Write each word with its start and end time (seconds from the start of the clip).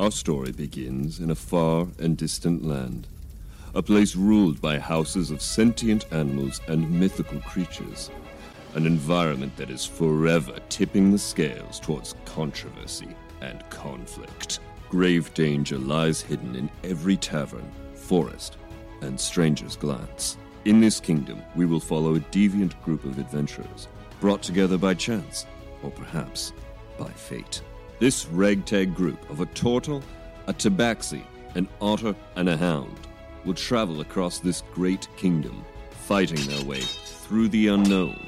Our 0.00 0.10
story 0.10 0.50
begins 0.50 1.20
in 1.20 1.30
a 1.30 1.34
far 1.34 1.86
and 1.98 2.16
distant 2.16 2.64
land, 2.64 3.06
a 3.74 3.82
place 3.82 4.16
ruled 4.16 4.58
by 4.58 4.78
houses 4.78 5.30
of 5.30 5.42
sentient 5.42 6.10
animals 6.10 6.62
and 6.68 6.90
mythical 6.90 7.38
creatures, 7.40 8.10
an 8.74 8.86
environment 8.86 9.54
that 9.58 9.68
is 9.68 9.84
forever 9.84 10.54
tipping 10.70 11.12
the 11.12 11.18
scales 11.18 11.78
towards 11.78 12.14
controversy 12.24 13.08
and 13.42 13.62
conflict. 13.68 14.60
Grave 14.88 15.34
danger 15.34 15.76
lies 15.76 16.22
hidden 16.22 16.56
in 16.56 16.70
every 16.82 17.18
tavern, 17.18 17.70
forest, 17.92 18.56
and 19.02 19.20
stranger's 19.20 19.76
glance. 19.76 20.38
In 20.64 20.80
this 20.80 20.98
kingdom, 20.98 21.42
we 21.54 21.66
will 21.66 21.78
follow 21.78 22.14
a 22.14 22.20
deviant 22.20 22.72
group 22.84 23.04
of 23.04 23.18
adventurers, 23.18 23.86
brought 24.18 24.42
together 24.42 24.78
by 24.78 24.94
chance, 24.94 25.44
or 25.82 25.90
perhaps 25.90 26.54
by 26.96 27.10
fate. 27.10 27.60
This 28.00 28.24
ragtag 28.28 28.94
group 28.94 29.28
of 29.28 29.40
a 29.40 29.46
turtle, 29.46 30.02
a 30.46 30.54
tabaxi, 30.54 31.22
an 31.54 31.68
otter, 31.82 32.16
and 32.34 32.48
a 32.48 32.56
hound 32.56 32.98
will 33.44 33.52
travel 33.52 34.00
across 34.00 34.38
this 34.38 34.62
great 34.72 35.06
kingdom, 35.18 35.62
fighting 35.90 36.42
their 36.46 36.64
way 36.64 36.80
through 36.80 37.48
the 37.48 37.66
unknown 37.68 38.18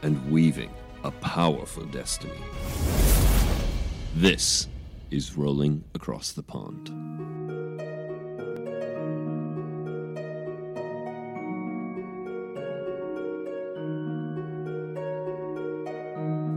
and 0.00 0.30
weaving 0.30 0.70
a 1.04 1.10
powerful 1.10 1.84
destiny. 1.84 2.32
This 4.14 4.68
is 5.10 5.36
Rolling 5.36 5.84
Across 5.94 6.32
the 6.32 6.42
Pond. 6.42 6.88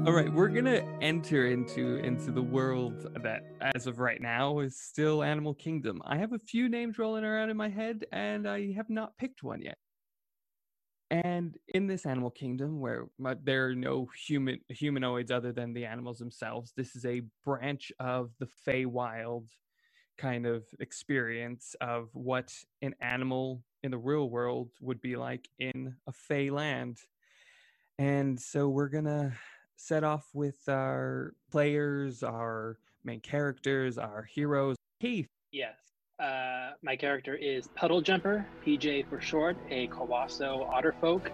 All 0.05 0.11
right, 0.11 0.31
we're 0.33 0.49
gonna 0.49 0.81
enter 0.99 1.47
into 1.47 1.95
into 1.95 2.31
the 2.31 2.41
world 2.41 3.07
that, 3.23 3.45
as 3.61 3.87
of 3.87 3.99
right 3.99 4.19
now, 4.19 4.59
is 4.59 4.77
still 4.77 5.23
Animal 5.23 5.53
Kingdom. 5.53 6.01
I 6.03 6.17
have 6.17 6.33
a 6.33 6.39
few 6.39 6.67
names 6.67 6.99
rolling 6.99 7.23
around 7.23 7.49
in 7.49 7.55
my 7.55 7.69
head, 7.69 8.05
and 8.11 8.45
I 8.45 8.73
have 8.73 8.89
not 8.89 9.17
picked 9.17 9.43
one 9.43 9.61
yet. 9.61 9.77
And 11.09 11.55
in 11.69 11.87
this 11.87 12.05
Animal 12.05 12.31
Kingdom, 12.31 12.81
where 12.81 13.05
my, 13.17 13.37
there 13.41 13.67
are 13.67 13.75
no 13.75 14.09
human 14.27 14.59
humanoids 14.67 15.31
other 15.31 15.53
than 15.53 15.73
the 15.73 15.85
animals 15.85 16.19
themselves, 16.19 16.73
this 16.75 16.97
is 16.97 17.05
a 17.05 17.21
branch 17.45 17.93
of 17.97 18.31
the 18.39 18.49
Feywild 18.67 19.47
kind 20.17 20.45
of 20.45 20.65
experience 20.81 21.77
of 21.79 22.09
what 22.11 22.53
an 22.81 22.93
animal 22.99 23.63
in 23.83 23.91
the 23.91 23.97
real 23.97 24.29
world 24.29 24.69
would 24.81 24.99
be 24.99 25.15
like 25.15 25.47
in 25.59 25.95
a 26.07 26.11
Fey 26.11 26.49
land. 26.49 26.97
And 27.97 28.37
so 28.37 28.67
we're 28.67 28.89
gonna 28.89 29.33
set 29.75 30.03
off 30.03 30.29
with 30.33 30.67
our 30.67 31.33
players, 31.51 32.23
our 32.23 32.77
main 33.03 33.19
characters, 33.19 33.97
our 33.97 34.23
heroes. 34.23 34.75
Keith. 35.01 35.27
Yes. 35.51 35.75
Uh, 36.19 36.71
my 36.81 36.95
character 36.95 37.35
is 37.35 37.67
Puddle 37.75 38.01
Jumper, 38.01 38.45
PJ 38.65 39.09
for 39.09 39.19
short, 39.19 39.57
a 39.69 39.87
Kawaso 39.87 40.69
otterfolk. 40.71 41.31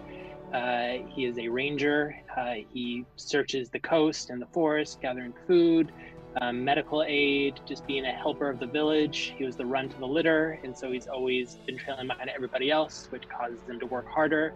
Uh, 0.52 1.06
he 1.08 1.26
is 1.26 1.38
a 1.38 1.46
ranger. 1.48 2.16
Uh, 2.36 2.54
he 2.72 3.04
searches 3.16 3.70
the 3.70 3.78
coast 3.78 4.30
and 4.30 4.42
the 4.42 4.46
forest, 4.46 5.00
gathering 5.00 5.34
food, 5.46 5.92
um, 6.40 6.64
medical 6.64 7.04
aid, 7.06 7.60
just 7.66 7.86
being 7.86 8.04
a 8.04 8.12
helper 8.12 8.48
of 8.48 8.58
the 8.58 8.66
village. 8.66 9.34
He 9.36 9.44
was 9.44 9.56
the 9.56 9.66
run 9.66 9.88
to 9.90 9.98
the 9.98 10.06
litter, 10.06 10.58
and 10.64 10.76
so 10.76 10.90
he's 10.90 11.06
always 11.06 11.56
been 11.66 11.76
trailing 11.76 12.08
behind 12.08 12.30
everybody 12.30 12.70
else, 12.70 13.06
which 13.10 13.28
causes 13.28 13.60
him 13.68 13.78
to 13.80 13.86
work 13.86 14.08
harder 14.08 14.54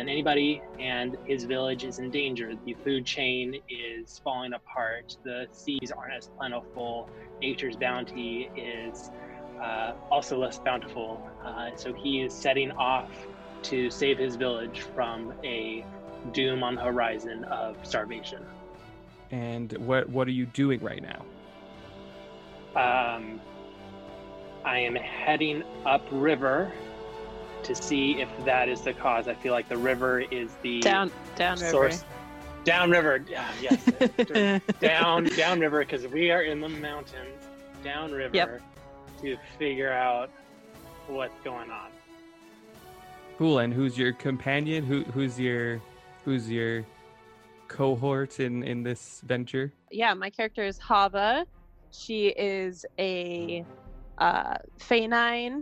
than 0.00 0.08
anybody. 0.08 0.62
And 0.78 1.18
his 1.26 1.44
village 1.44 1.84
is 1.84 1.98
in 1.98 2.10
danger. 2.10 2.54
The 2.64 2.74
food 2.82 3.04
chain 3.04 3.60
is 3.68 4.18
falling 4.24 4.54
apart. 4.54 5.18
The 5.24 5.46
seas 5.52 5.92
aren't 5.94 6.14
as 6.14 6.28
plentiful. 6.38 7.10
Nature's 7.42 7.76
bounty 7.76 8.50
is 8.56 9.10
uh, 9.60 9.92
also 10.10 10.38
less 10.38 10.58
bountiful. 10.58 11.22
Uh, 11.44 11.76
so 11.76 11.92
he 11.92 12.22
is 12.22 12.32
setting 12.32 12.70
off 12.72 13.10
to 13.64 13.90
save 13.90 14.16
his 14.16 14.36
village 14.36 14.80
from 14.94 15.34
a 15.44 15.84
doom 16.32 16.62
on 16.62 16.76
the 16.76 16.82
horizon 16.82 17.44
of 17.44 17.76
starvation. 17.86 18.42
And 19.30 19.70
what 19.86 20.08
what 20.08 20.26
are 20.26 20.32
you 20.32 20.46
doing 20.46 20.80
right 20.82 21.02
now? 21.02 21.24
Um, 22.74 23.38
I 24.64 24.78
am 24.78 24.94
heading 24.94 25.62
upriver 25.84 26.72
to 27.64 27.74
see 27.74 28.20
if 28.20 28.28
that 28.44 28.68
is 28.68 28.80
the 28.82 28.92
cause. 28.92 29.28
I 29.28 29.34
feel 29.34 29.52
like 29.52 29.68
the 29.68 29.76
river 29.76 30.20
is 30.20 30.50
the 30.62 30.80
Down, 30.80 31.10
downriver. 31.36 31.70
source. 31.70 32.04
Downriver, 32.64 33.24
yeah, 33.28 33.50
yes, 33.60 34.60
down 34.80 35.24
downriver 35.36 35.80
because 35.80 36.06
we 36.08 36.30
are 36.30 36.42
in 36.42 36.60
the 36.60 36.68
mountains. 36.68 37.42
Downriver 37.82 38.36
Yep. 38.36 38.60
to 39.22 39.36
figure 39.58 39.90
out 39.90 40.30
what's 41.06 41.38
going 41.42 41.70
on. 41.70 41.88
Cool. 43.38 43.60
And 43.60 43.72
who's 43.72 43.96
your 43.96 44.12
companion? 44.12 44.84
Who 44.84 45.04
who's 45.04 45.40
your 45.40 45.80
who's 46.26 46.50
your 46.50 46.84
cohort 47.68 48.40
in 48.40 48.62
in 48.62 48.82
this 48.82 49.22
venture? 49.24 49.72
yeah, 49.90 50.12
my 50.12 50.28
character 50.28 50.62
is 50.62 50.76
Hava. 50.78 51.46
She 51.92 52.28
is 52.28 52.84
a 52.98 53.64
uh, 54.20 54.56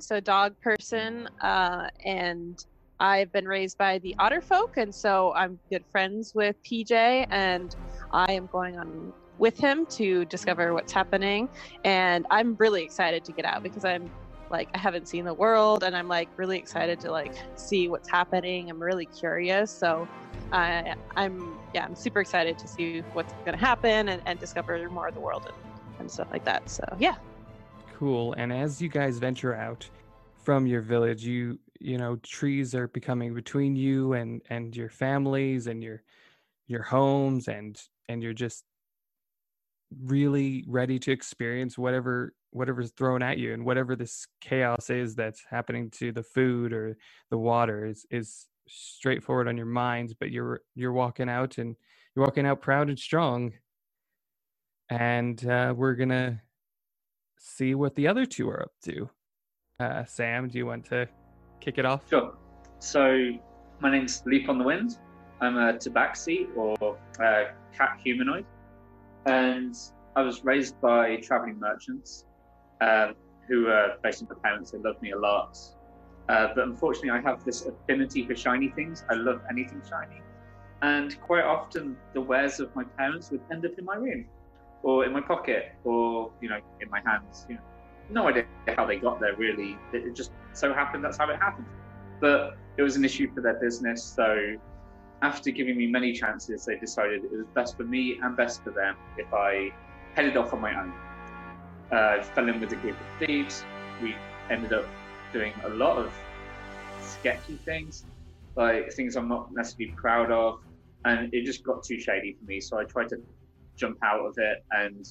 so 0.00 0.20
dog 0.20 0.54
person, 0.62 1.28
uh, 1.42 1.88
and 2.04 2.58
I've 3.00 3.32
been 3.32 3.46
raised 3.46 3.78
by 3.78 3.98
the 3.98 4.14
otter 4.19 4.41
folk, 4.41 4.76
and 4.76 4.92
so 4.92 5.32
I'm 5.34 5.60
good 5.70 5.84
friends 5.92 6.32
with 6.34 6.56
PJ, 6.69 7.26
and 7.30 7.74
I 8.12 8.32
am 8.32 8.48
going 8.50 8.76
on 8.76 9.12
with 9.38 9.56
him 9.56 9.86
to 9.96 10.24
discover 10.24 10.74
what's 10.74 10.92
happening, 10.92 11.48
and 11.84 12.26
I'm 12.30 12.56
really 12.58 12.82
excited 12.82 13.24
to 13.26 13.32
get 13.32 13.44
out 13.44 13.62
because 13.62 13.84
I'm 13.84 14.10
like 14.50 14.69
I 14.75 14.78
haven't 14.78 15.06
seen 15.06 15.25
the 15.25 15.34
world, 15.34 15.84
and 15.84 15.96
I'm 15.96 16.08
like 16.08 16.28
really 16.36 16.58
excited 16.58 16.98
to 17.00 17.12
like 17.12 17.32
see 17.56 17.88
what's 17.88 18.10
happening. 18.10 18.69
I'm 18.70 18.82
really 18.82 19.06
curious, 19.06 19.70
so 19.70 20.08
I, 20.50 20.94
I'm 21.14 21.56
yeah, 21.75 21.84
I'm 21.84 21.94
super 21.94 22.20
excited 22.20 22.58
to 22.58 22.66
see 22.66 23.00
what's 23.12 23.32
going 23.44 23.56
to 23.56 23.64
happen 23.64 24.08
and, 24.08 24.20
and 24.26 24.40
discover 24.40 24.88
more 24.90 25.06
of 25.06 25.14
the 25.14 25.20
world 25.20 25.44
and, 25.46 26.00
and 26.00 26.10
stuff 26.10 26.28
like 26.32 26.44
that. 26.44 26.69
So 26.69 26.82
yeah, 26.98 27.14
Cool. 27.98 28.32
And 28.34 28.53
as 28.53 28.81
you 28.81 28.88
guys 28.88 29.19
venture 29.19 29.56
out 29.56 29.88
from 30.44 30.69
your 30.69 30.82
village, 30.82 31.25
you 31.25 31.59
you 31.81 31.98
know 31.98 32.14
trees 32.22 32.72
are 32.72 32.86
becoming 32.86 33.34
between 33.34 33.75
you 33.75 34.12
and 34.12 34.41
and 34.50 34.76
your 34.76 34.88
families 34.88 35.66
and 35.66 35.82
your 35.82 36.04
your 36.69 36.82
homes 36.82 37.48
and 37.48 37.81
and 38.08 38.22
you're 38.22 38.32
just 38.32 38.62
really 40.04 40.64
ready 40.69 41.00
to 41.00 41.10
experience 41.10 41.76
whatever 41.76 42.34
whatever's 42.50 42.92
thrown 42.92 43.20
at 43.20 43.38
you 43.38 43.53
and 43.53 43.64
whatever 43.64 43.97
this 43.97 44.28
chaos 44.41 44.91
is 44.91 45.16
that's 45.16 45.42
happening 45.50 45.91
to 45.91 46.12
the 46.12 46.22
food 46.22 46.72
or 46.72 46.97
the 47.31 47.38
water 47.38 47.84
is 47.84 48.06
is 48.12 48.47
straightforward 48.69 49.48
on 49.48 49.56
your 49.56 49.66
minds 49.66 50.14
but 50.14 50.31
you're 50.31 50.60
you're 50.76 50.92
walking 50.92 51.28
out 51.28 51.58
and 51.58 51.75
you're 52.14 52.25
walking 52.25 52.47
out 52.47 52.60
proud 52.60 52.88
and 52.88 52.98
strong 52.98 53.53
and 54.88 55.44
uh, 55.47 55.75
we're 55.76 55.94
gonna 55.94 56.41
see 57.38 57.75
what 57.75 57.94
the 57.94 58.06
other 58.06 58.26
two 58.26 58.49
are 58.49 58.62
up 58.62 58.72
to 58.82 59.09
uh, 59.81 60.04
sam 60.04 60.49
do 60.49 60.59
you 60.59 60.66
want 60.66 60.84
to 60.84 61.09
kick 61.60 61.78
it 61.78 61.84
off 61.84 62.09
Sure. 62.09 62.34
So, 62.81 63.32
my 63.81 63.91
name's 63.91 64.22
Leaf 64.25 64.49
on 64.49 64.56
the 64.59 64.65
Wind. 64.65 64.99
I'm 65.41 65.56
a 65.56 65.72
tabaxi 65.72 66.47
or 66.56 66.97
a 67.21 67.47
cat 67.76 67.99
humanoid. 68.03 68.47
And 69.26 69.76
I 70.15 70.22
was 70.22 70.44
raised 70.44 70.81
by 70.81 71.16
traveling 71.16 71.59
merchants 71.59 72.25
um, 72.81 73.15
who 73.49 73.66
are 73.66 73.97
basically 74.03 74.37
my 74.37 74.49
parents. 74.49 74.70
They 74.70 74.78
love 74.78 75.00
me 75.03 75.10
a 75.10 75.19
lot. 75.19 75.59
Uh, 76.28 76.49
but 76.55 76.65
unfortunately, 76.65 77.10
I 77.10 77.20
have 77.20 77.44
this 77.44 77.66
affinity 77.66 78.26
for 78.26 78.37
shiny 78.37 78.69
things. 78.69 79.05
I 79.10 79.15
love 79.15 79.41
anything 79.50 79.82
shiny. 79.88 80.22
And 80.82 81.20
quite 81.20 81.44
often, 81.44 81.97
the 82.15 82.20
wares 82.20 82.60
of 82.60 82.75
my 82.76 82.84
parents 82.84 83.32
would 83.32 83.41
end 83.50 83.66
up 83.66 83.72
in 83.76 83.84
my 83.84 83.97
room 83.97 84.26
or 84.82 85.04
in 85.04 85.12
my 85.12 85.20
pocket 85.20 85.72
or, 85.84 86.30
you 86.40 86.48
know, 86.48 86.60
in 86.80 86.90
my 86.90 87.00
hands. 87.04 87.46
You 87.48 87.56
know, 87.56 87.60
no 88.10 88.28
idea 88.28 88.46
how 88.76 88.86
they 88.86 88.96
got 88.96 89.20
there, 89.20 89.36
really. 89.36 89.76
It 89.92 90.14
just 90.14 90.32
so 90.52 90.72
happened 90.72 91.04
that's 91.04 91.19
how 91.19 91.28
it 91.30 91.36
happened. 91.36 91.66
But 92.20 92.56
it 92.76 92.82
was 92.82 92.96
an 92.96 93.04
issue 93.04 93.32
for 93.34 93.40
their 93.40 93.60
business. 93.60 94.02
So 94.02 94.56
after 95.22 95.50
giving 95.50 95.76
me 95.76 95.86
many 95.86 96.12
chances, 96.12 96.64
they 96.64 96.76
decided 96.78 97.25
it 97.25 97.32
was 97.32 97.46
best 97.54 97.76
for 97.76 97.84
me 97.84 98.19
and 98.22 98.36
best 98.36 98.62
for 98.62 98.70
them 98.70 98.96
if 99.16 99.32
I 99.32 99.70
headed 100.14 100.36
off 100.36 100.52
on 100.52 100.60
my 100.60 100.78
own. 100.81 100.92
Uh, 101.90 102.22
fell 102.22 102.48
in 102.48 102.60
with 102.60 102.72
a 102.72 102.76
group 102.76 102.96
of 103.00 103.26
thieves. 103.26 103.64
We 104.02 104.14
ended 104.50 104.72
up 104.72 104.86
doing 105.32 105.52
a 105.64 105.69
lot 105.70 105.98
of 105.98 106.12
sketchy 107.00 107.58
things, 107.64 108.04
like 108.56 108.92
things 108.92 109.16
I'm 109.16 109.28
not 109.28 109.48
necessarily 109.52 109.94
proud 109.96 110.31
of, 110.31 110.60
and 111.04 111.32
it 111.32 111.44
just 111.44 111.64
got 111.64 111.82
too 111.82 111.98
shady 111.98 112.36
for 112.38 112.44
me. 112.44 112.60
So 112.60 112.78
I 112.78 112.84
tried 112.84 113.08
to 113.10 113.16
jump 113.78 113.96
out 114.02 114.20
of 114.20 114.34
it, 114.36 114.64
and 114.72 115.06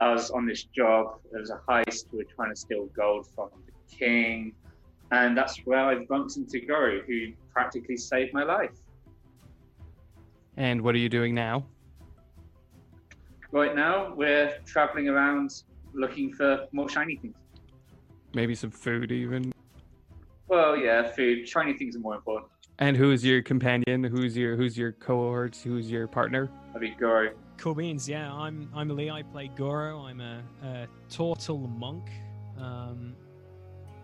I 0.00 0.12
was 0.12 0.30
on 0.30 0.46
this 0.46 0.64
job. 0.64 1.20
There 1.30 1.40
was 1.40 1.50
a 1.50 1.60
heist. 1.68 2.06
We 2.12 2.18
were 2.18 2.24
trying 2.24 2.50
to 2.50 2.56
steal 2.56 2.86
gold 2.86 3.26
from 3.34 3.48
the 3.66 3.96
king, 3.96 4.52
and 5.12 5.36
that's 5.36 5.58
where 5.64 5.80
I 5.80 6.04
bumped 6.04 6.36
into 6.36 6.60
Goro, 6.60 7.00
who 7.06 7.32
practically 7.52 7.96
saved 7.96 8.34
my 8.34 8.42
life. 8.42 8.72
and 10.58 10.80
what 10.80 10.94
are 10.94 10.98
you 10.98 11.08
doing 11.08 11.34
now 11.34 11.66
Right 13.52 13.74
now, 13.74 14.12
we're 14.14 14.52
traveling 14.66 15.08
around 15.08 15.62
looking 15.94 16.32
for 16.32 16.66
more 16.72 16.88
shiny 16.88 17.16
things. 17.16 17.36
Maybe 18.34 18.54
some 18.54 18.70
food, 18.70 19.12
even. 19.12 19.52
Well, 20.48 20.76
yeah, 20.76 21.10
food. 21.10 21.48
Shiny 21.48 21.72
things 21.72 21.96
are 21.96 22.00
more 22.00 22.16
important. 22.16 22.50
And 22.78 22.96
who's 22.96 23.24
your 23.24 23.42
companion? 23.42 24.04
Who's 24.04 24.36
your 24.36 24.56
who's 24.56 24.76
your 24.76 24.92
cohort? 24.92 25.56
Who's 25.56 25.90
your 25.90 26.06
partner? 26.06 26.50
That'd 26.74 26.82
be 26.82 26.90
Goro. 27.00 27.30
Cool 27.58 27.74
beans. 27.74 28.08
Yeah, 28.08 28.32
I'm 28.32 28.70
I'm 28.74 28.88
Lee. 28.88 29.10
I 29.10 29.22
play 29.22 29.48
Goro. 29.48 30.00
I'm 30.00 30.20
a, 30.20 30.42
a 30.62 30.86
turtle 31.08 31.58
monk. 31.58 32.10
Um, 32.58 33.14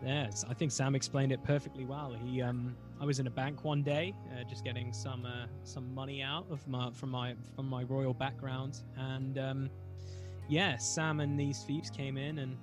yes, 0.04 0.44
I 0.48 0.54
think 0.54 0.72
Sam 0.72 0.94
explained 0.94 1.32
it 1.32 1.42
perfectly 1.44 1.84
well. 1.84 2.14
He 2.24 2.40
um, 2.40 2.74
I 3.00 3.04
was 3.04 3.18
in 3.18 3.26
a 3.26 3.30
bank 3.30 3.64
one 3.64 3.82
day, 3.82 4.14
uh, 4.32 4.44
just 4.44 4.64
getting 4.64 4.92
some 4.92 5.26
uh, 5.26 5.46
some 5.64 5.94
money 5.94 6.22
out 6.22 6.46
of 6.50 6.66
my 6.66 6.90
from 6.92 7.10
my 7.10 7.34
from 7.54 7.68
my 7.68 7.82
royal 7.82 8.14
background, 8.14 8.82
and 8.96 9.38
um, 9.38 9.70
yeah, 10.48 10.76
Sam 10.78 11.20
and 11.20 11.38
these 11.38 11.62
thieves 11.62 11.90
came 11.90 12.16
in, 12.16 12.38
and 12.38 12.56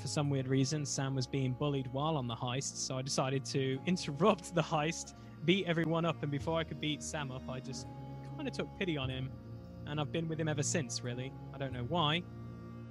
for 0.00 0.08
some 0.08 0.30
weird 0.30 0.46
reason, 0.48 0.86
Sam 0.86 1.14
was 1.14 1.26
being 1.26 1.52
bullied 1.52 1.88
while 1.92 2.16
on 2.16 2.28
the 2.28 2.36
heist. 2.36 2.76
So 2.76 2.96
I 2.96 3.02
decided 3.02 3.44
to 3.46 3.78
interrupt 3.86 4.54
the 4.54 4.62
heist, 4.62 5.14
beat 5.44 5.66
everyone 5.66 6.04
up, 6.04 6.22
and 6.22 6.30
before 6.30 6.58
I 6.58 6.64
could 6.64 6.80
beat 6.80 7.02
Sam 7.02 7.32
up, 7.32 7.48
I 7.50 7.60
just 7.60 7.86
kind 8.36 8.46
of 8.46 8.54
took 8.54 8.68
pity 8.78 8.96
on 8.96 9.10
him, 9.10 9.30
and 9.88 10.00
I've 10.00 10.12
been 10.12 10.28
with 10.28 10.38
him 10.38 10.48
ever 10.48 10.62
since. 10.62 11.02
Really, 11.02 11.32
I 11.54 11.58
don't 11.58 11.72
know 11.72 11.86
why, 11.88 12.22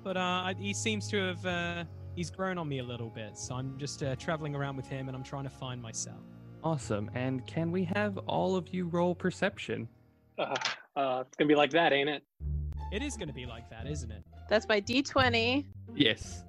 but 0.03 0.17
uh, 0.17 0.53
he 0.57 0.73
seems 0.73 1.07
to 1.09 1.17
have. 1.17 1.45
Uh, 1.45 1.83
He's 2.15 2.31
grown 2.31 2.57
on 2.57 2.69
me 2.69 2.79
a 2.79 2.83
little 2.83 3.09
bit, 3.09 3.37
so 3.37 3.55
I'm 3.55 3.77
just 3.77 4.01
uh, 4.01 4.15
traveling 4.15 4.55
around 4.55 4.77
with 4.77 4.87
him 4.87 5.09
and 5.09 5.17
I'm 5.17 5.23
trying 5.23 5.43
to 5.43 5.49
find 5.49 5.81
myself. 5.81 6.21
Awesome. 6.63 7.11
And 7.13 7.45
can 7.45 7.73
we 7.73 7.83
have 7.93 8.17
all 8.19 8.55
of 8.55 8.73
you 8.73 8.87
roll 8.87 9.13
perception? 9.13 9.89
Uh, 10.39 10.55
uh, 10.95 11.23
it's 11.27 11.35
gonna 11.35 11.49
be 11.49 11.55
like 11.55 11.71
that, 11.71 11.91
ain't 11.91 12.07
it? 12.07 12.23
It 12.91 13.01
is 13.01 13.17
going 13.17 13.27
to 13.27 13.33
be 13.33 13.45
like 13.45 13.69
that, 13.69 13.87
isn't 13.87 14.11
it? 14.11 14.23
That's 14.49 14.67
my 14.67 14.79
D20. 14.79 15.65
Yes. 15.95 16.43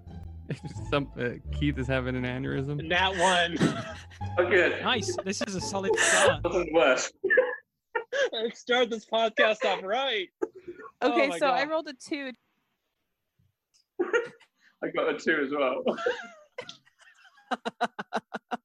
Some 0.90 1.10
uh, 1.19 1.31
Keith 1.50 1.78
is 1.78 1.88
having 1.88 2.14
an 2.14 2.22
aneurysm. 2.22 2.88
That 2.88 3.16
one. 3.16 3.84
Oh, 4.38 4.49
good. 4.49 4.82
Nice. 4.82 5.16
This 5.25 5.40
is 5.46 5.54
a 5.54 5.60
solid 5.60 5.96
start. 5.99 6.44
Wasn't 6.44 6.72
worse. 6.72 7.10
Let's 8.43 8.61
start 8.61 8.91
this 8.91 9.06
podcast 9.06 9.65
off 9.65 9.83
right. 9.83 10.29
Oh 11.00 11.12
Okay, 11.12 11.29
my 11.29 11.38
so 11.38 11.47
I 11.47 11.65
rolled 11.65 11.88
a 11.88 11.94
two. 11.94 12.33
I 14.85 14.88
got 14.94 15.09
a 15.09 15.19
two 15.19 15.47
as 15.47 15.50
well. 15.53 15.83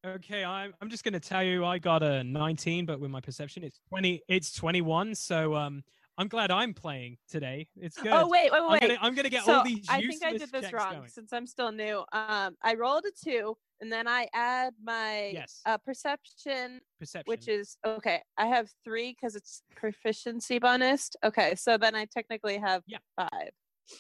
Okay, 0.04 0.44
I'm 0.44 0.74
I'm 0.82 0.90
just 0.90 1.04
going 1.04 1.14
to 1.14 1.20
tell 1.20 1.44
you 1.44 1.64
I 1.64 1.78
got 1.78 2.02
a 2.02 2.24
19, 2.24 2.88
but 2.88 3.00
with 3.00 3.12
my 3.12 3.22
perception 3.22 3.64
it's 3.64 3.80
20 3.90 4.24
it's 4.28 4.52
21, 4.52 5.14
so 5.14 5.54
um 5.54 5.84
I'm 6.18 6.28
glad 6.28 6.52
I'm 6.52 6.74
playing 6.74 7.18
today. 7.30 7.68
It's 7.76 7.98
good. 7.98 8.12
Oh 8.14 8.28
wait, 8.28 8.52
wait, 8.52 8.60
I'm 8.62 8.72
wait. 8.72 8.82
gonna, 8.82 8.98
I'm 9.02 9.16
gonna 9.16 9.30
get 9.30 9.44
so 9.44 9.56
all 9.56 9.64
these 9.64 9.86
I 9.90 10.02
think 10.02 10.24
I 10.24 10.34
did 10.34 10.52
this 10.52 10.72
wrong 10.74 10.98
going. 10.98 11.10
since 11.10 11.32
I'm 11.34 11.48
still 11.48 11.72
new. 11.72 12.00
Um, 12.12 12.56
I 12.64 12.76
rolled 12.78 13.06
a 13.06 13.12
two, 13.30 13.56
and 13.80 13.92
then 13.92 14.08
I 14.08 14.28
add 14.34 14.74
my 14.84 15.28
Yes. 15.34 15.62
uh, 15.66 15.78
perception, 15.78 16.82
Perception. 17.00 17.32
which 17.32 17.48
is 17.48 17.78
okay. 17.86 18.22
I 18.38 18.48
have 18.48 18.70
three 18.84 19.16
because 19.20 19.36
it's 19.36 19.64
proficiency 19.76 20.60
bonus. 20.60 21.10
Okay, 21.24 21.56
so 21.56 21.78
then 21.78 21.96
I 21.96 22.06
technically 22.06 22.58
have 22.58 22.84
Yeah. 22.86 22.98
five, 23.16 23.52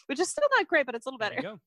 which 0.07 0.19
is 0.19 0.29
still 0.29 0.47
not 0.57 0.67
great, 0.67 0.85
but 0.85 0.95
it's 0.95 1.05
a 1.05 1.09
little 1.09 1.17
better. 1.17 1.57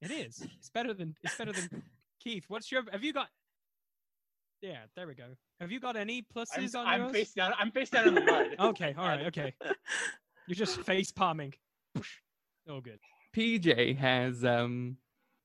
it 0.00 0.10
is. 0.10 0.40
It's 0.58 0.70
better 0.70 0.94
than 0.94 1.14
it's 1.22 1.36
better 1.36 1.52
than 1.52 1.68
Keith. 2.20 2.44
What's 2.48 2.72
your 2.72 2.82
have 2.90 3.04
you 3.04 3.12
got 3.12 3.28
Yeah, 4.60 4.78
there 4.96 5.06
we 5.06 5.14
go. 5.14 5.24
Have 5.60 5.70
you 5.70 5.80
got 5.80 5.96
any 5.96 6.18
I'm, 6.18 6.46
pluses 6.46 6.74
on 6.74 6.86
I'm 6.86 7.00
yours? 7.02 7.12
face 7.12 7.32
down. 7.32 7.52
I'm 7.58 7.70
face 7.70 7.90
down 7.90 8.08
in 8.08 8.14
the 8.14 8.20
mud. 8.22 8.46
Okay, 8.58 8.94
all 8.98 9.06
right, 9.06 9.26
okay. 9.26 9.54
You're 10.46 10.56
just 10.56 10.80
face 10.80 11.12
palming. 11.12 11.54
Oh 12.68 12.80
good. 12.80 12.98
PJ 13.36 13.96
has 13.98 14.44
um 14.44 14.96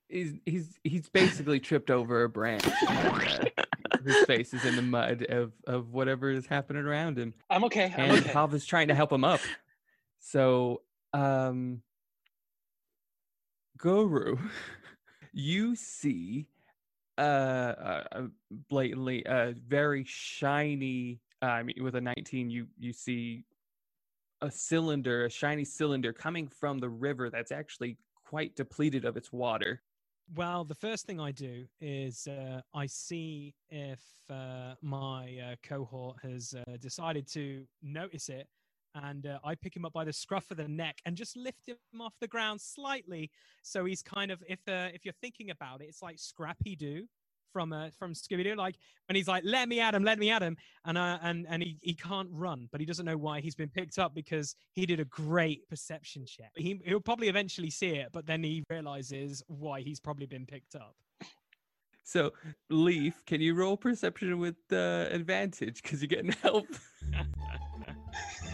he's 0.10 0.34
he's 0.46 0.80
he's 0.84 1.10
basically 1.10 1.60
tripped 1.60 1.92
over 1.92 2.24
a 2.24 2.30
branch. 2.30 2.66
and, 2.88 3.52
uh, 3.58 3.98
his 4.06 4.26
face 4.26 4.54
is 4.54 4.66
in 4.66 4.76
the 4.76 4.82
mud 4.82 5.26
of 5.30 5.54
of 5.68 5.94
whatever 5.94 6.30
is 6.30 6.46
happening 6.46 6.84
around 6.84 7.18
him. 7.18 7.34
I'm 7.50 7.64
okay. 7.66 7.94
I'm 7.96 8.12
and 8.12 8.20
okay. 8.20 8.32
Hava's 8.32 8.66
trying 8.66 8.88
to 8.88 8.96
help 8.96 9.12
him 9.12 9.24
up. 9.24 9.42
So, 10.20 10.82
um, 11.12 11.82
Goro, 13.78 14.40
you 15.34 15.76
see, 15.76 16.48
uh, 17.18 17.22
uh, 17.22 18.04
uh, 18.12 18.22
blatantly, 18.70 19.26
uh, 19.26 19.54
very 19.68 20.04
shiny. 20.06 21.20
Uh, 21.42 21.46
I 21.46 21.64
mean, 21.64 21.84
with 21.84 21.96
a 21.96 22.02
nineteen, 22.02 22.50
you 22.50 22.68
you 22.80 22.94
see 22.94 23.46
a 24.42 24.52
cylinder, 24.52 25.26
a 25.26 25.30
shiny 25.30 25.64
cylinder 25.64 26.12
coming 26.12 26.48
from 26.48 26.80
the 26.80 26.90
river 26.90 27.30
that's 27.30 27.52
actually 27.52 27.98
quite 28.26 28.56
depleted 28.56 29.06
of 29.06 29.16
its 29.18 29.32
water. 29.32 29.82
Well, 30.36 30.64
the 30.64 30.76
first 30.76 31.06
thing 31.06 31.20
I 31.20 31.32
do 31.32 31.66
is 31.82 32.28
uh, 32.28 32.62
I 32.74 32.86
see 32.86 33.54
if 33.70 34.02
uh, 34.30 34.76
my 34.82 35.38
uh, 35.38 35.56
cohort 35.64 36.18
has 36.24 36.56
uh, 36.56 36.78
decided 36.78 37.28
to 37.34 37.66
notice 37.82 38.30
it, 38.30 38.48
and 38.96 39.26
uh, 39.26 39.40
I 39.44 39.56
pick 39.56 39.76
him 39.76 39.86
up 39.86 39.94
by 39.94 40.06
the 40.06 40.14
scruff 40.14 40.52
of 40.52 40.58
the 40.58 40.68
neck 40.68 41.00
and 41.06 41.16
just 41.16 41.36
lift 41.36 41.68
him 41.68 41.78
off 42.02 42.14
the 42.20 42.28
ground 42.28 42.62
slightly, 42.62 43.32
so 43.62 43.86
he's 43.86 44.02
kind 44.02 44.32
of 44.32 44.44
if 44.48 44.60
uh, 44.68 44.90
if 44.94 45.06
you're 45.06 45.14
thinking 45.22 45.50
about 45.50 45.82
it, 45.82 45.86
it's 45.86 46.02
like 46.02 46.20
Scrappy 46.20 46.76
Doo 46.76 47.08
from 47.54 47.72
uh, 47.72 47.90
from 47.98 48.14
Scooby 48.14 48.44
Doo, 48.44 48.56
like 48.56 48.76
when 49.08 49.16
he's 49.16 49.28
like, 49.28 49.44
"Let 49.46 49.70
me 49.70 49.80
at 49.80 49.94
him, 49.94 50.04
let 50.04 50.20
me 50.20 50.32
at 50.32 50.42
him," 50.42 50.58
and 50.86 50.98
uh, 50.98 51.20
and 51.22 51.46
and 51.48 51.64
he, 51.64 51.78
he 51.82 51.94
can't 51.94 52.30
run, 52.32 52.68
but 52.72 52.82
he 52.82 52.86
doesn't 52.86 53.06
know 53.06 53.18
why 53.18 53.40
he's 53.40 53.56
been 53.56 53.70
picked 53.70 54.00
up 54.00 54.14
because 54.14 54.56
he 54.74 54.86
did 54.86 55.00
a 55.00 55.06
great 55.06 55.68
perception 55.70 56.26
check. 56.26 56.52
He 56.56 56.82
he'll 56.84 57.00
probably 57.00 57.30
eventually 57.30 57.70
see 57.70 57.92
it, 57.92 58.10
but 58.12 58.26
then 58.26 58.44
he 58.44 58.64
realizes 58.70 59.44
why 59.48 59.82
he's 59.82 60.00
probably 60.00 60.26
been 60.26 60.46
picked 60.46 60.76
up. 60.76 60.96
So, 62.06 62.32
Leaf, 62.70 63.24
can 63.26 63.40
you 63.40 63.56
roll 63.56 63.78
perception 63.78 64.38
with 64.38 64.58
uh, 64.72 65.08
advantage 65.10 65.82
because 65.82 66.02
you're 66.02 66.10
getting 66.10 66.32
help? 66.42 66.68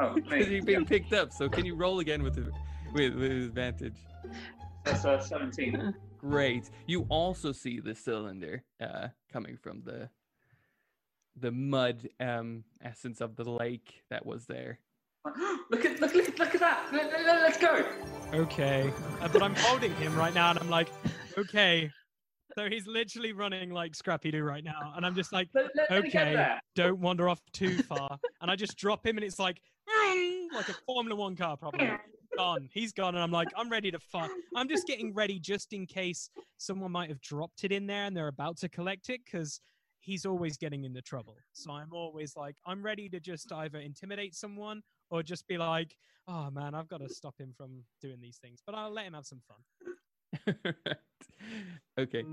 Oh, 0.00 0.14
Because 0.14 0.48
me. 0.48 0.54
you're 0.56 0.64
being 0.64 0.84
picked 0.84 1.12
up. 1.12 1.32
So 1.32 1.48
can 1.48 1.64
you 1.64 1.74
roll 1.74 2.00
again 2.00 2.22
with 2.22 2.36
with, 2.92 3.14
with 3.14 3.32
advantage? 3.32 3.96
That's 4.84 5.04
uh, 5.04 5.18
17. 5.18 5.94
Great. 6.18 6.70
You 6.86 7.06
also 7.08 7.52
see 7.52 7.80
the 7.80 7.94
cylinder 7.94 8.64
uh, 8.80 9.08
coming 9.32 9.56
from 9.56 9.82
the 9.84 10.08
the 11.36 11.50
mud 11.50 12.08
um, 12.20 12.64
essence 12.82 13.20
of 13.20 13.34
the 13.36 13.44
lake 13.44 14.02
that 14.10 14.24
was 14.24 14.46
there. 14.46 14.78
look 15.70 15.84
at 15.84 16.00
look, 16.00 16.14
look, 16.14 16.38
look 16.38 16.54
at 16.54 16.60
that. 16.60 16.86
Let, 16.92 17.10
let, 17.12 17.24
let- 17.26 17.40
let's 17.42 17.58
go. 17.58 17.84
Okay, 18.32 18.92
uh, 19.20 19.28
but 19.28 19.42
I'm 19.42 19.54
holding 19.56 19.94
him 19.96 20.14
right 20.16 20.34
now, 20.34 20.50
and 20.50 20.58
I'm 20.58 20.70
like, 20.70 20.88
okay. 21.38 21.90
So 22.54 22.68
he's 22.68 22.86
literally 22.86 23.32
running 23.32 23.70
like 23.70 23.94
Scrappy 23.94 24.30
Doo 24.30 24.44
right 24.44 24.62
now, 24.62 24.92
and 24.96 25.04
I'm 25.04 25.14
just 25.14 25.32
like, 25.32 25.48
Let, 25.54 25.70
let, 25.74 25.90
let 25.90 26.04
okay, 26.06 26.56
don't 26.76 27.00
wander 27.00 27.28
off 27.28 27.40
too 27.52 27.82
far. 27.82 28.18
and 28.40 28.50
I 28.50 28.56
just 28.56 28.76
drop 28.76 29.04
him, 29.04 29.16
and 29.16 29.24
it's 29.24 29.38
like, 29.38 29.60
like 30.54 30.68
a 30.68 30.74
Formula 30.86 31.18
One 31.20 31.34
car, 31.34 31.56
probably 31.56 31.90
gone. 32.36 32.68
He's 32.72 32.92
gone, 32.92 33.14
and 33.14 33.22
I'm 33.22 33.32
like, 33.32 33.48
I'm 33.56 33.68
ready 33.68 33.90
to 33.90 33.98
fuck. 33.98 34.30
I'm 34.54 34.68
just 34.68 34.86
getting 34.86 35.12
ready 35.14 35.40
just 35.40 35.72
in 35.72 35.86
case 35.86 36.30
someone 36.58 36.92
might 36.92 37.08
have 37.08 37.20
dropped 37.20 37.64
it 37.64 37.72
in 37.72 37.86
there 37.86 38.04
and 38.04 38.16
they're 38.16 38.28
about 38.28 38.56
to 38.58 38.68
collect 38.68 39.08
it, 39.10 39.20
because 39.24 39.60
he's 40.00 40.24
always 40.24 40.56
getting 40.56 40.84
into 40.84 41.02
trouble. 41.02 41.36
So 41.52 41.72
I'm 41.72 41.92
always 41.92 42.36
like, 42.36 42.56
I'm 42.66 42.82
ready 42.82 43.08
to 43.08 43.20
just 43.20 43.50
either 43.52 43.78
intimidate 43.78 44.34
someone 44.34 44.82
or 45.10 45.22
just 45.22 45.46
be 45.48 45.58
like, 45.58 45.96
oh 46.28 46.50
man, 46.50 46.74
I've 46.74 46.88
got 46.88 47.00
to 47.00 47.08
stop 47.08 47.34
him 47.38 47.52
from 47.56 47.82
doing 48.00 48.20
these 48.20 48.36
things. 48.36 48.60
But 48.64 48.74
I'll 48.74 48.92
let 48.92 49.06
him 49.06 49.14
have 49.14 49.26
some 49.26 49.40
fun. 49.48 49.58
okay. 51.98 52.24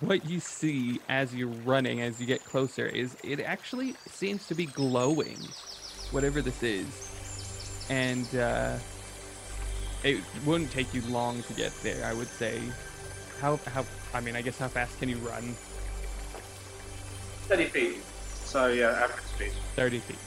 What 0.00 0.26
you 0.26 0.40
see 0.40 1.00
as 1.08 1.34
you're 1.34 1.48
running, 1.48 2.02
as 2.02 2.20
you 2.20 2.26
get 2.26 2.44
closer, 2.44 2.86
is 2.86 3.16
it 3.24 3.40
actually 3.40 3.96
seems 4.06 4.46
to 4.48 4.54
be 4.54 4.66
glowing, 4.66 5.38
whatever 6.10 6.42
this 6.42 6.62
is. 6.62 6.86
And 7.88 8.34
uh, 8.36 8.78
it 10.04 10.22
wouldn't 10.44 10.70
take 10.70 10.92
you 10.94 11.02
long 11.02 11.42
to 11.44 11.54
get 11.54 11.72
there, 11.82 12.04
I 12.04 12.14
would 12.14 12.28
say. 12.28 12.60
How, 13.40 13.58
how, 13.66 13.86
I 14.14 14.20
mean, 14.20 14.36
I 14.36 14.42
guess 14.42 14.58
how 14.58 14.68
fast 14.68 14.98
can 14.98 15.08
you 15.08 15.16
run? 15.18 15.56
30 17.46 17.64
feet. 17.66 18.02
So 18.44 18.68
yeah, 18.68 18.90
average 18.90 19.24
speed. 19.24 19.52
30 19.76 19.98
feet. 20.00 20.18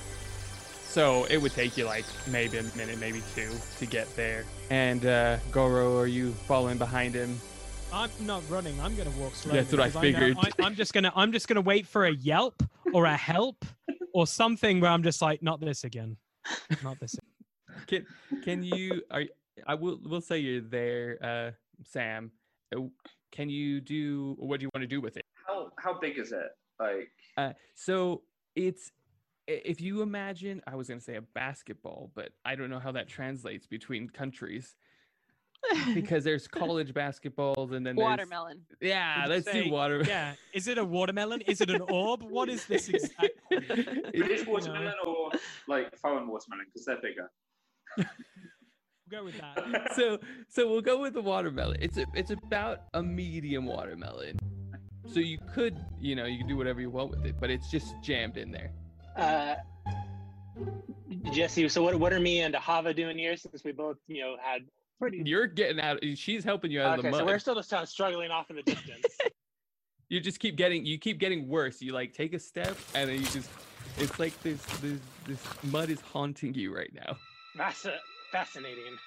So 0.90 1.26
it 1.26 1.38
would 1.38 1.52
take 1.54 1.78
you 1.78 1.86
like 1.86 2.06
maybe 2.28 2.58
a 2.58 2.64
minute, 2.76 3.00
maybe 3.00 3.22
two 3.36 3.52
to 3.78 3.86
get 3.86 4.14
there. 4.16 4.46
And 4.70 5.06
uh, 5.06 5.38
Goro, 5.52 6.00
are 6.00 6.08
you 6.08 6.32
following 6.32 6.78
behind 6.78 7.14
him? 7.14 7.40
I'm 7.92 8.10
not 8.22 8.42
running. 8.50 8.80
I'm 8.82 8.96
gonna 8.96 9.10
walk 9.12 9.36
slowly. 9.36 9.60
That's 9.60 9.72
what 9.72 9.82
I 9.82 9.86
because 9.88 9.96
know- 9.96 10.02
figured. 10.02 10.38
I, 10.60 10.66
am 10.66 10.76
just 10.76 10.94
gonna 10.94 11.12
I'm 11.16 11.32
just 11.32 11.48
gonna 11.48 11.62
wait 11.62 11.86
for 11.88 12.06
a 12.06 12.14
yelp 12.14 12.64
or 12.94 13.06
a 13.06 13.16
help 13.16 13.66
or 14.14 14.28
something 14.28 14.80
where 14.80 14.92
I'm 14.92 15.04
just 15.04 15.22
like, 15.22 15.44
not 15.44 15.60
this 15.60 15.84
again, 15.84 16.18
not 16.84 17.00
this. 17.00 17.16
Can 17.88 18.06
can 18.44 18.64
you? 18.64 19.02
Are 19.12 19.24
I 19.66 19.76
will 19.76 20.00
will 20.04 20.22
say 20.22 20.40
you're 20.40 20.62
there, 20.62 21.18
uh, 21.24 21.52
Sam, 21.86 22.32
Oh, 22.76 22.92
Can 23.32 23.50
you 23.50 23.80
do? 23.82 24.36
What 24.38 24.60
do 24.60 24.66
you 24.66 24.70
want 24.74 24.84
to 24.84 24.88
do 24.88 25.02
with 25.02 25.18
it? 25.18 25.26
How 25.48 25.72
how 25.78 26.00
big 26.00 26.18
is 26.18 26.32
it? 26.32 26.50
Like 26.80 27.12
Uh, 27.38 27.54
so 27.76 28.22
it's 28.56 28.92
if 29.48 29.82
you 29.82 30.02
imagine, 30.04 30.62
I 30.68 30.76
was 30.76 30.88
going 30.88 31.00
to 31.00 31.04
say 31.04 31.16
a 31.16 31.22
basketball, 31.22 32.12
but 32.14 32.30
I 32.46 32.54
don't 32.56 32.70
know 32.70 32.78
how 32.80 32.92
that 32.92 33.08
translates 33.08 33.66
between 33.66 34.08
countries 34.08 34.76
because 35.96 36.24
there's 36.24 36.48
college 36.48 36.94
basketballs 36.94 37.74
and 37.74 37.84
then 37.86 37.96
Watermelon. 37.96 38.62
Yeah, 38.80 39.22
Would 39.24 39.24
you 39.30 39.34
let's 39.36 39.52
say- 39.52 39.64
do 39.66 39.72
water. 39.72 40.04
Yeah. 40.08 40.36
Is 40.54 40.68
it 40.68 40.78
a 40.78 40.86
watermelon? 40.98 41.42
Is 41.42 41.62
it 41.62 41.70
an 41.72 41.82
orb? 41.82 42.22
What 42.24 42.48
is 42.50 42.66
this 42.68 42.90
exactly? 42.96 43.30
British 44.16 44.46
watermelon 44.46 44.94
or 45.04 45.32
like 45.68 45.98
foreign 45.98 46.28
watermelon 46.28 46.66
because 46.68 46.86
they're 46.86 47.02
bigger. 47.02 47.30
We'll 47.98 48.06
go 49.10 49.24
with 49.26 49.40
that. 49.42 49.94
so 49.96 50.20
so 50.48 50.70
we'll 50.70 50.82
go 50.82 51.02
with 51.02 51.14
the 51.14 51.22
watermelon. 51.22 51.78
It's 51.82 51.98
a, 51.98 52.06
it's 52.14 52.30
about 52.30 52.82
a 52.94 53.02
medium 53.02 53.66
watermelon. 53.66 54.38
So 55.12 55.20
you 55.20 55.40
could, 55.54 55.78
you 56.00 56.16
know, 56.16 56.26
you 56.26 56.38
can 56.38 56.48
do 56.48 56.56
whatever 56.56 56.82
you 56.82 56.90
want 56.90 57.10
with 57.10 57.26
it, 57.26 57.36
but 57.40 57.50
it's 57.50 57.70
just 57.72 57.96
jammed 58.04 58.38
in 58.38 58.52
there. 58.52 58.72
Uh, 59.18 59.56
Jesse, 61.32 61.68
so 61.70 61.82
what, 61.84 62.00
what 62.00 62.14
are 62.14 62.20
me 62.20 62.42
and 62.42 62.54
Hava 62.56 62.94
doing 62.94 63.18
here 63.18 63.36
since 63.36 63.64
we 63.64 63.72
both, 63.72 63.98
you 64.08 64.22
know, 64.22 64.36
had 64.42 64.62
pretty. 65.00 65.24
You're 65.26 65.48
getting 65.48 65.80
out. 65.80 66.00
She's 66.16 66.44
helping 66.44 66.72
you 66.72 66.82
out 66.82 67.00
of 67.00 67.00
Okay, 67.00 67.12
the 67.12 67.18
so 67.18 67.26
we're 67.26 67.40
still 67.40 67.56
just 67.56 67.72
kind 67.72 67.82
of 67.82 67.90
struggling 67.90 68.30
off 68.30 68.50
in 68.50 68.58
the 68.58 68.64
distance. 68.64 69.18
you 70.10 70.20
just 70.20 70.40
keep 70.40 70.56
getting 70.56 70.86
you 70.86 71.00
keep 71.00 71.20
getting 71.20 71.48
worse. 71.48 71.82
You 71.82 71.94
like 71.94 72.14
take 72.14 72.34
a 72.34 72.40
step 72.40 72.78
and 72.94 73.10
then 73.10 73.18
you 73.18 73.26
just 73.26 73.50
it's 73.98 74.20
like 74.20 74.40
this 74.44 74.64
this 74.82 75.00
this 75.26 75.44
mud 75.64 75.90
is 75.90 76.02
haunting 76.02 76.54
you 76.54 76.76
right 76.76 76.92
now. 76.94 77.18
That's 77.58 77.88
fascinating. 78.32 78.98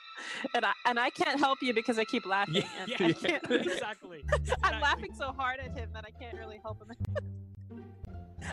And 0.54 0.64
I 0.64 0.72
and 0.86 0.98
I 0.98 1.10
can't 1.10 1.38
help 1.38 1.62
you 1.62 1.72
because 1.74 1.98
I 1.98 2.04
keep 2.04 2.26
laughing. 2.26 2.64
Yeah, 2.76 2.86
Yeah, 2.86 2.96
I 3.00 3.06
yeah. 3.08 3.12
can't, 3.12 3.42
exactly. 3.50 4.24
I'm 4.32 4.40
exactly. 4.42 4.80
laughing 4.82 5.10
so 5.14 5.32
hard 5.32 5.60
at 5.60 5.76
him 5.76 5.88
that 5.94 6.04
I 6.04 6.10
can't 6.10 6.36
really 6.38 6.60
help 6.62 6.78
him. 6.82 6.96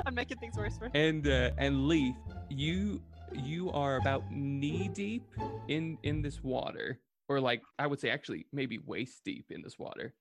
I'm 0.06 0.16
making 0.16 0.38
things 0.38 0.56
worse 0.58 0.78
for 0.78 0.86
him. 0.86 0.92
And 0.94 1.28
uh, 1.28 1.52
and 1.58 1.88
Leaf, 1.88 2.16
you 2.50 3.02
you 3.34 3.72
are 3.72 3.98
about 3.98 4.24
knee 4.32 4.90
deep 4.94 5.24
in 5.68 5.98
in 6.04 6.22
this 6.22 6.44
water, 6.44 7.00
or 7.28 7.40
like 7.40 7.62
I 7.78 7.88
would 7.88 8.00
say 8.00 8.10
actually 8.10 8.46
maybe 8.52 8.78
waist 8.78 9.22
deep 9.26 9.46
in 9.52 9.62
this 9.62 9.78
water, 9.78 10.14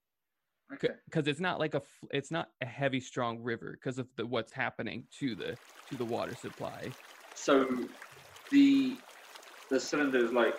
Okay. 0.74 0.88
because 1.06 1.26
it's 1.26 1.40
not 1.40 1.58
like 1.58 1.74
a 1.74 1.82
it's 2.10 2.30
not 2.30 2.50
a 2.60 2.66
heavy 2.66 3.00
strong 3.00 3.40
river 3.42 3.72
because 3.72 3.98
of 3.98 4.08
the 4.16 4.26
what's 4.26 4.52
happening 4.52 5.04
to 5.20 5.34
the 5.34 5.56
to 5.90 5.96
the 5.96 6.04
water 6.04 6.34
supply. 6.34 6.92
So 7.34 7.66
the 8.50 8.96
the 9.70 9.78
cylinder 9.80 10.24
is 10.24 10.32
like 10.32 10.54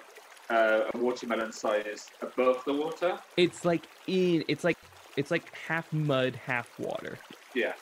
uh, 0.50 0.82
a 0.94 0.98
watermelon 0.98 1.52
size 1.52 2.08
above 2.22 2.64
the 2.66 2.74
water. 2.74 3.20
It's 3.38 3.66
like 3.66 3.88
in 4.08 4.44
it's 4.48 4.64
like 4.64 4.78
it's 5.16 5.32
like 5.32 5.54
half 5.56 5.92
mud, 5.94 6.36
half 6.36 6.68
water. 6.78 7.20
Yeah. 7.56 7.74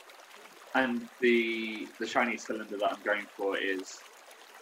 And 0.75 1.07
the 1.21 1.87
the 1.99 2.07
shiny 2.07 2.37
cylinder 2.37 2.77
that 2.79 2.93
I'm 2.93 3.03
going 3.03 3.25
for 3.35 3.57
is 3.57 3.99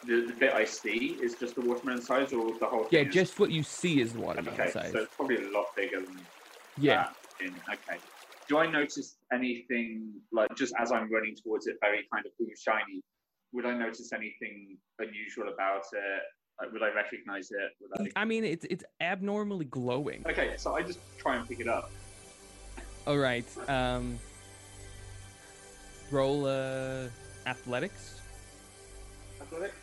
the, 0.04 0.28
the 0.28 0.34
bit 0.34 0.54
I 0.54 0.66
see 0.66 1.20
is 1.22 1.36
just 1.36 1.56
the 1.56 1.62
watermelon 1.62 2.02
size 2.02 2.32
or 2.32 2.54
the 2.60 2.68
whole 2.68 2.88
Yeah, 2.92 3.02
is- 3.02 3.14
just 3.14 3.40
what 3.40 3.52
you 3.52 3.64
see 3.64 4.02
is 4.02 4.14
the 4.14 4.20
watermelon 4.20 4.60
okay. 4.60 4.72
size. 4.72 4.92
So 4.92 5.00
it's 5.00 5.16
probably 5.16 5.38
a 5.38 5.52
lot 5.52 5.66
bigger 5.76 6.02
than 6.02 6.26
yeah. 6.78 6.96
that 6.96 7.16
in 7.46 7.60
okay. 7.72 8.00
Do 8.48 8.60
I 8.60 8.70
notice 8.70 9.18
anything 9.34 10.14
like 10.32 10.50
just 10.56 10.74
as 10.80 10.92
I'm 10.92 11.12
running 11.12 11.36
towards 11.36 11.66
it, 11.66 11.78
very 11.82 12.08
kind 12.14 12.26
of 12.26 12.32
ooh 12.40 12.52
shiny? 12.56 13.02
Would 13.54 13.66
I 13.66 13.76
notice 13.76 14.12
anything 14.14 14.78
unusual 15.00 15.48
about 15.52 15.84
it? 15.94 16.22
Would 16.72 16.82
I 16.82 16.94
recognize 16.94 17.52
it? 17.52 18.12
I... 18.16 18.22
I 18.22 18.26
mean, 18.26 18.44
it's 18.44 18.66
it's 18.70 18.84
abnormally 19.02 19.66
glowing. 19.66 20.24
Okay, 20.26 20.54
so 20.58 20.76
I 20.76 20.82
just 20.82 21.00
try 21.18 21.36
and 21.36 21.48
pick 21.48 21.60
it 21.60 21.68
up. 21.68 21.92
All 23.06 23.18
right. 23.18 23.46
Um, 23.70 24.18
roll 26.12 26.46
uh, 26.46 27.08
athletics, 27.46 28.22
Athletics? 29.42 29.76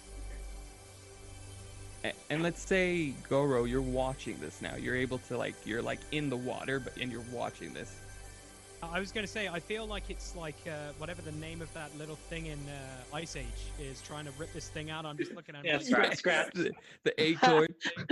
A- 2.05 2.12
and 2.31 2.43
let's 2.43 2.67
say 2.67 3.14
Goro, 3.29 3.64
you're 3.64 3.81
watching 3.81 4.38
this 4.41 4.61
now. 4.61 4.75
You're 4.76 4.97
able 4.97 5.19
to 5.19 5.37
like 5.37 5.55
you're 5.64 5.83
like 5.83 6.00
in 6.11 6.31
the 6.31 6.37
water, 6.37 6.81
but 6.81 6.97
and 6.97 7.12
you're 7.12 7.25
watching 7.33 7.73
this. 7.75 7.95
I 8.83 8.99
was 8.99 9.12
going 9.12 9.25
to 9.25 9.31
say, 9.33 9.49
I 9.49 9.61
feel 9.61 9.87
like 9.87 10.11
it's 10.11 10.35
like 10.35 10.57
uh, 10.67 10.93
whatever 10.99 11.23
the 11.23 11.33
name 11.33 11.62
of 11.62 11.73
that 11.73 11.97
little 11.97 12.17
thing 12.17 12.47
in 12.47 12.59
uh, 12.69 13.17
Ice 13.17 13.37
Age 13.37 13.45
is 13.81 14.03
trying 14.03 14.25
to 14.25 14.33
rip 14.39 14.53
this 14.53 14.69
thing 14.69 14.91
out. 14.91 15.07
I'm 15.07 15.17
just 15.17 15.35
looking 15.35 15.55
at 15.55 15.65
Yeah, 15.65 15.77
it. 15.77 15.87
Scratch, 15.87 16.17
scratch. 16.19 16.53
the, 16.55 16.73
the 17.05 17.15
acorn. 17.23 17.69
Yeah, 17.89 18.05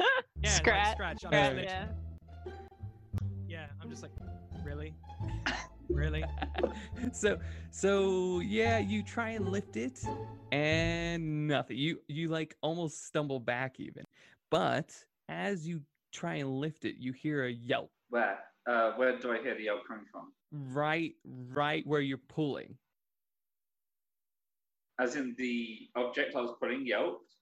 like 0.42 0.54
Scratch. 0.54 0.92
scratch. 0.92 1.24
I'm 1.26 1.32
Yeah. 1.32 1.52
just 1.54 1.64
Yeah. 1.64 1.86
Yeah, 3.48 3.66
I'm 3.82 3.90
just 3.90 4.02
like, 4.02 4.12
really, 4.64 4.94
really. 5.90 6.24
so 7.12 7.36
so 7.72 8.38
yeah, 8.38 8.78
you 8.78 9.02
try 9.02 9.30
and 9.30 9.48
lift 9.48 9.76
it, 9.76 10.00
and 10.52 11.48
nothing. 11.48 11.78
You 11.78 12.00
you 12.06 12.28
like 12.28 12.54
almost 12.62 13.04
stumble 13.06 13.40
back 13.40 13.80
even, 13.80 14.04
but 14.52 14.94
as 15.28 15.66
you 15.66 15.82
try 16.12 16.36
and 16.36 16.48
lift 16.60 16.84
it, 16.84 16.94
you 16.96 17.12
hear 17.12 17.44
a 17.44 17.50
yelp 17.50 17.90
Where? 18.08 18.38
Uh, 18.66 18.92
where 18.92 19.18
do 19.18 19.32
I 19.32 19.40
hear 19.42 19.54
the 19.54 19.64
yelp 19.64 19.86
coming 19.86 20.04
from? 20.10 20.32
right 20.52 21.14
right 21.52 21.86
where 21.86 22.00
you're 22.00 22.18
pulling. 22.28 22.76
As 24.98 25.14
in 25.16 25.34
the 25.38 25.88
object 25.96 26.34
I 26.34 26.40
was 26.40 26.54
pulling 26.60 26.84
yelped. 26.86 27.32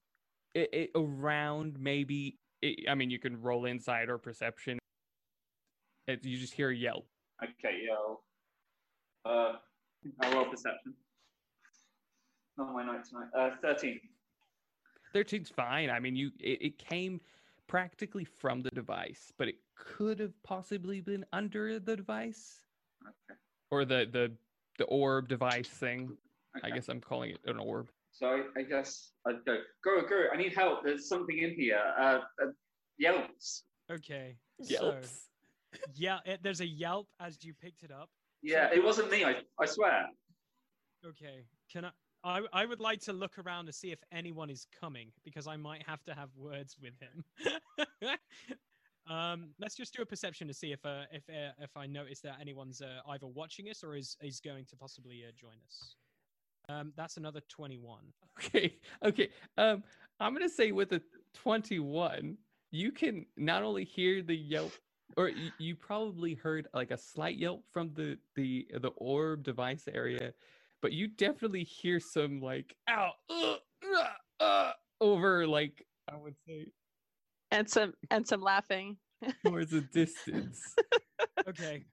it, 0.54 0.68
it 0.72 0.90
around 0.94 1.76
maybe 1.80 2.38
it, 2.62 2.88
i 2.88 2.94
mean 2.94 3.10
you 3.10 3.18
can 3.18 3.40
roll 3.40 3.64
inside 3.66 4.08
or 4.08 4.18
perception 4.18 4.78
it, 6.06 6.24
you 6.24 6.38
just 6.38 6.52
hear 6.54 6.70
a 6.70 6.74
yelp 6.76 7.06
Okay, 7.42 7.82
yell. 7.86 8.24
Uh, 9.24 9.52
I 10.20 10.34
roll 10.34 10.46
perception. 10.46 10.92
Not 12.56 12.72
my 12.74 12.84
night 12.84 13.04
tonight. 13.08 13.28
Uh, 13.36 13.50
thirteen. 13.62 14.00
13's 15.14 15.48
fine 15.50 15.88
i 15.90 15.98
mean 15.98 16.14
you 16.16 16.30
it, 16.40 16.58
it 16.60 16.78
came 16.78 17.20
practically 17.68 18.24
from 18.24 18.60
the 18.62 18.70
device 18.70 19.30
but 19.38 19.46
it 19.46 19.56
could 19.76 20.18
have 20.18 20.32
possibly 20.42 21.00
been 21.00 21.24
under 21.32 21.78
the 21.78 21.94
device 21.96 22.62
Okay. 23.06 23.38
or 23.70 23.84
the 23.84 24.08
the 24.10 24.32
the 24.78 24.84
orb 24.86 25.28
device 25.28 25.68
thing 25.68 26.16
i 26.64 26.70
guess 26.70 26.88
i'm 26.88 27.00
calling 27.00 27.30
it 27.30 27.38
an 27.46 27.58
orb 27.58 27.90
So 28.10 28.26
I, 28.26 28.60
I 28.60 28.62
guess 28.64 29.12
I'd 29.26 29.44
go. 29.46 29.58
Go, 29.84 30.00
go! 30.08 30.24
I 30.32 30.36
need 30.36 30.54
help. 30.56 30.82
There's 30.82 31.06
something 31.08 31.38
in 31.38 31.52
here. 31.54 31.78
Uh, 32.00 32.20
uh 32.42 32.50
yelps. 32.98 33.62
Okay. 33.92 34.36
yelps 34.58 35.28
So, 35.74 35.80
yeah, 35.94 36.18
it, 36.24 36.40
there's 36.42 36.60
a 36.60 36.66
yelp 36.66 37.06
as 37.20 37.44
you 37.44 37.52
picked 37.54 37.82
it 37.84 37.92
up. 37.92 38.08
Yeah, 38.42 38.70
it 38.72 38.82
wasn't 38.82 39.10
me. 39.10 39.24
I, 39.24 39.34
I 39.60 39.66
swear. 39.66 40.06
Okay. 41.06 41.44
Can 41.70 41.84
I? 41.84 41.90
I, 42.24 42.42
I 42.52 42.66
would 42.66 42.80
like 42.80 43.00
to 43.02 43.12
look 43.12 43.38
around 43.38 43.66
to 43.66 43.72
see 43.72 43.92
if 43.92 43.98
anyone 44.12 44.50
is 44.50 44.66
coming 44.80 45.08
because 45.24 45.46
I 45.46 45.56
might 45.56 45.82
have 45.86 46.02
to 46.04 46.14
have 46.14 46.30
words 46.36 46.76
with 46.80 46.94
him. 47.00 47.24
um, 49.10 49.50
let's 49.60 49.76
just 49.76 49.94
do 49.94 50.02
a 50.02 50.06
perception 50.06 50.48
to 50.48 50.54
see 50.54 50.72
if 50.72 50.84
uh, 50.84 51.02
if 51.12 51.22
uh, 51.28 51.52
if 51.60 51.76
I 51.76 51.86
notice 51.86 52.20
that 52.20 52.36
anyone's 52.40 52.80
uh, 52.80 53.00
either 53.08 53.26
watching 53.26 53.68
us 53.70 53.84
or 53.84 53.96
is 53.96 54.16
is 54.20 54.40
going 54.40 54.64
to 54.66 54.76
possibly 54.76 55.24
uh, 55.26 55.32
join 55.38 55.54
us. 55.66 55.94
Um, 56.68 56.92
that's 56.96 57.16
another 57.16 57.40
twenty-one. 57.48 58.12
okay 58.38 58.74
okay 59.04 59.30
um 59.56 59.82
i'm 60.20 60.32
gonna 60.34 60.48
say 60.48 60.70
with 60.70 60.92
a 60.92 61.00
21 61.34 62.36
you 62.70 62.92
can 62.92 63.24
not 63.36 63.62
only 63.62 63.84
hear 63.84 64.22
the 64.22 64.36
yelp 64.36 64.72
or 65.16 65.30
you 65.58 65.74
probably 65.74 66.34
heard 66.34 66.68
like 66.74 66.90
a 66.90 66.98
slight 66.98 67.36
yelp 67.36 67.64
from 67.72 67.90
the 67.94 68.18
the 68.34 68.66
the 68.80 68.88
orb 68.96 69.42
device 69.42 69.88
area 69.92 70.32
but 70.82 70.92
you 70.92 71.08
definitely 71.08 71.64
hear 71.64 72.00
some 72.00 72.40
like 72.40 72.74
ow 72.88 73.10
uh, 73.30 73.56
uh, 74.40 74.72
over 75.00 75.46
like 75.46 75.84
i 76.12 76.16
would 76.16 76.36
say 76.46 76.66
And 77.50 77.68
some 77.68 77.94
and 78.10 78.26
some 78.26 78.40
laughing. 78.40 78.96
towards 79.44 79.72
a 79.80 79.80
distance. 79.80 80.60
Okay. 81.48 81.84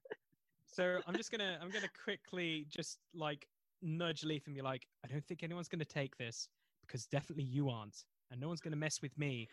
So 0.68 1.00
i'm 1.08 1.16
just 1.16 1.32
gonna 1.32 1.58
i'm 1.62 1.70
gonna 1.70 1.88
quickly 2.04 2.66
just 2.70 3.00
like 3.14 3.48
nudge 3.82 4.24
leaf 4.24 4.46
and 4.48 4.56
be 4.56 4.62
like 4.62 4.86
i 5.04 5.08
don't 5.08 5.26
think 5.26 5.44
anyone's 5.44 5.68
gonna 5.70 5.86
take 5.86 6.18
this 6.18 6.48
because 6.86 7.06
definitely 7.08 7.44
you 7.46 7.70
aren't 7.70 8.04
and 8.32 8.40
no 8.42 8.48
one's 8.48 8.62
gonna 8.62 8.76
mess 8.76 9.02
with 9.02 9.18
me 9.18 9.48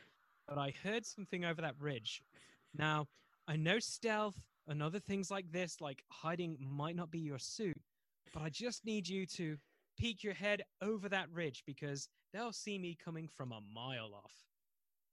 but 0.49 0.59
i 0.59 0.73
heard 0.83 1.05
something 1.07 1.45
over 1.45 1.61
that 1.63 1.75
ridge. 1.79 2.23
Now 2.77 3.07
i 3.49 3.57
know 3.57 3.79
stealth 3.79 4.39
and 4.69 4.83
other 4.83 5.01
things 5.01 5.31
like 5.31 5.51
this 5.53 5.81
like 5.81 6.03
hiding 6.11 6.57
might 6.61 6.97
not 6.97 7.11
be 7.11 7.19
your 7.19 7.39
suit 7.39 7.77
but 8.33 8.43
i 8.43 8.49
just 8.49 8.85
need 8.85 9.09
you 9.09 9.27
to 9.27 9.57
peek 9.99 10.23
your 10.23 10.35
head 10.35 10.63
over 10.81 11.09
that 11.09 11.31
ridge 11.33 11.63
because 11.67 12.09
they'll 12.33 12.53
see 12.53 12.79
me 12.79 12.97
coming 13.03 13.29
from 13.29 13.53
a 13.53 13.61
mile 13.75 14.13
off 14.15 14.33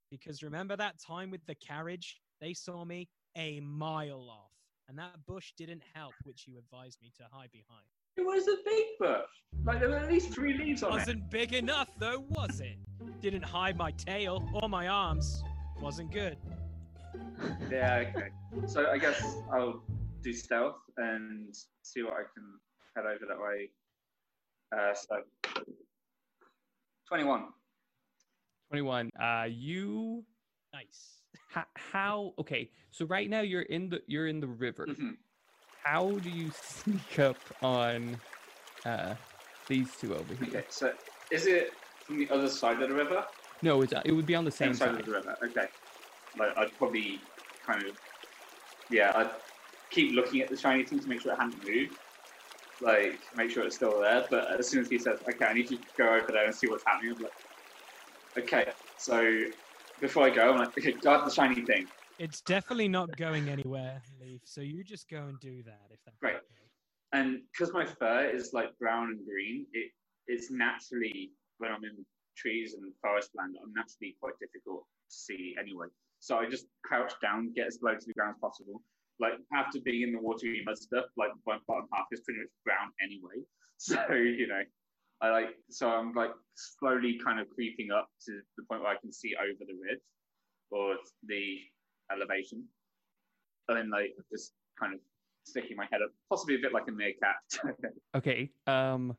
because 0.09 0.41
remember 0.41 0.75
that 0.75 0.95
time 0.99 1.29
with 1.29 1.45
the 1.45 1.55
carriage 1.55 2.17
they 2.41 2.53
saw 2.53 2.85
me 2.85 3.07
a 3.38 3.59
mile 3.59 4.29
off 4.29 4.51
and 4.89 4.97
that 4.97 5.23
bush 5.27 5.53
didn't 5.55 5.83
help, 5.93 6.13
which 6.23 6.45
you 6.47 6.57
advised 6.57 6.97
me 6.99 7.11
to 7.17 7.23
hide 7.31 7.51
behind. 7.51 7.85
It 8.17 8.23
was 8.25 8.47
a 8.47 8.55
big 8.65 8.85
bush. 8.99 9.29
Like 9.63 9.79
there 9.79 9.89
were 9.89 9.97
at 9.97 10.09
least 10.09 10.33
three 10.33 10.57
leaves 10.57 10.81
on 10.81 10.93
it. 10.93 10.95
Wasn't 10.95 11.29
big 11.29 11.53
enough, 11.53 11.89
though, 11.99 12.25
was 12.29 12.59
it? 12.59 12.77
Didn't 13.21 13.45
hide 13.45 13.77
my 13.77 13.91
tail 13.91 14.43
or 14.51 14.67
my 14.67 14.88
arms. 14.88 15.43
Wasn't 15.79 16.11
good. 16.11 16.38
Yeah. 17.69 18.05
Okay. 18.15 18.29
So 18.65 18.89
I 18.89 18.97
guess 18.97 19.21
I'll 19.53 19.83
do 20.23 20.33
stealth 20.33 20.81
and 20.97 21.55
see 21.83 22.01
what 22.01 22.13
I 22.13 22.23
can 22.33 22.59
head 22.96 23.05
over 23.05 23.25
that 23.27 23.39
way. 23.39 23.69
Uh, 24.75 24.93
so 24.93 25.17
21. 27.08 27.46
21. 28.69 29.10
Uh, 29.22 29.46
you 29.50 30.24
Nice. 30.72 31.24
how, 31.50 31.63
how 31.75 32.34
okay 32.38 32.69
so 32.91 33.03
right 33.05 33.27
now 33.27 33.41
you're 33.41 33.63
in 33.63 33.89
the 33.89 34.01
you're 34.05 34.27
in 34.27 34.39
the 34.39 34.46
river 34.48 34.86
Mhm. 34.88 35.17
how 35.84 36.12
do 36.19 36.29
you 36.29 36.51
sneak 36.51 37.17
up 37.17 37.38
on 37.63 38.22
uh 38.86 39.15
these 39.67 39.89
two 40.00 40.13
over 40.13 40.36
here 40.36 40.48
Okay, 40.60 40.65
so 40.69 40.93
is 41.31 41.48
it 41.48 41.72
from 42.05 42.19
the 42.19 42.29
other 42.29 42.48
side 42.48 42.79
of 42.84 42.89
the 42.89 42.93
river? 42.96 43.25
no 43.63 43.81
it's, 43.81 43.93
uh, 43.93 44.01
it 44.05 44.12
would 44.12 44.27
be 44.27 44.36
on 44.36 44.46
the 44.46 44.51
same 44.51 44.75
Same 44.75 44.75
side 44.75 44.91
side 44.91 45.00
of 45.00 45.05
the 45.08 45.12
river. 45.12 45.36
Okay. 45.43 45.65
Like 46.38 46.55
I'd 46.55 46.77
probably 46.77 47.19
kind 47.65 47.84
of 47.88 47.98
yeah, 48.91 49.12
I'd 49.15 49.31
keep 49.89 50.13
looking 50.13 50.41
at 50.41 50.50
the 50.51 50.58
shiny 50.58 50.84
thing 50.86 51.00
to 51.00 51.08
make 51.08 51.22
sure 51.22 51.34
it 51.34 51.39
hadn't 51.39 51.63
moved. 51.67 51.98
Like 52.81 53.21
make 53.36 53.51
sure 53.51 53.65
it's 53.65 53.75
still 53.75 54.00
there. 54.01 54.25
But 54.29 54.45
as 54.57 54.69
soon 54.69 54.81
as 54.81 54.89
he 54.89 54.98
says, 54.98 55.19
Okay, 55.29 55.45
I 55.45 55.53
need 55.53 55.67
to 55.67 55.77
go 55.98 56.05
over 56.05 56.27
there 56.29 56.45
and 56.45 56.55
see 56.55 56.67
what's 56.67 56.83
happening, 56.88 57.13
I'm 57.15 57.21
like 57.21 57.33
Okay, 58.43 58.71
so 58.98 59.41
before 60.00 60.25
I 60.25 60.29
go, 60.29 60.51
I'm 60.51 60.59
like, 60.59 60.69
okay, 60.79 60.93
guard 60.93 61.25
the 61.25 61.33
shiny 61.33 61.65
thing. 61.65 61.89
It's 62.17 62.41
definitely 62.41 62.88
not 62.88 63.15
going 63.17 63.50
anywhere, 63.50 64.01
Leaf. 64.21 64.41
So 64.45 64.62
you 64.62 64.83
just 64.83 65.09
go 65.09 65.24
and 65.24 65.39
do 65.39 65.63
that 65.63 65.88
if 65.89 66.00
that's 66.05 66.17
Great. 66.19 66.38
And 67.12 67.41
because 67.51 67.74
my 67.74 67.86
fur 67.86 68.29
is 68.29 68.51
like 68.53 68.77
brown 68.77 69.07
and 69.07 69.25
green, 69.25 69.65
it 69.74 69.91
it's 70.27 70.51
naturally 70.51 71.31
when 71.57 71.71
I'm 71.71 71.83
in 71.83 72.05
trees 72.38 72.75
and 72.75 72.93
forest 73.01 73.31
land, 73.36 73.55
I'm 73.63 73.74
naturally 73.74 74.15
quite 74.21 74.33
difficult 74.39 74.86
to 75.09 75.15
see 75.15 75.55
anyway. 75.59 75.88
So 76.19 76.38
I 76.38 76.48
just 76.48 76.67
crouch 76.83 77.13
down, 77.21 77.51
get 77.55 77.67
as 77.67 77.79
low 77.81 77.95
to 77.95 78.05
the 78.05 78.13
ground 78.13 78.36
as 78.38 78.41
possible. 78.41 78.81
Like 79.19 79.33
after 79.53 79.79
being 79.79 80.01
in 80.03 80.13
the 80.13 80.19
water, 80.19 80.47
you 80.47 80.63
must 80.65 80.83
stuff, 80.83 81.05
like 81.17 81.31
my 81.45 81.57
bottom 81.67 81.88
half 81.93 82.05
is 82.11 82.21
pretty 82.21 82.39
much 82.39 82.49
brown 82.65 82.91
anyway. 83.03 83.43
So 83.81 84.11
you 84.11 84.45
know, 84.45 84.61
I 85.21 85.29
like 85.29 85.55
so 85.69 85.89
I'm 85.89 86.13
like 86.13 86.31
slowly 86.55 87.17
kind 87.23 87.39
of 87.39 87.49
creeping 87.49 87.91
up 87.91 88.09
to 88.25 88.41
the 88.57 88.63
point 88.69 88.81
where 88.81 88.91
I 88.91 88.97
can 88.99 89.09
see 89.09 89.35
over 89.39 89.59
the 89.59 89.73
ridge 89.73 90.01
or 90.69 90.95
the 91.25 91.59
elevation, 92.11 92.65
and 93.69 93.77
then 93.77 93.89
like 93.89 94.11
just 94.29 94.51
kind 94.77 94.93
of 94.93 94.99
sticking 95.45 95.77
my 95.77 95.85
head 95.93 96.01
up, 96.01 96.11
possibly 96.29 96.55
a 96.55 96.59
bit 96.59 96.73
like 96.73 96.89
a 96.89 96.91
meerkat. 96.91 97.35
okay 98.17 98.49
um 98.67 99.15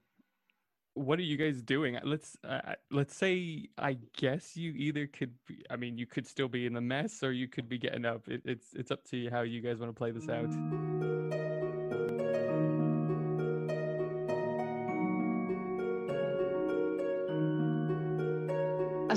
what 1.01 1.19
are 1.19 1.23
you 1.23 1.37
guys 1.37 1.63
doing? 1.63 1.99
Let's 2.05 2.37
uh, 2.45 2.75
let's 2.91 3.15
say 3.15 3.69
i 3.79 3.97
guess 4.17 4.57
you 4.57 4.73
either 4.77 5.07
could 5.07 5.33
be, 5.47 5.65
i 5.71 5.77
mean 5.77 5.97
you 5.97 6.07
could 6.07 6.27
still 6.27 6.49
be 6.49 6.67
in 6.67 6.75
the 6.75 6.81
mess 6.81 7.23
or 7.23 7.33
you 7.33 7.49
could 7.49 7.69
be 7.69 7.79
getting 7.79 8.05
up. 8.05 8.29
It, 8.29 8.43
it's 8.45 8.75
it's 8.75 8.91
up 8.91 9.03
to 9.05 9.17
you 9.17 9.31
how 9.31 9.43
you 9.43 9.61
guys 9.61 9.79
want 9.79 9.91
to 9.91 9.99
play 9.99 10.11
this 10.11 10.29
out. 10.29 10.53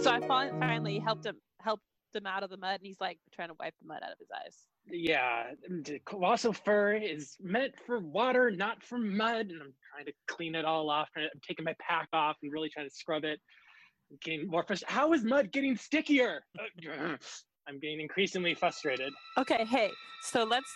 So 0.04 0.12
I 0.12 0.20
finally 0.60 1.00
helped 1.00 1.26
him 1.26 1.38
helped 1.62 1.84
him 2.14 2.26
out 2.26 2.44
of 2.44 2.50
the 2.50 2.58
mud, 2.58 2.80
and 2.80 2.86
he's 2.88 3.00
like 3.00 3.20
trying 3.32 3.50
to 3.50 3.56
wipe 3.60 3.74
the 3.82 3.88
mud 3.88 4.02
out 4.04 4.12
of 4.12 4.20
his 4.20 4.30
eyes. 4.32 4.73
Yeah, 4.86 5.52
colossal 6.06 6.54
fur 6.54 6.94
is 6.94 7.38
meant 7.42 7.74
for 7.86 8.00
water, 8.00 8.52
not 8.52 8.84
for 8.84 8.98
mud. 8.98 9.48
And 9.48 9.62
I'm 9.62 9.74
trying 9.94 10.06
to 10.06 10.14
clean 10.28 10.56
it 10.56 10.66
all 10.66 10.90
off. 10.90 11.10
I'm 11.16 11.30
taking 11.48 11.64
my 11.66 11.76
pack 11.80 12.10
off 12.12 12.38
and 12.44 12.52
really 12.52 12.70
trying 12.70 12.90
to 12.90 12.96
scrub 12.96 13.24
it. 13.24 13.40
I'm 14.12 14.18
getting 14.22 14.48
more 14.48 14.64
frustrated. 14.64 14.94
How 14.94 15.14
is 15.14 15.24
mud 15.24 15.52
getting 15.52 15.78
stickier? 15.78 16.44
I'm 17.68 17.80
getting 17.80 18.02
increasingly 18.02 18.54
frustrated. 18.54 19.14
Okay, 19.38 19.64
hey, 19.66 19.90
so 20.22 20.44
let's 20.44 20.70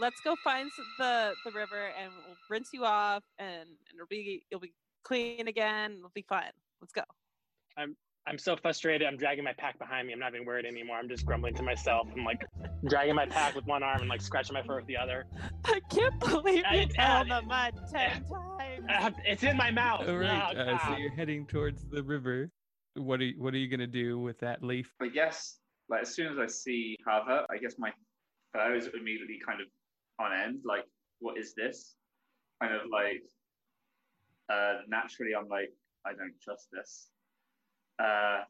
let's 0.00 0.20
go 0.24 0.34
find 0.42 0.70
the 0.98 1.32
the 1.44 1.52
river, 1.52 1.90
and 2.00 2.10
we'll 2.26 2.36
rinse 2.50 2.70
you 2.72 2.84
off, 2.84 3.22
and, 3.38 3.60
and 3.60 3.94
it'll 3.94 4.08
be 4.08 4.42
you'll 4.50 4.60
be 4.60 4.72
clean 5.04 5.46
again. 5.48 5.94
It'll 5.98 6.10
be 6.14 6.26
fine. 6.28 6.50
Let's 6.80 6.92
go. 6.92 7.02
I'm 7.76 7.96
I'm 8.26 8.38
so 8.38 8.56
frustrated. 8.56 9.06
I'm 9.06 9.16
dragging 9.16 9.44
my 9.44 9.54
pack 9.56 9.78
behind 9.78 10.06
me. 10.06 10.12
I'm 10.12 10.18
not 10.18 10.34
even 10.34 10.46
worried 10.46 10.66
anymore. 10.66 10.96
I'm 10.96 11.08
just 11.08 11.24
grumbling 11.24 11.54
to 11.54 11.62
myself. 11.62 12.08
I'm 12.14 12.24
like 12.24 12.44
dragging 12.88 13.14
my 13.14 13.26
pack 13.26 13.54
with 13.54 13.64
one 13.66 13.82
arm 13.82 14.00
and 14.00 14.08
like 14.08 14.20
scratching 14.20 14.54
my 14.54 14.62
fur 14.62 14.76
with 14.76 14.86
the 14.86 14.96
other. 14.96 15.24
I 15.64 15.80
can't 15.90 16.18
believe 16.20 16.64
I- 16.68 16.74
you 16.76 16.86
fell 16.88 17.16
I- 17.16 17.20
in 17.22 17.28
the 17.28 17.42
mud 17.42 17.74
ten 17.92 18.24
times. 18.30 18.84
Uh, 18.88 19.10
it's 19.24 19.42
in 19.42 19.56
my 19.56 19.70
mouth. 19.70 20.08
all 20.08 20.16
right 20.18 20.54
Oh, 20.56 20.60
uh, 20.60 20.78
so 20.86 20.96
you're 20.96 21.12
heading 21.12 21.46
towards 21.46 21.84
the 21.88 22.02
river 22.02 22.50
what 22.94 23.20
are 23.20 23.24
you, 23.24 23.40
what 23.40 23.54
are 23.54 23.58
you 23.58 23.68
gonna 23.68 23.86
do 23.86 24.18
with 24.18 24.38
that 24.40 24.62
leaf 24.62 24.92
I 25.00 25.08
guess 25.08 25.58
like 25.88 26.02
as 26.02 26.14
soon 26.14 26.32
as 26.32 26.38
I 26.38 26.46
see 26.46 26.96
Hava, 27.06 27.46
I 27.50 27.58
guess 27.58 27.74
my 27.78 27.90
fur 28.52 28.74
is 28.74 28.88
immediately 28.88 29.38
kind 29.46 29.60
of 29.60 29.66
on 30.18 30.32
end. 30.32 30.60
Like, 30.64 30.84
what 31.20 31.38
is 31.38 31.54
this? 31.54 31.94
Kind 32.60 32.74
of 32.74 32.82
like 32.90 33.22
uh 34.52 34.80
naturally 34.88 35.32
I'm 35.34 35.48
like, 35.48 35.70
I 36.06 36.10
don't 36.10 36.34
trust 36.42 36.68
this. 36.72 37.08
Uh 38.02 38.40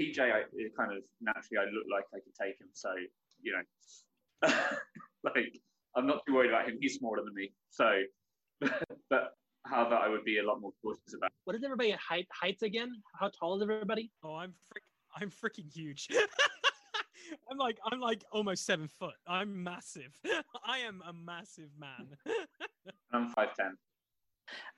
PJ 0.00 0.18
I 0.20 0.40
it 0.54 0.72
kind 0.76 0.92
of 0.96 1.02
naturally 1.20 1.58
I 1.58 1.64
look 1.70 1.84
like 1.90 2.04
I 2.14 2.18
could 2.18 2.34
take 2.40 2.58
him, 2.60 2.68
so 2.72 2.90
you 3.42 3.52
know 3.52 4.48
like 5.24 5.60
I'm 5.96 6.06
not 6.06 6.22
too 6.26 6.34
worried 6.34 6.50
about 6.50 6.68
him. 6.68 6.78
He's 6.80 6.94
smaller 6.94 7.22
than 7.24 7.34
me. 7.34 7.52
So 7.70 8.02
but 9.10 9.34
however, 9.66 9.96
I 9.96 10.08
would 10.08 10.24
be 10.24 10.38
a 10.38 10.42
lot 10.42 10.60
more 10.60 10.72
cautious 10.82 11.14
about. 11.16 11.30
What 11.44 11.56
is 11.56 11.64
everybody 11.64 11.90
height 11.92 12.26
heights 12.32 12.62
again? 12.62 12.90
How 13.18 13.30
tall 13.38 13.56
is 13.56 13.62
everybody? 13.62 14.10
Oh, 14.24 14.36
I'm 14.36 14.54
frick, 14.72 14.84
I'm 15.16 15.30
freaking 15.30 15.72
huge. 15.72 16.08
I'm 17.50 17.58
like 17.58 17.78
I'm 17.90 18.00
like 18.00 18.24
almost 18.32 18.64
seven 18.64 18.88
foot. 18.88 19.14
I'm 19.26 19.62
massive. 19.62 20.18
I 20.64 20.78
am 20.78 21.02
a 21.06 21.12
massive 21.12 21.70
man. 21.78 22.16
I'm 23.12 23.28
five 23.28 23.54
ten. 23.54 23.76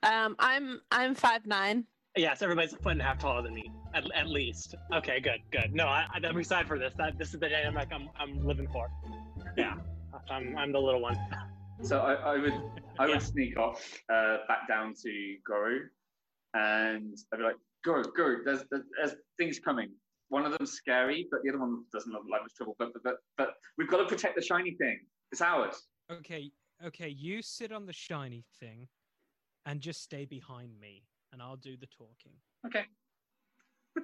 Um, 0.03 0.35
I'm 0.39 0.81
I'm 0.91 1.15
five 1.15 1.45
nine. 1.45 1.85
Yes, 2.15 2.43
everybody's 2.43 2.73
a 2.73 2.77
foot 2.77 2.91
and 2.91 3.01
a 3.01 3.05
half 3.05 3.17
taller 3.17 3.41
than 3.41 3.55
me, 3.55 3.71
at, 3.95 4.03
at 4.15 4.27
least. 4.27 4.75
Okay, 4.93 5.19
good, 5.19 5.39
good. 5.51 5.73
No, 5.73 5.87
I, 5.87 6.05
I'm 6.13 6.37
excited 6.37 6.67
for 6.67 6.77
this. 6.77 6.93
That 6.97 7.17
this 7.17 7.33
is 7.33 7.39
the 7.39 7.49
dynamic 7.49 7.87
I'm 7.91 8.07
I'm 8.19 8.45
living 8.45 8.67
for. 8.71 8.87
Yeah, 9.57 9.73
I'm 10.29 10.55
I'm 10.55 10.71
the 10.71 10.79
little 10.79 11.01
one. 11.01 11.17
So 11.81 12.01
I, 12.01 12.13
I 12.13 12.37
would 12.37 12.61
I 12.99 13.07
would 13.07 13.13
Yeah. 13.15 13.17
sneak 13.19 13.57
off 13.57 13.99
uh, 14.13 14.37
back 14.47 14.67
down 14.67 14.93
to 15.03 15.35
Goro, 15.47 15.79
and 16.53 17.17
I'd 17.33 17.37
be 17.37 17.43
like, 17.43 17.55
Goro, 17.83 18.03
Goro, 18.03 18.37
there's, 18.45 18.63
there's 18.69 18.83
there's 18.95 19.15
things 19.39 19.59
coming. 19.59 19.89
One 20.29 20.45
of 20.45 20.55
them's 20.55 20.73
scary, 20.73 21.27
but 21.31 21.39
the 21.43 21.49
other 21.49 21.59
one 21.59 21.83
doesn't 21.91 22.11
look 22.11 22.23
like 22.31 22.41
much 22.43 22.53
trouble. 22.55 22.75
But 22.77 22.93
but 22.93 23.01
but, 23.03 23.15
but 23.37 23.53
we've 23.79 23.89
got 23.89 23.97
to 23.97 24.05
protect 24.05 24.35
the 24.35 24.43
shiny 24.43 24.75
thing. 24.75 24.99
It's 25.31 25.41
ours. 25.41 25.87
okay, 26.11 26.51
okay, 26.85 27.09
you 27.09 27.41
sit 27.41 27.71
on 27.71 27.87
the 27.87 27.93
shiny 27.93 28.45
thing 28.59 28.87
and 29.65 29.81
just 29.81 30.03
stay 30.03 30.25
behind 30.25 30.79
me 30.79 31.01
and 31.33 31.41
I'll 31.41 31.57
do 31.57 31.75
the 31.75 31.87
talking. 31.87 32.33
Okay. 32.65 32.85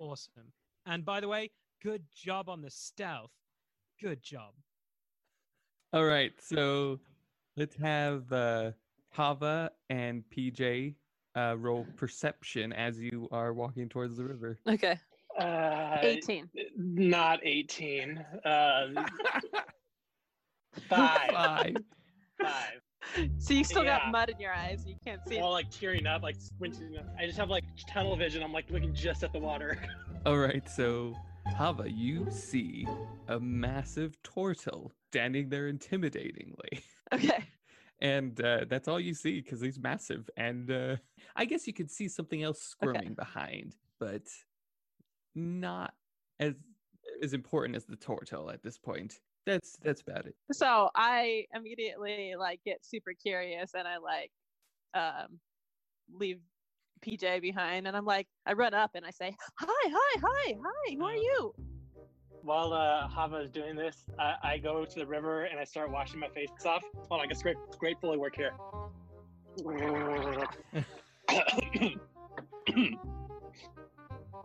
Awesome. 0.00 0.52
And 0.86 1.04
by 1.04 1.20
the 1.20 1.28
way, 1.28 1.50
good 1.82 2.02
job 2.14 2.48
on 2.48 2.60
the 2.60 2.70
stealth. 2.70 3.30
Good 4.02 4.22
job. 4.22 4.52
All 5.92 6.04
right, 6.04 6.32
so 6.40 6.98
let's 7.56 7.76
have 7.76 8.30
uh, 8.32 8.72
Hava 9.12 9.70
and 9.90 10.24
PJ 10.36 10.96
uh, 11.36 11.54
roll 11.58 11.86
perception 11.96 12.72
as 12.72 13.00
you 13.00 13.28
are 13.30 13.52
walking 13.52 13.88
towards 13.88 14.16
the 14.16 14.24
river. 14.24 14.58
Okay, 14.68 14.98
Uh, 15.38 15.98
eighteen. 16.02 16.50
Not 16.76 17.38
18. 17.44 18.18
Uh, 18.44 18.86
five. 20.88 21.30
Five. 21.30 21.76
Five. 22.42 22.80
So 23.38 23.52
you 23.54 23.64
still 23.64 23.84
Yeah. 23.84 23.98
got 23.98 24.10
mud 24.12 24.30
in 24.30 24.40
your 24.40 24.52
eyes. 24.52 24.84
You 24.86 24.96
can't 25.04 25.20
see. 25.28 25.38
All 25.38 25.52
like 25.52 25.70
tearing 25.70 26.06
up, 26.06 26.22
like 26.22 26.36
squinting. 26.38 26.96
up. 26.98 27.06
I 27.18 27.26
just 27.26 27.38
have 27.38 27.50
like 27.50 27.64
tunnel 27.86 28.16
vision. 28.16 28.42
I'm 28.42 28.52
like 28.52 28.70
looking 28.70 28.94
just 28.94 29.22
at 29.22 29.32
the 29.32 29.38
water. 29.38 29.78
All 30.26 30.38
right, 30.38 30.66
so 30.68 31.14
Hava, 31.56 31.90
you 31.90 32.30
see 32.30 32.88
a 33.28 33.38
massive 33.38 34.16
turtle 34.22 34.90
standing 35.10 35.50
there 35.50 35.70
intimidatingly. 35.72 36.82
Okay. 37.12 37.44
And 38.00 38.38
uh, 38.44 38.64
that's 38.68 38.88
all 38.88 38.98
you 39.00 39.14
see 39.14 39.40
because 39.40 39.60
he's 39.60 39.78
massive. 39.78 40.28
And 40.36 40.70
uh, 40.70 40.96
I 41.36 41.44
guess 41.46 41.66
you 41.66 41.72
could 41.72 41.90
see 41.90 42.08
something 42.08 42.42
else 42.42 42.60
squirming 42.60 43.14
behind, 43.14 43.76
but 44.00 44.22
not 45.34 45.94
as 46.40 46.54
as 47.22 47.32
important 47.32 47.76
as 47.76 47.84
the 47.84 47.96
turtle 47.96 48.50
at 48.50 48.62
this 48.62 48.76
point. 48.76 49.20
That's 49.46 49.76
that's 49.82 50.00
about 50.00 50.26
it. 50.26 50.34
So 50.52 50.90
I 50.94 51.46
immediately 51.54 52.34
like 52.38 52.60
get 52.64 52.84
super 52.84 53.12
curious 53.12 53.72
and 53.74 53.86
I 53.86 53.98
like 53.98 54.30
um 54.94 55.38
leave 56.12 56.40
PJ 57.04 57.42
behind 57.42 57.86
and 57.86 57.96
I'm 57.96 58.06
like 58.06 58.26
I 58.46 58.54
run 58.54 58.72
up 58.74 58.92
and 58.94 59.04
I 59.04 59.10
say, 59.10 59.36
Hi, 59.60 59.66
hi, 59.68 60.20
hi, 60.20 60.56
hi, 60.62 60.94
who 60.94 61.04
are 61.04 61.12
Uh, 61.12 61.14
you? 61.14 61.54
While 62.42 62.72
uh, 62.72 63.08
Hava 63.08 63.36
is 63.38 63.50
doing 63.50 63.74
this, 63.76 64.04
I, 64.18 64.34
I 64.42 64.58
go 64.58 64.84
to 64.84 64.98
the 64.98 65.06
river 65.06 65.44
and 65.44 65.58
I 65.58 65.64
start 65.64 65.90
washing 65.90 66.20
my 66.20 66.28
face 66.28 66.50
off. 66.66 66.82
Hold 67.08 67.20
on, 67.20 67.20
I 67.20 67.26
guess 67.26 67.42
great, 67.42 67.56
great 67.78 67.98
fully 68.00 68.18
work 68.18 68.36
here. 68.36 68.52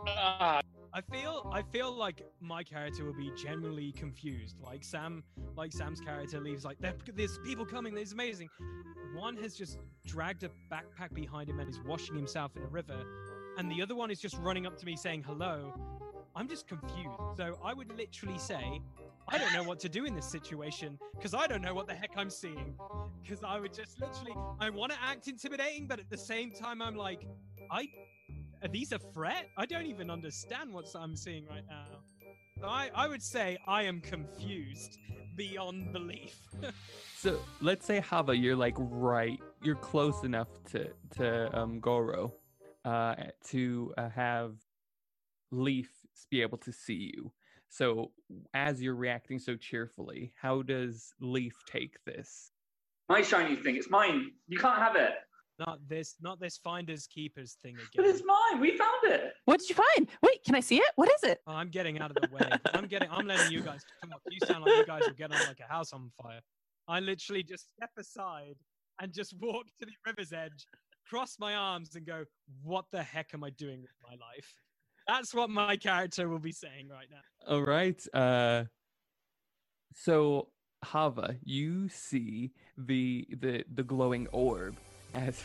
Ah, 0.08 0.62
I 1.00 1.16
feel 1.16 1.50
I 1.54 1.62
feel 1.62 1.94
like 1.94 2.26
my 2.42 2.62
character 2.62 3.06
will 3.06 3.14
be 3.14 3.32
genuinely 3.42 3.94
confused. 3.94 4.60
Like 4.60 4.84
Sam, 4.84 5.24
like 5.56 5.72
Sam's 5.72 6.02
character 6.02 6.42
leaves 6.42 6.66
like 6.66 6.78
there's 7.16 7.40
people 7.46 7.66
coming. 7.66 7.96
There's 7.96 8.12
amazing. 8.12 8.50
One 9.16 9.38
has 9.38 9.56
just 9.56 9.78
dragged 10.06 10.44
a 10.44 10.50
backpack 10.70 11.14
behind 11.14 11.50
him 11.50 11.62
and 11.62 11.70
is 11.70 11.80
washing 11.86 12.16
himself 12.16 12.58
in 12.58 12.64
a 12.64 12.68
river, 12.68 13.02
and 13.58 13.72
the 13.72 13.82
other 13.82 13.96
one 13.96 14.12
is 14.12 14.20
just 14.20 14.38
running 14.40 14.68
up 14.68 14.78
to 14.78 14.86
me 14.86 14.98
saying 14.98 15.24
hello. 15.24 15.74
I'm 16.36 16.50
just 16.50 16.68
confused. 16.68 17.16
So 17.38 17.58
I 17.64 17.74
would 17.74 17.98
literally 17.98 18.38
say, 18.38 18.82
I 19.30 19.38
don't 19.38 19.54
know 19.54 19.64
what 19.64 19.80
to 19.80 19.90
do 19.90 20.04
in 20.04 20.16
this 20.16 20.30
situation 20.30 21.00
because 21.16 21.34
I 21.34 21.48
don't 21.48 21.62
know 21.62 21.74
what 21.74 21.88
the 21.88 21.96
heck 21.96 22.12
I'm 22.18 22.30
seeing. 22.30 22.76
Because 23.24 23.42
I 23.42 23.58
would 23.58 23.74
just 23.74 24.02
literally, 24.02 24.36
I 24.60 24.70
want 24.70 24.92
to 24.92 24.98
act 25.02 25.30
intimidating, 25.30 25.88
but 25.88 26.00
at 26.00 26.10
the 26.10 26.18
same 26.18 26.52
time, 26.52 26.82
I'm 26.82 26.96
like, 26.96 27.26
I 27.72 27.88
are 28.62 28.68
these 28.68 28.92
a 28.92 29.00
threat? 29.00 29.50
I 29.58 29.66
don't 29.66 29.86
even 29.86 30.10
understand 30.10 30.74
what 30.74 30.86
I'm 30.96 31.16
seeing 31.16 31.46
right 31.46 31.64
now. 31.68 31.86
I, 32.64 32.90
I 32.94 33.08
would 33.08 33.24
say 33.24 33.58
I 33.68 33.84
am 33.84 34.02
confused 34.02 34.98
beyond 35.36 35.94
belief. 35.94 36.40
So 37.16 37.38
let's 37.60 37.86
say 37.86 38.00
Hava, 38.00 38.34
you're 38.34 38.56
like 38.56 38.76
right, 38.78 39.42
you're 39.62 39.76
close 39.76 40.24
enough 40.24 40.48
to 40.72 40.90
to 41.18 41.60
um, 41.60 41.82
Goro, 41.82 42.34
uh, 42.86 43.16
to 43.50 43.94
uh, 43.98 44.08
have 44.08 44.54
Leaf 45.52 45.90
be 46.32 46.42
able 46.42 46.60
to 46.60 46.72
see 46.72 47.12
you. 47.14 47.34
So 47.68 48.12
as 48.54 48.82
you're 48.82 48.96
reacting 48.96 49.38
so 49.38 49.58
cheerfully, 49.58 50.32
how 50.42 50.62
does 50.62 51.14
Leaf 51.20 51.58
take 51.70 52.02
this? 52.06 52.52
My 53.10 53.22
shiny 53.22 53.58
thing, 53.58 53.76
it's 53.76 53.90
mine. 53.90 54.32
You 54.48 54.58
can't 54.58 54.80
have 54.80 54.96
it. 54.96 55.12
Not 55.60 55.80
this, 55.88 56.16
not 56.22 56.40
this 56.40 56.58
finders 56.58 57.08
keepers 57.08 57.58
thing 57.62 57.76
again. 57.76 57.88
But 57.96 58.06
again. 58.06 58.16
it's 58.16 58.24
mine. 58.26 58.62
We 58.62 58.78
found 58.78 59.04
it. 59.04 59.34
What 59.46 59.60
did 59.60 59.70
you 59.70 59.76
find? 59.76 60.08
Wait, 60.24 60.44
can 60.46 60.56
I 60.56 60.60
see 60.60 60.78
it? 60.78 60.92
What 60.96 61.10
is 61.10 61.24
it? 61.24 61.42
Oh, 61.48 61.54
I'm 61.54 61.70
getting 61.70 62.00
out 62.00 62.12
of 62.12 62.18
the 62.18 62.34
way. 62.34 62.50
I'm 62.74 62.88
getting. 62.88 63.10
I'm 63.12 63.28
letting 63.28 63.52
you 63.52 63.62
guys 63.62 63.82
come 64.02 64.12
up. 64.14 64.22
You 64.30 64.40
sound 64.46 64.66
like 64.66 64.78
you 64.78 64.86
guys 64.86 65.02
will 65.06 65.14
get 65.14 65.32
on 65.32 65.40
like 65.48 65.60
a 65.60 65.72
house 65.72 65.94
on 65.94 66.12
fire. 66.22 66.42
I 66.88 67.00
literally 67.00 67.44
just 67.44 67.72
step 67.72 67.92
aside 67.98 68.56
and 69.00 69.14
just 69.14 69.36
walk 69.40 69.66
to 69.80 69.86
the 69.86 69.94
river's 70.06 70.34
edge, 70.34 70.66
cross 71.08 71.36
my 71.40 71.56
arms, 71.56 71.96
and 71.96 72.06
go, 72.06 72.24
"What 72.64 72.86
the 72.92 73.04
heck 73.04 73.34
am 73.34 73.44
I 73.44 73.52
doing 73.52 73.82
with 73.82 73.92
my 74.04 74.12
life?" 74.12 74.54
That's 75.08 75.34
what 75.34 75.50
my 75.50 75.76
character 75.76 76.30
will 76.30 76.40
be 76.40 76.52
saying 76.52 76.90
right 76.90 77.08
now. 77.10 77.54
All 77.56 77.64
right. 77.64 78.02
Uh, 78.14 78.66
so 79.94 80.50
Hava, 80.84 81.36
you 81.44 81.90
see 81.90 82.52
the 82.78 83.28
the 83.30 83.64
the 83.74 83.84
glowing 83.84 84.28
orb 84.28 84.78
as 85.14 85.44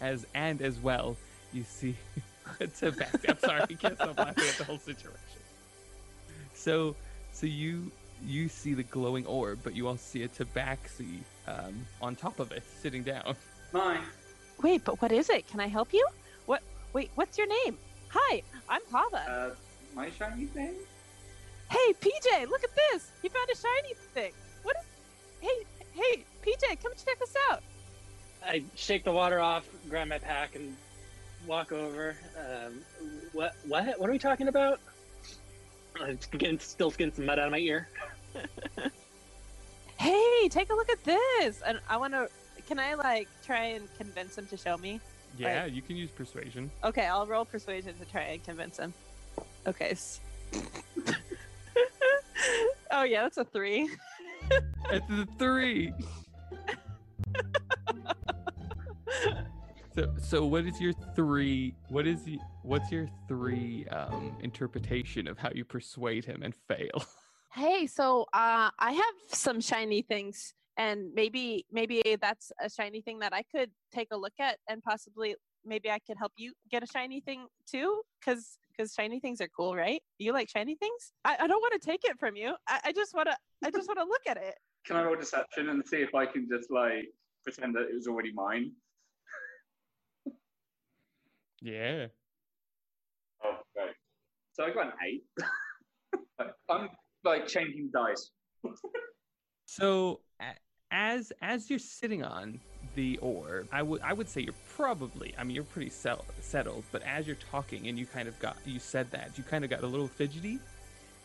as 0.00 0.26
and 0.34 0.62
as 0.62 0.78
well 0.78 1.16
you 1.52 1.64
see 1.64 1.94
Tabaxi. 2.60 3.28
I'm 3.28 3.38
sorry, 3.38 3.62
I 3.62 3.66
can't 3.66 3.94
stop 3.96 4.18
laughing 4.18 4.44
at 4.48 4.56
the 4.56 4.64
whole 4.64 4.78
situation. 4.78 5.18
So 6.54 6.96
so 7.32 7.46
you 7.46 7.90
you 8.26 8.48
see 8.48 8.74
the 8.74 8.82
glowing 8.82 9.26
orb, 9.26 9.60
but 9.62 9.74
you 9.74 9.88
also 9.88 10.02
see 10.02 10.22
a 10.24 10.28
Tabaxi 10.28 11.18
um, 11.46 11.86
on 12.02 12.16
top 12.16 12.38
of 12.38 12.52
it, 12.52 12.62
sitting 12.82 13.02
down. 13.02 13.34
Mine. 13.72 14.00
Wait, 14.62 14.84
but 14.84 15.00
what 15.00 15.10
is 15.10 15.30
it? 15.30 15.46
Can 15.48 15.60
I 15.60 15.68
help 15.68 15.92
you? 15.92 16.06
What? 16.46 16.62
Wait, 16.92 17.10
what's 17.14 17.38
your 17.38 17.46
name? 17.46 17.78
Hi, 18.08 18.42
I'm 18.68 18.82
Hava. 18.92 19.16
Uh, 19.16 19.50
my 19.94 20.10
shiny 20.10 20.46
thing? 20.46 20.74
hey, 21.70 21.94
PJ, 22.00 22.48
look 22.50 22.64
at 22.64 22.70
this. 22.74 23.10
You 23.22 23.30
found 23.30 23.48
a 23.52 23.56
shiny 23.56 23.94
thing. 24.12 24.32
What 24.64 24.76
is? 24.76 24.84
Hey, 25.40 25.64
hey, 25.92 26.24
PJ, 26.44 26.82
come 26.82 26.92
check 26.92 27.18
this 27.18 27.34
out. 27.50 27.62
I 28.46 28.64
shake 28.74 29.04
the 29.04 29.12
water 29.12 29.40
off, 29.40 29.68
grab 29.88 30.08
my 30.08 30.18
pack, 30.18 30.54
and 30.56 30.76
walk 31.46 31.72
over. 31.72 32.16
Um, 32.38 32.80
what? 33.32 33.54
What? 33.66 33.98
What 33.98 34.08
are 34.08 34.12
we 34.12 34.18
talking 34.18 34.48
about? 34.48 34.80
I'm 36.00 36.18
getting, 36.32 36.58
still 36.58 36.90
getting 36.90 37.12
some 37.14 37.26
mud 37.26 37.38
out 37.38 37.46
of 37.46 37.52
my 37.52 37.58
ear. 37.58 37.88
Hey, 40.00 40.48
take 40.48 40.70
a 40.70 40.74
look 40.74 40.88
at 40.88 41.04
this. 41.04 41.60
And 41.60 41.78
I 41.86 41.98
want 41.98 42.14
to. 42.14 42.30
Can 42.66 42.78
I 42.78 42.94
like 42.94 43.28
try 43.44 43.64
and 43.64 43.86
convince 43.98 44.38
him 44.38 44.46
to 44.46 44.56
show 44.56 44.78
me? 44.78 44.98
Yeah, 45.36 45.66
you 45.66 45.82
can 45.82 45.94
use 45.94 46.10
persuasion. 46.10 46.70
Okay, 46.82 47.04
I'll 47.04 47.26
roll 47.26 47.44
persuasion 47.44 47.94
to 47.98 48.06
try 48.06 48.22
and 48.22 48.42
convince 48.42 48.78
him. 48.78 48.94
Okay. 49.66 49.94
oh 52.90 53.02
yeah, 53.02 53.22
that's 53.22 53.36
a 53.36 53.44
three. 53.44 53.90
It's 54.90 55.06
the 55.06 55.28
three. 55.38 55.92
so, 59.94 60.08
so 60.22 60.46
what 60.46 60.66
is 60.66 60.80
your 60.80 60.92
three? 61.14 61.74
What 61.88 62.06
is 62.06 62.24
y- 62.26 62.38
what's 62.62 62.90
your 62.92 63.08
three 63.28 63.86
um, 63.88 64.36
interpretation 64.40 65.26
of 65.26 65.38
how 65.38 65.50
you 65.54 65.64
persuade 65.64 66.24
him 66.24 66.42
and 66.42 66.54
fail? 66.54 67.04
Hey, 67.52 67.88
so 67.88 68.22
uh, 68.32 68.70
I 68.78 68.92
have 68.92 69.14
some 69.26 69.60
shiny 69.60 70.02
things, 70.02 70.54
and 70.76 71.12
maybe 71.14 71.66
maybe 71.72 72.00
that's 72.20 72.52
a 72.64 72.70
shiny 72.70 73.00
thing 73.00 73.18
that 73.18 73.34
I 73.34 73.42
could 73.42 73.72
take 73.92 74.06
a 74.12 74.16
look 74.16 74.34
at, 74.38 74.58
and 74.68 74.80
possibly 74.80 75.34
maybe 75.64 75.90
I 75.90 75.98
could 75.98 76.16
help 76.16 76.30
you 76.36 76.52
get 76.70 76.84
a 76.84 76.86
shiny 76.86 77.20
thing 77.20 77.46
too, 77.68 78.02
because 78.20 78.56
because 78.70 78.94
shiny 78.94 79.18
things 79.18 79.40
are 79.40 79.48
cool, 79.48 79.74
right? 79.74 80.00
You 80.18 80.32
like 80.32 80.48
shiny 80.48 80.76
things? 80.76 81.12
I, 81.24 81.38
I 81.40 81.46
don't 81.48 81.60
want 81.60 81.72
to 81.72 81.84
take 81.84 82.04
it 82.04 82.20
from 82.20 82.36
you. 82.36 82.54
I, 82.68 82.80
I 82.84 82.92
just 82.92 83.16
want 83.16 83.28
to 83.28 83.36
I 83.64 83.70
just 83.72 83.88
want 83.88 83.98
to 83.98 84.04
look 84.04 84.22
at 84.28 84.36
it. 84.36 84.54
Can 84.86 84.94
I 84.96 85.02
roll 85.02 85.16
deception 85.16 85.70
and 85.70 85.84
see 85.84 86.02
if 86.02 86.14
I 86.14 86.26
can 86.26 86.48
just 86.48 86.70
like 86.70 87.08
pretend 87.42 87.74
that 87.74 87.88
it 87.90 87.94
was 87.94 88.06
already 88.06 88.32
mine? 88.32 88.70
Yeah. 91.62 92.06
Oh, 93.44 93.58
right. 93.76 93.94
So 94.52 94.64
I 94.64 94.70
got 94.70 94.86
an 94.86 94.92
eight. 95.06 95.24
I'm 96.70 96.88
like 97.24 97.46
changing 97.46 97.90
dice. 97.92 98.30
So 99.66 100.18
as 100.90 101.32
as 101.40 101.70
you're 101.70 101.78
sitting 101.78 102.24
on 102.24 102.58
the 102.96 103.18
orb, 103.18 103.68
I 103.70 103.82
would 103.82 104.02
I 104.02 104.12
would 104.12 104.28
say 104.28 104.40
you're 104.40 104.52
probably 104.76 105.32
I 105.38 105.44
mean 105.44 105.54
you're 105.54 105.62
pretty 105.62 105.90
sel- 105.90 106.24
settled, 106.40 106.82
but 106.90 107.02
as 107.04 107.28
you're 107.28 107.36
talking 107.52 107.86
and 107.86 107.96
you 107.96 108.04
kind 108.04 108.26
of 108.26 108.36
got 108.40 108.56
you 108.66 108.80
said 108.80 109.08
that 109.12 109.30
you 109.38 109.44
kind 109.44 109.62
of 109.62 109.70
got 109.70 109.82
a 109.82 109.86
little 109.86 110.08
fidgety, 110.08 110.58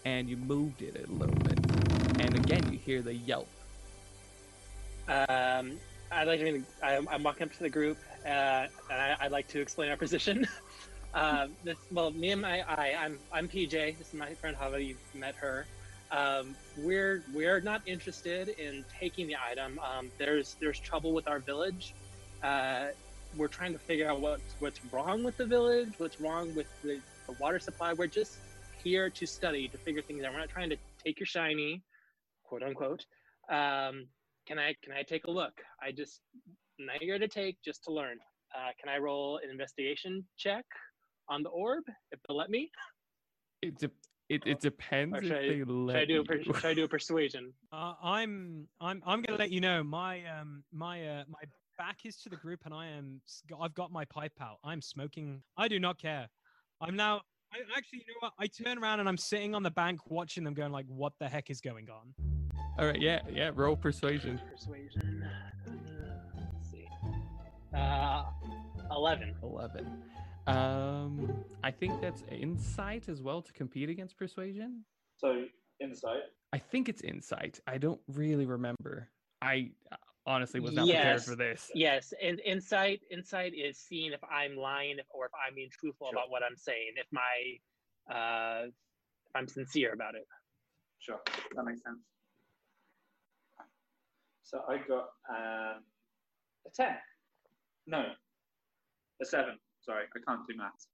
and 0.06 0.30
you 0.30 0.38
moved 0.38 0.84
it 0.84 1.08
a 1.10 1.12
little 1.12 1.36
bit, 1.38 1.58
and 2.22 2.36
again 2.36 2.72
you 2.72 2.78
hear 2.78 3.02
the 3.02 3.16
yelp. 3.16 3.48
Um, 5.08 5.80
I'd 6.12 6.28
like 6.28 6.40
to. 6.42 6.64
I'm, 6.84 7.08
I'm 7.10 7.24
walking 7.24 7.48
up 7.48 7.54
to 7.54 7.60
the 7.64 7.70
group, 7.70 7.98
and 8.26 8.70
I, 8.90 9.16
I'd 9.22 9.32
like 9.32 9.48
to 9.50 9.62
explain 9.62 9.90
our 9.90 9.98
position. 9.98 10.48
um, 11.14 11.52
this, 11.64 11.78
well, 11.92 12.12
me 12.12 12.32
and 12.32 12.42
my, 12.42 12.62
I, 12.62 12.96
I'm, 13.00 13.20
I'm 13.32 13.48
PJ. 13.48 13.98
This 13.98 14.08
is 14.08 14.14
my 14.14 14.34
friend 14.34 14.56
Hava. 14.56 14.82
You've 14.82 14.98
met 15.14 15.36
her. 15.36 15.66
Um, 16.12 16.56
we're 16.78 17.24
we're 17.34 17.60
not 17.60 17.82
interested 17.86 18.50
in 18.50 18.86
taking 19.00 19.28
the 19.28 19.36
item. 19.36 19.80
Um, 19.80 20.12
there's 20.18 20.56
there's 20.60 20.80
trouble 20.80 21.14
with 21.14 21.28
our 21.28 21.40
village. 21.40 21.94
Uh, 22.44 22.88
we're 23.36 23.48
trying 23.48 23.74
to 23.74 23.80
figure 23.80 24.10
out 24.10 24.22
what's 24.22 24.54
what's 24.60 24.80
wrong 24.92 25.24
with 25.24 25.36
the 25.38 25.46
village. 25.46 25.94
What's 25.98 26.22
wrong 26.22 26.54
with 26.56 26.68
the, 26.84 27.02
the 27.28 27.34
water 27.40 27.60
supply. 27.60 27.94
We're 27.94 28.08
just 28.08 28.38
here 28.84 29.10
to 29.10 29.26
study 29.26 29.68
to 29.68 29.78
figure 29.78 30.02
things 30.02 30.24
out. 30.24 30.34
We're 30.34 30.40
not 30.40 30.50
trying 30.50 30.70
to 30.70 30.78
take 31.04 31.20
your 31.20 31.28
shiny, 31.28 31.82
quote 32.44 32.62
unquote. 32.62 33.06
Um, 33.50 34.08
can 34.46 34.60
I 34.60 34.76
can 34.84 34.94
I 34.96 35.02
take 35.02 35.26
a 35.26 35.32
look? 35.32 35.60
I 35.82 35.92
just 35.92 36.22
I'm 36.80 36.86
not 36.86 37.02
here 37.02 37.18
to 37.20 37.28
take, 37.28 37.58
just 37.64 37.84
to 37.86 37.92
learn. 37.94 38.18
Uh, 38.54 38.70
can 38.80 38.90
I 38.90 38.98
roll 38.98 39.40
an 39.44 39.50
investigation 39.50 40.26
check 40.38 40.66
on 41.30 41.44
the 41.44 41.50
orb 41.50 41.84
if 42.12 42.20
they'll 42.28 42.38
let 42.38 42.50
me? 42.50 42.70
It 43.62 43.78
de- 43.80 43.90
it, 44.28 44.42
it 44.46 44.60
depends 44.60 45.14
Or 45.16 45.20
if 45.20 45.26
should 45.28 45.38
I- 45.38 45.48
they 45.48 45.64
let 45.64 45.94
Should 45.94 46.02
I 46.02 46.06
do 46.06 46.22
a 46.22 46.24
per- 46.24 46.44
should 46.44 46.66
I 46.66 46.74
do 46.74 46.84
a 46.84 46.88
persuasion? 46.88 47.54
Uh, 47.72 47.94
I'm 48.02 48.68
I'm 48.80 49.02
I'm 49.06 49.22
gonna 49.22 49.38
let 49.38 49.52
you 49.52 49.60
know 49.60 49.84
my 49.84 50.24
um 50.28 50.64
my 50.72 51.06
uh 51.06 51.24
my 51.28 51.40
back 51.78 52.06
is 52.06 52.16
to 52.22 52.30
the 52.30 52.38
group 52.38 52.62
and 52.64 52.74
I 52.74 52.88
am 52.88 53.20
I've 53.60 53.74
got 53.74 53.92
my 53.92 54.06
pipe 54.06 54.32
out. 54.42 54.60
I'm 54.64 54.82
smoking. 54.82 55.42
I 55.58 55.68
do 55.68 55.78
not 55.80 56.00
care. 56.00 56.30
I'm 56.80 56.96
now. 56.96 57.22
I 57.54 57.58
actually, 57.78 58.00
you 58.00 58.14
know 58.14 58.18
what? 58.22 58.34
I 58.40 58.48
turn 58.48 58.78
around 58.78 59.00
and 59.02 59.10
I'm 59.10 59.18
sitting 59.18 59.54
on 59.56 59.64
the 59.64 59.72
bank 59.72 60.10
watching 60.10 60.44
them, 60.46 60.54
going 60.54 60.72
like, 60.72 60.86
"What 60.88 61.14
the 61.20 61.28
heck 61.28 61.50
is 61.50 61.60
going 61.60 61.90
on?" 61.90 62.14
All 62.80 62.86
right, 62.86 63.02
yeah, 63.02 63.20
yeah. 63.30 63.52
Roll 63.54 63.76
persuasion. 63.76 64.40
Persuasion. 64.52 65.26
Uh, 67.76 68.24
let's 68.44 68.56
see. 68.76 68.82
Uh, 68.90 68.96
eleven. 68.96 69.36
Eleven. 69.44 70.04
Um, 70.48 71.44
I 71.64 71.72
think 71.72 72.00
that's 72.02 72.24
insight 72.30 73.10
as 73.10 73.22
well 73.22 73.42
to 73.42 73.52
compete 73.54 73.90
against 73.90 74.18
persuasion. 74.18 74.86
So 75.18 75.46
insight. 75.82 76.22
I 76.54 76.58
think 76.60 76.88
it's 76.88 77.02
insight. 77.02 77.60
I 77.68 77.78
don't 77.78 78.00
really 78.08 78.46
remember. 78.46 79.10
I 79.42 79.72
uh, 79.92 79.96
honestly 80.26 80.60
was 80.60 80.74
not 80.74 80.88
prepared 80.88 81.24
for 81.24 81.36
this. 81.36 81.72
Yes, 81.74 82.14
and 82.22 82.40
insight 82.42 83.02
insight 83.12 83.54
is 83.54 83.78
seeing 83.78 84.14
if 84.14 84.24
I'm 84.24 84.56
lying 84.56 84.98
or 85.10 85.26
if 85.26 85.32
I'm 85.48 85.56
being 85.56 85.70
truthful 85.72 86.08
Sure. 86.12 86.20
about 86.20 86.30
what 86.30 86.44
I'm 86.44 86.56
saying. 86.56 86.94
If 86.98 87.08
my 87.12 88.16
uh, 88.16 88.68
if 88.68 89.36
I'm 89.36 89.48
sincere 89.48 89.94
about 89.94 90.16
it. 90.16 90.28
Sure, 91.00 91.20
that 91.56 91.64
makes 91.66 91.82
sense. 91.84 92.00
So 94.44 94.62
I 94.70 94.78
got 94.78 95.10
um, 95.30 95.84
a 96.66 96.70
ten. 96.74 96.96
No, 97.88 98.06
a 99.22 99.26
seven. 99.26 99.58
Sorry, 99.82 100.06
I 100.16 100.20
can't 100.28 100.48
do 100.48 100.58
maths. 100.58 100.88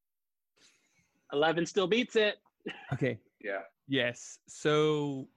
Eleven 1.34 1.66
still 1.66 1.88
beats 1.88 2.16
it. 2.16 2.38
Okay. 2.94 3.18
Yeah. 3.44 3.62
Yes. 3.88 4.38
So 4.48 5.28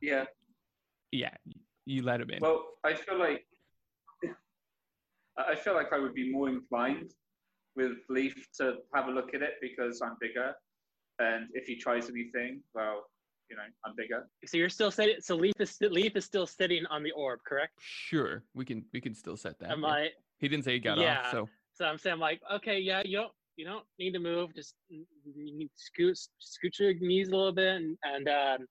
Yeah. 0.00 0.24
yeah, 1.12 1.34
you 1.84 2.02
let 2.02 2.20
him 2.20 2.30
in. 2.30 2.40
Well, 2.40 2.64
I 2.84 2.94
feel 2.94 3.18
like 3.18 3.46
I 5.38 5.52
I 5.52 5.54
feel 5.54 5.74
like 5.74 5.92
I 5.92 5.98
would 5.98 6.14
be 6.14 6.32
more 6.32 6.48
inclined 6.48 7.12
with 7.76 7.98
Leaf 8.08 8.34
to 8.58 8.78
have 8.94 9.08
a 9.08 9.10
look 9.10 9.34
at 9.34 9.42
it 9.42 9.54
because 9.60 10.00
I'm 10.02 10.16
bigger, 10.20 10.54
and 11.18 11.48
if 11.54 11.66
he 11.66 11.76
tries 11.76 12.10
anything, 12.10 12.62
well, 12.74 13.04
you 13.48 13.56
know, 13.56 13.62
I'm 13.84 13.94
bigger. 13.96 14.28
So 14.46 14.56
you're 14.56 14.68
still 14.68 14.90
sitting. 14.90 15.16
So 15.20 15.36
Leaf 15.36 15.54
is 15.58 15.70
sti- 15.70 15.88
Leaf 15.88 16.16
is 16.16 16.24
still 16.24 16.46
sitting 16.46 16.84
on 16.86 17.02
the 17.02 17.12
orb, 17.12 17.40
correct? 17.46 17.74
sure, 17.80 18.44
we 18.54 18.64
can 18.64 18.84
we 18.92 19.00
can 19.00 19.14
still 19.14 19.36
set 19.36 19.58
that. 19.60 19.70
Am 19.70 19.82
yeah. 19.82 19.88
I? 19.88 20.08
He 20.42 20.48
didn't 20.48 20.64
say 20.64 20.72
he 20.72 20.80
got 20.80 20.98
Yeah. 20.98 21.20
off, 21.20 21.30
so 21.30 21.48
So 21.72 21.86
I'm 21.86 21.96
saying 21.96 22.18
like, 22.18 22.42
okay, 22.52 22.78
yeah, 22.78 23.00
you 23.04 23.16
don't 23.16 23.32
you 23.56 23.64
don't 23.64 23.86
need 23.98 24.12
to 24.12 24.18
move. 24.18 24.54
Just 24.54 24.74
mm, 24.92 25.06
you 25.24 25.56
need 25.56 25.68
to 25.68 25.78
scoot 25.78 26.18
scoot 26.38 26.78
your 26.78 26.94
knees 26.94 27.28
a 27.28 27.36
little 27.36 27.52
bit, 27.52 27.76
and, 27.76 27.96
and 28.02 28.28
um, 28.28 28.66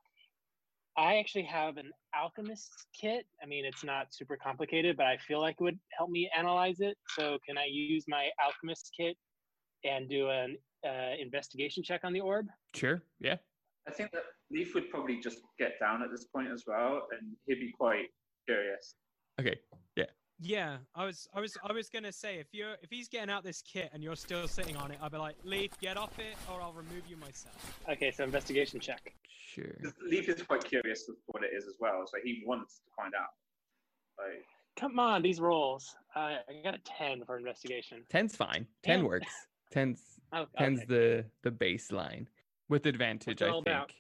I 0.98 1.18
actually 1.18 1.46
have 1.46 1.78
an 1.78 1.92
alchemist 2.14 2.70
kit. 3.00 3.26
I 3.42 3.46
mean, 3.46 3.64
it's 3.66 3.84
not 3.84 4.14
super 4.14 4.38
complicated, 4.38 4.98
but 4.98 5.06
I 5.06 5.18
feel 5.18 5.40
like 5.40 5.56
it 5.60 5.64
would 5.64 5.80
help 5.98 6.10
me 6.10 6.30
analyze 6.38 6.82
it. 6.82 6.98
So 7.10 7.40
can 7.48 7.58
I 7.58 7.66
use 7.72 8.06
my 8.08 8.30
alchemist 8.44 8.92
kit 9.00 9.16
and 9.84 10.10
do 10.10 10.30
an 10.30 10.58
uh, 10.86 11.16
investigation 11.20 11.84
check 11.84 12.02
on 12.04 12.12
the 12.12 12.22
orb? 12.22 12.48
sure, 12.76 13.02
yeah. 13.20 13.38
I 13.88 13.92
think 13.92 14.12
that 14.12 14.24
Leaf 14.52 14.76
would 14.76 14.90
probably 14.90 15.20
just 15.20 15.40
get 15.58 15.80
down 15.80 16.04
at 16.04 16.12
this 16.12 16.26
point 16.26 16.52
as 16.52 16.66
well, 16.68 17.08
and 17.18 17.32
he'd 17.48 17.56
be 17.56 17.72
quite 17.72 18.08
curious. 18.46 18.96
Okay. 19.40 19.60
Yeah, 20.44 20.78
I 20.96 21.06
was, 21.06 21.28
I 21.36 21.40
was, 21.40 21.56
I 21.64 21.72
was 21.72 21.88
gonna 21.88 22.12
say 22.12 22.40
if 22.40 22.48
you're, 22.52 22.74
if 22.82 22.90
he's 22.90 23.08
getting 23.08 23.30
out 23.30 23.44
this 23.44 23.62
kit 23.62 23.92
and 23.94 24.04
you're 24.04 24.16
still 24.16 24.48
sitting 24.48 24.76
on 24.76 24.90
it, 24.90 24.98
I'd 25.00 25.12
be 25.12 25.20
like, 25.20 25.36
Leaf, 25.44 25.72
get 25.80 25.98
off 25.98 26.18
it, 26.18 26.36
or 26.52 26.60
I'll 26.60 26.74
remove 26.74 27.04
you 27.08 27.16
myself. 27.18 27.80
Okay, 27.88 28.10
so 28.10 28.24
investigation 28.24 28.80
check. 28.80 29.14
Sure. 29.54 29.66
Leaf 30.04 30.30
is 30.30 30.42
quite 30.42 30.64
curious 30.64 31.06
with 31.08 31.18
what 31.28 31.44
it 31.44 31.52
is 31.56 31.68
as 31.68 31.76
well, 31.80 32.06
so 32.08 32.18
he 32.24 32.42
wants 32.46 32.80
to 32.80 32.92
find 32.98 33.14
out. 33.14 33.30
Like, 34.18 34.46
Come 34.78 35.00
on, 35.00 35.22
these 35.22 35.40
rolls. 35.40 35.96
Uh, 36.16 36.20
I 36.20 36.62
got 36.64 36.74
a 36.74 36.80
ten 36.80 37.24
for 37.24 37.38
investigation. 37.38 38.04
Ten's 38.10 38.36
fine. 38.36 38.66
Ten 38.84 39.00
Damn. 39.00 39.08
works. 39.08 39.34
Ten's 39.72 40.02
Oh, 40.34 40.46
ten's 40.58 40.80
okay. 40.80 40.86
the 40.88 41.26
the 41.44 41.52
baseline 41.52 42.26
with 42.70 42.86
advantage. 42.86 43.42
I 43.42 43.52
think. 43.52 43.68
about? 43.68 43.92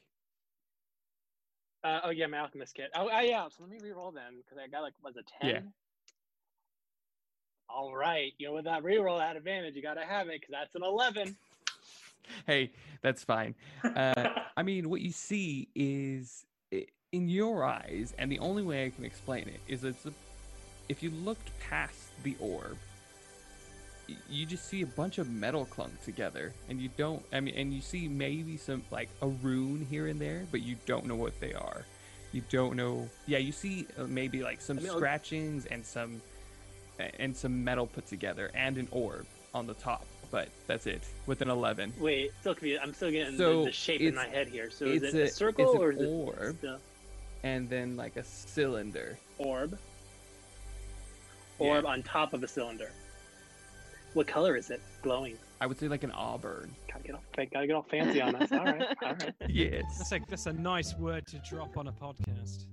Uh, 1.83 1.99
oh 2.05 2.09
yeah, 2.09 2.25
my 2.27 2.37
alchemist 2.37 2.73
kit. 2.73 2.89
Oh, 2.95 3.09
oh 3.11 3.19
yeah. 3.19 3.43
So 3.49 3.63
let 3.63 3.69
me 3.69 3.79
re-roll 3.83 4.11
then 4.11 4.37
because 4.37 4.57
I 4.57 4.69
got 4.69 4.81
like 4.81 4.93
was 5.03 5.17
a 5.17 5.23
ten. 5.23 5.49
Yeah. 5.49 5.59
All 7.73 7.95
right. 7.95 8.33
You 8.37 8.47
know, 8.47 8.53
with 8.53 8.65
that 8.65 8.83
re-roll 8.83 9.19
at 9.19 9.35
advantage, 9.35 9.75
you 9.75 9.81
gotta 9.81 10.05
have 10.05 10.27
it 10.27 10.41
because 10.41 10.51
that's 10.51 10.75
an 10.75 10.83
eleven. 10.83 11.35
Hey, 12.45 12.71
that's 13.01 13.23
fine. 13.23 13.55
Uh, 13.83 14.29
I 14.57 14.63
mean, 14.63 14.89
what 14.89 15.01
you 15.01 15.11
see 15.11 15.67
is 15.75 16.45
in 17.11 17.29
your 17.29 17.63
eyes, 17.63 18.13
and 18.17 18.31
the 18.31 18.39
only 18.39 18.63
way 18.63 18.85
I 18.85 18.89
can 18.89 19.05
explain 19.05 19.47
it 19.47 19.59
is 19.67 19.83
it's 19.83 20.05
a, 20.05 20.13
if 20.89 21.03
you 21.03 21.09
looked 21.09 21.49
past 21.59 22.11
the 22.23 22.35
orb, 22.39 22.77
you 24.29 24.45
just 24.45 24.67
see 24.67 24.81
a 24.81 24.87
bunch 24.87 25.17
of 25.17 25.29
metal 25.29 25.65
clunked 25.65 26.03
together, 26.03 26.53
and 26.69 26.79
you 26.79 26.89
don't. 26.97 27.23
I 27.31 27.39
mean, 27.39 27.55
and 27.55 27.73
you 27.73 27.81
see 27.81 28.07
maybe 28.07 28.57
some 28.57 28.83
like 28.91 29.09
a 29.21 29.27
rune 29.27 29.85
here 29.89 30.07
and 30.07 30.19
there, 30.19 30.45
but 30.51 30.61
you 30.61 30.75
don't 30.85 31.05
know 31.05 31.15
what 31.15 31.39
they 31.39 31.53
are. 31.53 31.85
You 32.31 32.41
don't 32.49 32.75
know. 32.75 33.09
Yeah, 33.27 33.39
you 33.39 33.51
see 33.51 33.87
uh, 33.97 34.03
maybe 34.05 34.41
like 34.41 34.61
some 34.61 34.77
I 34.79 34.81
mean, 34.81 34.91
scratchings 34.91 35.65
and 35.65 35.85
some 35.85 36.15
a- 36.15 36.30
and 37.19 37.35
some 37.35 37.63
metal 37.63 37.87
put 37.87 38.05
together, 38.07 38.51
and 38.53 38.77
an 38.77 38.87
orb 38.91 39.25
on 39.53 39.67
the 39.67 39.73
top. 39.75 40.05
But 40.31 40.47
that's 40.67 40.87
it 40.87 41.03
with 41.25 41.41
an 41.41 41.49
eleven. 41.49 41.91
Wait, 41.99 42.31
still 42.39 42.53
confused. 42.55 42.81
I'm 42.83 42.93
still 42.93 43.11
getting 43.11 43.37
So, 43.37 43.59
the, 43.59 43.65
the 43.65 43.71
shape 43.73 43.99
in 44.01 44.15
my 44.15 44.27
head 44.27 44.47
here. 44.47 44.69
So 44.71 44.85
is 44.85 45.03
it's 45.03 45.13
it 45.13 45.17
a- 45.17 45.21
a, 45.21 45.25
it's 45.25 45.35
circle 45.35 45.73
an 45.73 45.77
or 45.81 45.91
is 45.91 45.99
it 46.01 46.05
orb. 46.07 46.57
still 46.57 46.77
and 47.43 47.69
then 47.69 47.97
like 47.97 48.15
a 48.17 48.23
cylinder. 48.23 49.17
orb? 49.39 49.77
Yeah. 51.59 51.67
Orb 51.67 51.85
on 51.85 52.01
top 52.03 52.33
of 52.33 52.43
a 52.43 52.47
cylinder. 52.47 52.91
What 54.13 54.27
color 54.27 54.55
is 54.55 54.69
it? 54.69 54.81
Glowing. 55.01 55.37
I 55.59 55.67
would 55.67 55.77
say 55.79 55.87
like 55.87 56.03
an 56.03 56.11
auburn. 56.11 56.73
Gotta 56.87 57.03
get 57.03 57.15
all, 57.15 57.21
gotta 57.51 57.67
get 57.67 57.73
all 57.75 57.83
fancy 57.83 58.21
on 58.21 58.35
us. 58.35 58.51
All 58.51 58.63
right, 58.65 58.81
all 59.03 59.09
right. 59.13 59.33
Yes. 59.49 59.83
That's 59.97 60.11
a, 60.13 60.19
that's 60.29 60.45
a 60.47 60.53
nice 60.53 60.95
word 60.95 61.27
to 61.27 61.37
drop 61.39 61.77
on 61.77 61.87
a 61.87 61.91
podcast. 61.91 62.63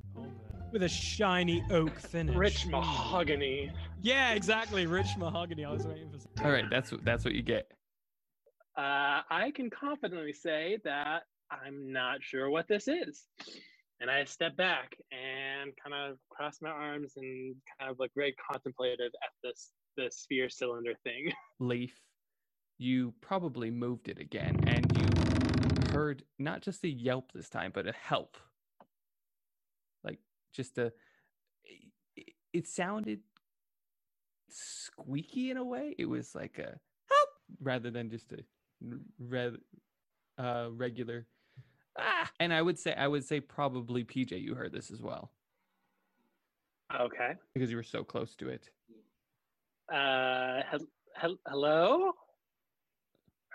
With 0.71 0.83
a 0.83 0.89
shiny 0.89 1.65
oak 1.71 1.99
finish. 1.99 2.37
Rich 2.37 2.67
mahogany. 2.67 3.71
Yeah, 4.03 4.33
exactly. 4.33 4.87
Rich 4.87 5.17
mahogany. 5.17 5.65
I 5.65 5.73
was 5.73 5.87
waiting 5.87 6.11
for. 6.11 6.45
All 6.45 6.53
right, 6.53 6.69
that's 6.71 6.93
what 6.93 7.05
that's 7.05 7.25
what 7.25 7.35
you 7.35 7.43
get. 7.43 7.73
Uh, 8.77 9.23
I 9.31 9.51
can 9.55 9.71
confidently 9.71 10.33
say 10.33 10.79
that 10.85 11.23
I'm 11.51 11.93
not 11.93 12.23
sure 12.23 12.51
what 12.51 12.69
this 12.69 12.87
is. 12.87 13.25
And 14.01 14.11
I 14.11 14.23
step 14.25 14.57
back 14.57 14.97
and 15.11 15.73
kind 15.83 15.95
of 15.95 16.19
cross 16.31 16.59
my 16.63 16.69
arms 16.71 17.15
and 17.17 17.57
kind 17.79 17.91
of 17.91 17.99
look 17.99 18.13
very 18.15 18.37
contemplative 18.51 19.11
at 19.25 19.31
this 19.43 19.73
the 19.97 20.09
sphere 20.11 20.49
cylinder 20.49 20.95
thing. 21.03 21.33
Leaf, 21.59 21.99
you 22.79 23.13
probably 23.21 23.71
moved 23.71 24.09
it 24.09 24.21
again, 24.21 24.57
and 24.67 24.97
you 24.97 25.93
heard 25.93 26.23
not 26.39 26.63
just 26.63 26.85
a 26.85 26.89
yelp 26.89 27.33
this 27.33 27.49
time, 27.49 27.73
but 27.75 27.89
a 27.89 27.93
help. 27.93 28.37
Like 30.49 30.55
just 30.55 30.79
a. 30.79 30.93
It, 32.17 32.33
it 32.53 32.67
sounded 32.67 33.21
squeaky 34.49 35.51
in 35.51 35.57
a 35.57 35.65
way. 35.65 35.95
It 35.99 36.07
was 36.07 36.35
like 36.35 36.59
a 36.59 36.63
help 37.09 37.29
rather 37.61 37.91
than 37.91 38.11
just 38.11 38.33
a 38.33 38.39
re, 39.19 39.53
uh, 40.39 40.69
regular. 40.73 41.27
Ah, 41.99 42.31
and 42.41 42.53
I 42.53 42.63
would 42.63 42.79
say 42.79 42.95
I 42.95 43.09
would 43.09 43.25
say 43.25 43.41
probably 43.41 44.05
PJ, 44.05 44.41
you 44.41 44.55
heard 44.55 44.73
this 44.73 44.91
as 44.93 45.03
well 45.03 45.33
Okay. 46.95 47.33
because 47.55 47.71
you 47.71 47.77
were 47.77 47.83
so 47.83 48.05
close 48.05 48.37
to 48.37 48.49
it. 48.49 48.71
Uh, 49.93 50.63
hel- 50.71 50.87
hel- 51.17 51.41
hello? 51.49 52.13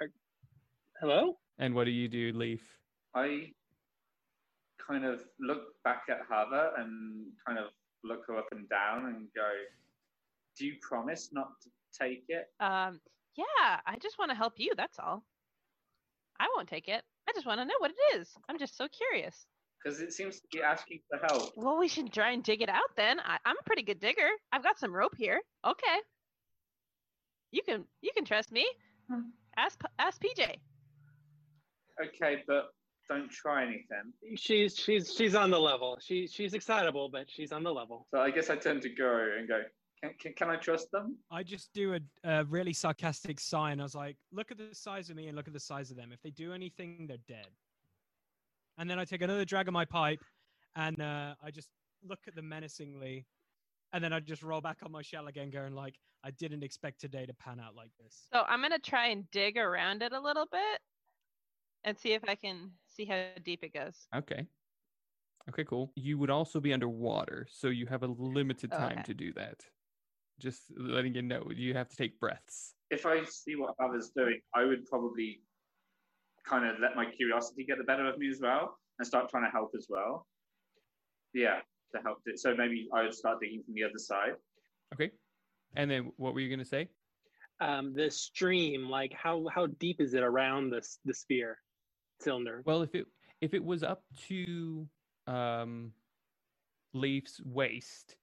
Are- 0.01 0.11
hello? 0.99 1.37
And 1.57 1.73
what 1.73 1.85
do 1.85 1.91
you 1.91 2.09
do, 2.09 2.33
Leaf? 2.33 2.61
I 3.15 3.53
kind 4.87 5.05
of 5.05 5.21
look 5.39 5.61
back 5.83 6.03
at 6.09 6.19
Hava 6.29 6.71
and 6.77 7.25
kind 7.45 7.59
of 7.59 7.65
look 8.03 8.21
her 8.27 8.37
up 8.37 8.47
and 8.51 8.67
down 8.69 9.05
and 9.05 9.27
go, 9.35 9.49
Do 10.57 10.65
you 10.65 10.75
promise 10.81 11.29
not 11.31 11.49
to 11.61 11.69
take 11.99 12.23
it? 12.27 12.47
Um, 12.59 12.99
yeah, 13.35 13.79
I 13.85 13.97
just 14.01 14.19
want 14.19 14.31
to 14.31 14.35
help 14.37 14.53
you. 14.57 14.73
That's 14.77 14.99
all. 14.99 15.23
I 16.39 16.47
won't 16.55 16.67
take 16.67 16.87
it. 16.87 17.03
I 17.27 17.31
just 17.33 17.45
want 17.45 17.59
to 17.61 17.65
know 17.65 17.75
what 17.79 17.91
it 17.91 18.19
is. 18.19 18.29
I'm 18.49 18.59
just 18.59 18.77
so 18.77 18.87
curious. 18.87 19.45
Because 19.83 19.99
it 19.99 20.13
seems 20.13 20.39
to 20.39 20.47
be 20.51 20.61
asking 20.61 20.99
for 21.09 21.19
help. 21.27 21.51
Well, 21.55 21.77
we 21.77 21.87
should 21.87 22.11
try 22.13 22.31
and 22.31 22.43
dig 22.43 22.61
it 22.61 22.69
out 22.69 22.95
then. 22.95 23.19
I, 23.19 23.37
I'm 23.45 23.57
a 23.59 23.63
pretty 23.65 23.83
good 23.83 23.99
digger. 23.99 24.29
I've 24.51 24.63
got 24.63 24.79
some 24.79 24.95
rope 24.95 25.15
here. 25.17 25.41
Okay. 25.65 25.99
You 27.51 27.61
can 27.63 27.85
you 28.01 28.11
can 28.15 28.25
trust 28.25 28.51
me. 28.51 28.65
Hmm. 29.09 29.29
Ask 29.57 29.79
ask 29.99 30.21
PJ. 30.21 30.55
Okay, 32.03 32.43
but 32.47 32.71
don't 33.09 33.29
try 33.29 33.63
anything. 33.63 34.13
She's 34.35 34.77
she's 34.77 35.13
she's 35.13 35.35
on 35.35 35.51
the 35.51 35.59
level. 35.59 35.97
She 36.01 36.27
she's 36.27 36.53
excitable, 36.53 37.09
but 37.09 37.29
she's 37.29 37.51
on 37.51 37.63
the 37.63 37.71
level. 37.71 38.07
So 38.11 38.19
I 38.19 38.31
guess 38.31 38.49
I 38.49 38.55
turn 38.55 38.79
to 38.81 38.89
Goro 38.89 39.37
and 39.37 39.47
go, 39.47 39.61
Can, 40.01 40.13
can, 40.19 40.33
can 40.33 40.49
I 40.49 40.55
trust 40.57 40.91
them? 40.91 41.17
I 41.31 41.43
just 41.43 41.73
do 41.73 41.95
a, 41.95 41.99
a 42.23 42.43
really 42.45 42.73
sarcastic 42.73 43.39
sign. 43.39 43.79
I 43.79 43.83
was 43.83 43.95
like, 43.95 44.17
look 44.31 44.51
at 44.51 44.57
the 44.57 44.69
size 44.73 45.09
of 45.09 45.15
me 45.15 45.27
and 45.27 45.37
look 45.37 45.47
at 45.47 45.53
the 45.53 45.59
size 45.59 45.91
of 45.91 45.97
them. 45.97 46.11
If 46.11 46.21
they 46.21 46.31
do 46.31 46.53
anything, 46.53 47.05
they're 47.07 47.17
dead. 47.27 47.47
And 48.77 48.89
then 48.89 48.99
I 48.99 49.05
take 49.05 49.21
another 49.21 49.45
drag 49.45 49.67
of 49.67 49.73
my 49.73 49.85
pipe 49.85 50.19
and 50.75 50.99
uh, 51.01 51.35
I 51.43 51.51
just 51.51 51.69
look 52.07 52.19
at 52.27 52.35
them 52.35 52.49
menacingly. 52.49 53.25
And 53.93 54.03
then 54.03 54.11
I 54.11 54.19
just 54.19 54.43
roll 54.43 54.59
back 54.59 54.77
on 54.83 54.91
my 54.91 55.03
shell 55.03 55.27
again, 55.27 55.51
going 55.51 55.75
like, 55.75 55.95
I 56.23 56.31
didn't 56.31 56.63
expect 56.63 56.99
today 56.99 57.25
to 57.25 57.33
pan 57.33 57.59
out 57.59 57.75
like 57.75 57.91
this. 58.01 58.23
So 58.33 58.43
I'm 58.47 58.61
gonna 58.61 58.79
try 58.79 59.07
and 59.07 59.29
dig 59.31 59.57
around 59.57 60.01
it 60.01 60.11
a 60.13 60.19
little 60.19 60.47
bit 60.51 60.79
and 61.83 61.97
see 61.97 62.13
if 62.13 62.23
I 62.27 62.35
can 62.35 62.71
see 62.93 63.05
how 63.05 63.25
deep 63.43 63.63
it 63.63 63.73
goes. 63.73 64.07
Okay. 64.15 64.45
Okay, 65.49 65.65
cool. 65.65 65.91
You 65.95 66.17
would 66.19 66.29
also 66.29 66.59
be 66.59 66.71
underwater, 66.73 67.47
so 67.49 67.67
you 67.67 67.85
have 67.87 68.03
a 68.03 68.07
limited 68.07 68.71
time 68.71 68.99
Okay. 68.99 69.03
to 69.03 69.13
do 69.13 69.33
that. 69.33 69.65
Just 70.39 70.71
letting 70.77 71.13
you 71.13 71.21
know, 71.21 71.51
you 71.53 71.73
have 71.73 71.89
to 71.89 71.95
take 71.95 72.19
breaths. 72.19 72.75
If 72.89 73.05
I 73.05 73.23
see 73.25 73.55
what 73.55 73.75
others 73.79 74.11
doing, 74.15 74.39
I 74.55 74.63
would 74.63 74.85
probably 74.85 75.41
kind 76.45 76.65
of 76.65 76.79
let 76.79 76.95
my 76.95 77.09
curiosity 77.11 77.65
get 77.65 77.77
the 77.77 77.83
better 77.83 78.05
of 78.05 78.17
me 78.17 78.29
as 78.29 78.39
well 78.41 78.77
and 78.99 79.07
start 79.07 79.29
trying 79.29 79.43
to 79.43 79.49
help 79.49 79.71
as 79.75 79.87
well. 79.89 80.27
Yeah, 81.33 81.59
to 81.95 82.01
help 82.01 82.19
it. 82.25 82.39
So 82.39 82.55
maybe 82.55 82.87
I 82.93 83.03
would 83.03 83.13
start 83.13 83.39
digging 83.41 83.63
from 83.63 83.73
the 83.73 83.83
other 83.83 83.97
side. 83.97 84.33
Okay. 84.93 85.11
And 85.75 85.89
then 85.89 86.11
what 86.17 86.33
were 86.33 86.39
you 86.39 86.49
going 86.49 86.59
to 86.59 86.65
say? 86.65 86.89
Um, 87.59 87.93
the 87.93 88.09
stream, 88.09 88.89
like 88.89 89.13
how 89.13 89.47
how 89.47 89.67
deep 89.67 89.99
is 89.99 90.13
it 90.13 90.23
around 90.23 90.69
this 90.71 90.99
the 91.05 91.13
sphere 91.13 91.57
cylinder? 92.19 92.61
Well, 92.65 92.81
if 92.81 92.95
it 92.95 93.07
if 93.41 93.53
it 93.53 93.63
was 93.63 93.83
up 93.83 94.03
to 94.27 94.87
um 95.27 95.93
Leaf's 96.93 97.41
waist, 97.43 98.15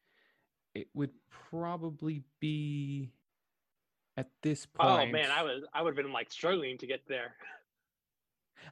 it 0.75 0.89
would 0.95 1.11
probably 1.29 2.23
be 2.41 3.11
at 4.17 4.31
this 4.43 4.67
point. 4.67 4.89
Oh 4.91 5.07
man, 5.07 5.31
I 5.31 5.43
was 5.43 5.65
I 5.73 5.83
would 5.83 5.97
have 5.97 6.05
been 6.05 6.13
like 6.13 6.31
struggling 6.31 6.79
to 6.79 6.87
get 6.87 7.07
there. 7.07 7.35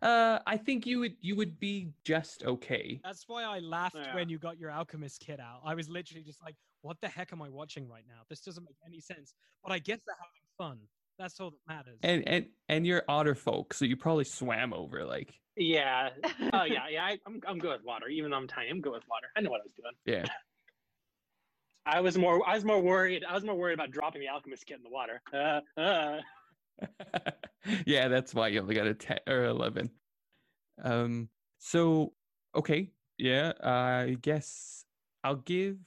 Uh, 0.03 0.39
I 0.47 0.57
think 0.57 0.87
you 0.87 1.01
would 1.01 1.17
you 1.21 1.35
would 1.37 1.59
be 1.59 1.93
just 2.05 2.45
okay. 2.45 3.01
That's 3.03 3.27
why 3.27 3.43
I 3.45 3.59
laughed 3.59 3.97
Yeah. 3.97 4.15
when 4.15 4.29
you 4.29 4.39
got 4.39 4.59
your 4.59 4.71
alchemist 4.71 5.21
kit 5.21 5.41
out. 5.41 5.63
I 5.65 5.75
was 5.75 5.89
literally 5.89 6.23
just 6.23 6.43
like, 6.43 6.57
"What 6.83 7.01
the 7.01 7.09
heck 7.09 7.33
am 7.33 7.41
I 7.43 7.49
watching 7.49 7.89
right 7.89 8.05
now? 8.07 8.23
This 8.29 8.41
doesn't 8.41 8.65
make 8.65 8.77
any 8.87 9.01
sense." 9.01 9.35
But 9.63 9.73
I 9.73 9.79
guess 9.79 9.99
they're 10.07 10.15
having 10.17 10.79
fun. 10.79 10.89
That's 11.19 11.41
all 11.41 11.51
that 11.51 11.75
matters. 11.75 11.99
And 12.03 12.27
and 12.29 12.47
and 12.69 12.87
you're 12.87 13.03
otter 13.09 13.35
folk, 13.35 13.75
so 13.75 13.85
you 13.85 13.97
probably 13.97 14.25
swam 14.25 14.73
over. 14.73 15.05
Like, 15.05 15.35
Yeah. 15.57 16.11
Oh 16.53 16.65
yeah, 16.65 16.87
yeah. 16.91 17.05
I, 17.05 17.19
I'm 17.27 17.41
I'm 17.47 17.59
good 17.59 17.73
with 17.73 17.85
water. 17.85 18.09
Even 18.09 18.31
though 18.31 18.37
I'm 18.37 18.49
tiny, 18.49 18.71
I'm 18.71 18.81
good 18.81 18.93
with 18.93 19.03
water. 19.09 19.27
I 19.37 19.41
know 19.41 19.51
what 19.51 19.61
I 19.61 19.65
was 19.65 19.73
doing. 19.75 19.95
yeah. 20.17 20.25
I 21.87 22.01
was 22.01 22.19
more 22.19 22.47
I 22.47 22.55
was 22.55 22.65
more 22.65 22.81
worried. 22.81 23.25
I 23.29 23.35
was 23.35 23.45
more 23.45 23.55
worried 23.55 23.75
about 23.75 23.91
dropping 23.91 24.21
the 24.21 24.29
alchemist 24.29 24.67
kit 24.67 24.77
in 24.77 24.83
the 24.83 24.91
water. 24.91 25.23
Uh, 25.33 25.81
uh. 25.81 26.21
yeah, 27.87 28.09
that's 28.09 28.35
why 28.35 28.49
you 28.49 28.61
only 28.61 28.75
got 28.75 28.87
a 28.87 28.95
10 28.95 29.19
or 29.27 29.45
11. 29.47 29.91
Um, 30.85 31.29
so, 31.59 32.13
okay, 32.55 32.91
yeah, 33.17 33.53
I 33.63 34.17
guess 34.21 34.85
I'll 35.25 35.37
give 35.37 35.79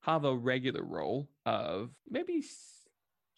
Hava 0.00 0.28
a 0.28 0.36
regular 0.36 0.82
roll 0.82 1.28
of 1.46 1.90
maybe 2.10 2.42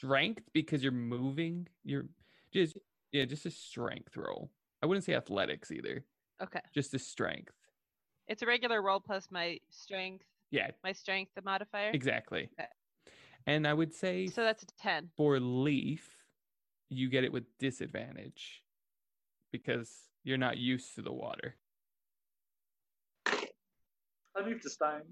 strength 0.03 0.43
because 0.53 0.83
you're 0.83 0.93
moving. 0.93 1.67
You're 1.85 2.07
just, 2.53 2.77
yeah, 3.13 3.25
just 3.25 3.47
a 3.47 3.51
strength 3.51 4.17
roll. 4.17 4.51
I 4.83 4.87
wouldn't 4.87 5.05
say 5.05 5.15
athletics 5.15 5.71
either, 5.73 6.05
Okay. 6.41 6.61
just 6.73 6.95
a 6.95 6.99
strength. 6.99 7.53
It's 8.29 8.43
a 8.43 8.47
regular 8.47 8.81
roll 8.83 9.01
plus 9.01 9.29
my 9.31 9.59
strength, 9.71 10.25
Yeah, 10.51 10.71
my 10.85 10.93
strength 10.93 11.33
the 11.35 11.43
modifier. 11.43 11.91
exactly. 11.91 12.49
Okay. 12.59 12.69
And 13.47 13.67
I 13.67 13.75
would 13.75 13.93
say 13.93 14.29
So 14.29 14.43
that's 14.43 14.63
a 14.63 14.67
10. 14.81 15.11
for 15.17 15.41
Leaf, 15.41 16.09
you 16.91 17.09
get 17.09 17.25
it 17.25 17.33
with 17.33 17.45
disadvantage 17.59 18.63
because 19.51 19.91
you're 20.23 20.39
not 20.39 20.59
used 20.59 20.95
to 20.95 21.03
the 21.03 21.13
water. 21.13 21.57
I 23.27 24.45
moved 24.45 24.63
to 24.63 24.71
stone. 24.71 25.03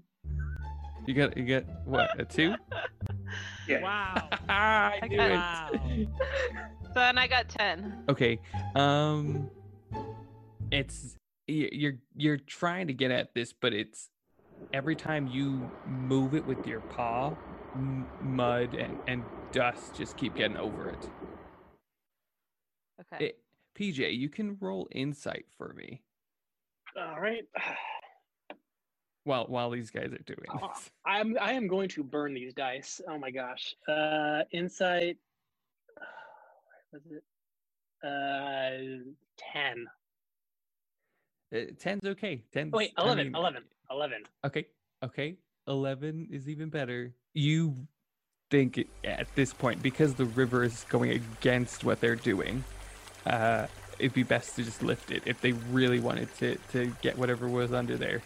You 1.07 1.13
get 1.13 1.37
you 1.37 1.45
get 1.45 1.65
what 1.85 2.19
a 2.19 2.25
two? 2.25 2.53
Yeah. 3.67 3.81
wow. 3.81 4.29
I 4.49 4.99
I 5.03 5.07
knew 5.07 5.17
got- 5.17 5.73
it. 5.73 6.07
wow. 6.09 6.13
So 6.93 7.01
then 7.01 7.17
I 7.17 7.27
got 7.27 7.47
10. 7.49 8.05
Okay, 8.09 8.39
um, 8.75 9.49
it's 10.71 11.15
you're 11.47 11.97
you're 12.15 12.37
trying 12.37 12.87
to 12.87 12.93
get 12.93 13.11
at 13.11 13.33
this, 13.35 13.53
but 13.53 13.73
it's 13.73 14.09
every 14.73 14.95
time 14.95 15.27
you 15.27 15.69
move 15.85 16.33
it 16.33 16.45
with 16.45 16.65
your 16.65 16.79
paw, 16.79 17.35
m- 17.75 18.07
mud 18.21 18.73
and 18.73 18.97
and 19.07 19.23
dust 19.51 19.95
just 19.95 20.17
keep 20.17 20.33
getting 20.35 20.57
over 20.57 20.89
it. 20.89 21.09
Okay. 23.13 23.25
it. 23.25 23.39
PJ, 23.77 24.17
you 24.17 24.27
can 24.29 24.57
roll 24.59 24.87
insight 24.91 25.45
for 25.57 25.71
me 25.73 26.01
All 26.99 27.19
right. 27.19 27.43
While 29.27 29.45
while 29.45 29.69
these 29.69 29.91
guys 29.91 30.05
are 30.13 30.23
doing 30.25 30.45
Oh, 30.49 30.67
this. 30.73 30.89
I'm 31.05 31.37
I 31.39 31.51
am 31.53 31.67
going 31.67 31.89
to 31.89 32.03
burn 32.03 32.33
these 32.33 32.53
dice. 32.53 32.99
Oh 33.07 33.17
my 33.19 33.29
gosh. 33.29 33.75
Uh 33.87 34.41
insight 34.51 35.17
was 36.93 37.01
it? 37.11 37.23
Uh 38.03 39.11
10. 39.53 39.85
Uh, 41.55 41.59
ten's 41.79 42.03
okay. 42.05 42.43
Ten's 42.53 42.71
Oh, 42.73 42.77
wait, 42.77 42.91
I 42.97 43.03
11, 43.03 43.27
mean, 43.27 43.35
11. 43.35 43.63
11. 43.91 44.17
Okay, 44.45 44.65
okay. 45.03 45.37
11 45.67 46.27
is 46.31 46.49
even 46.49 46.69
better. 46.69 47.13
You 47.33 47.87
think 48.51 48.77
it- 48.79 48.89
at 49.03 49.27
this 49.35 49.53
point, 49.53 49.81
because 49.81 50.13
the 50.15 50.25
river 50.25 50.63
is 50.63 50.85
going 50.89 51.11
against 51.11 51.83
what 51.85 51.99
they're 52.01 52.15
doing, 52.17 52.63
uh, 53.25 53.67
it'd 53.99 54.13
be 54.13 54.23
best 54.23 54.55
to 54.57 54.63
just 54.63 54.83
lift 54.83 55.09
it 55.11 55.23
if 55.25 55.39
they 55.41 55.53
really 55.71 55.99
wanted 55.99 56.33
to, 56.37 56.55
to 56.73 56.93
get 57.01 57.17
whatever 57.17 57.47
was 57.47 57.71
under 57.73 57.95
there. 57.97 58.21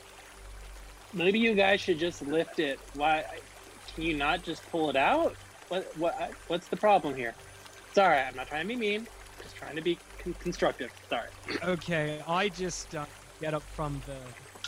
Maybe 1.14 1.40
you 1.40 1.56
guys 1.56 1.82
should 1.82 2.00
just 2.00 2.22
lift 2.22 2.60
it. 2.60 2.80
Why 2.94 3.26
can 3.94 4.04
you 4.04 4.16
not 4.18 4.44
just 4.44 4.66
pull 4.70 4.90
it 4.90 4.96
out? 4.96 5.36
What 5.68 5.88
what 5.98 6.32
what's 6.48 6.68
the 6.68 6.78
problem 6.78 7.16
here? 7.16 7.36
Sorry, 7.94 8.20
I'm 8.20 8.36
not 8.36 8.48
trying 8.48 8.64
to 8.64 8.68
be 8.68 8.76
mean. 8.78 9.08
Just 9.42 9.56
trying 9.56 9.76
to 9.76 9.82
be 9.82 10.00
con- 10.24 10.36
constructive. 10.40 10.92
Sorry. 11.10 11.30
Okay, 11.64 12.22
I 12.28 12.50
just 12.50 12.96
uh, 12.96 13.06
get 13.42 13.54
up 13.54 13.64
from 13.64 14.02
the 14.06 14.18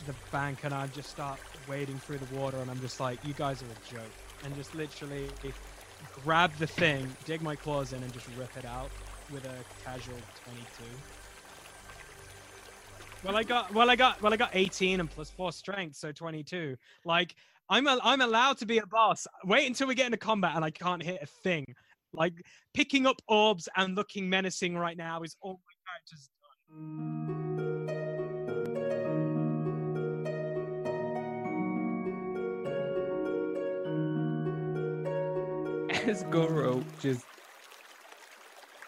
the 0.06 0.15
bank 0.32 0.63
and 0.63 0.73
I 0.73 0.88
just 0.88 1.10
start 1.10 1.39
wading 1.67 1.99
through 1.99 2.19
the 2.19 2.36
water 2.36 2.60
and 2.62 2.69
I'm 2.69 2.82
just 2.82 2.99
like, 2.99 3.23
you 3.23 3.34
guys 3.34 3.63
are 3.63 3.71
a 3.71 3.75
joke, 3.75 4.13
and 4.43 4.53
just 4.56 4.75
literally 4.75 5.29
grab 6.12 6.58
the 6.58 6.67
thing, 6.67 7.15
dig 7.23 7.41
my 7.41 7.56
claws 7.56 7.93
in, 7.93 8.03
and 8.03 8.12
just 8.12 8.27
rip 8.36 8.58
it 8.58 8.65
out 8.65 8.91
with 9.29 9.45
a 9.45 9.65
casual 9.84 10.17
22. 10.36 11.01
Well, 13.23 13.38
I 13.38 13.43
got 13.43 13.73
well, 13.73 13.89
I 13.89 13.95
got 13.95 14.21
well, 14.21 14.33
I 14.33 14.38
got 14.38 14.49
18 14.53 14.99
and 14.99 15.09
plus 15.09 15.29
four 15.29 15.53
strength, 15.53 15.95
so 15.95 16.12
22. 16.12 16.75
Like 17.05 17.33
I'm 17.69 17.88
a, 17.88 17.97
I'm 18.03 18.19
allowed 18.19 18.57
to 18.57 18.65
be 18.65 18.79
a 18.79 18.86
boss. 18.86 19.25
Wait 19.45 19.65
until 19.65 19.88
we 19.88 19.95
get 19.95 20.07
into 20.07 20.17
combat 20.17 20.57
and 20.57 20.65
I 20.65 20.71
can't 20.71 21.01
hit 21.01 21.19
a 21.21 21.25
thing. 21.25 21.65
Like 22.12 22.33
picking 22.73 23.05
up 23.05 23.21
orbs 23.29 23.69
and 23.77 23.95
looking 23.95 24.29
menacing 24.29 24.77
right 24.77 24.97
now 24.97 25.23
is 25.23 25.38
all 25.41 25.62
my 25.65 25.73
characters 25.88 26.29
done. 26.67 27.13
As 36.09 36.23
Goro 36.23 36.83
just 36.99 37.23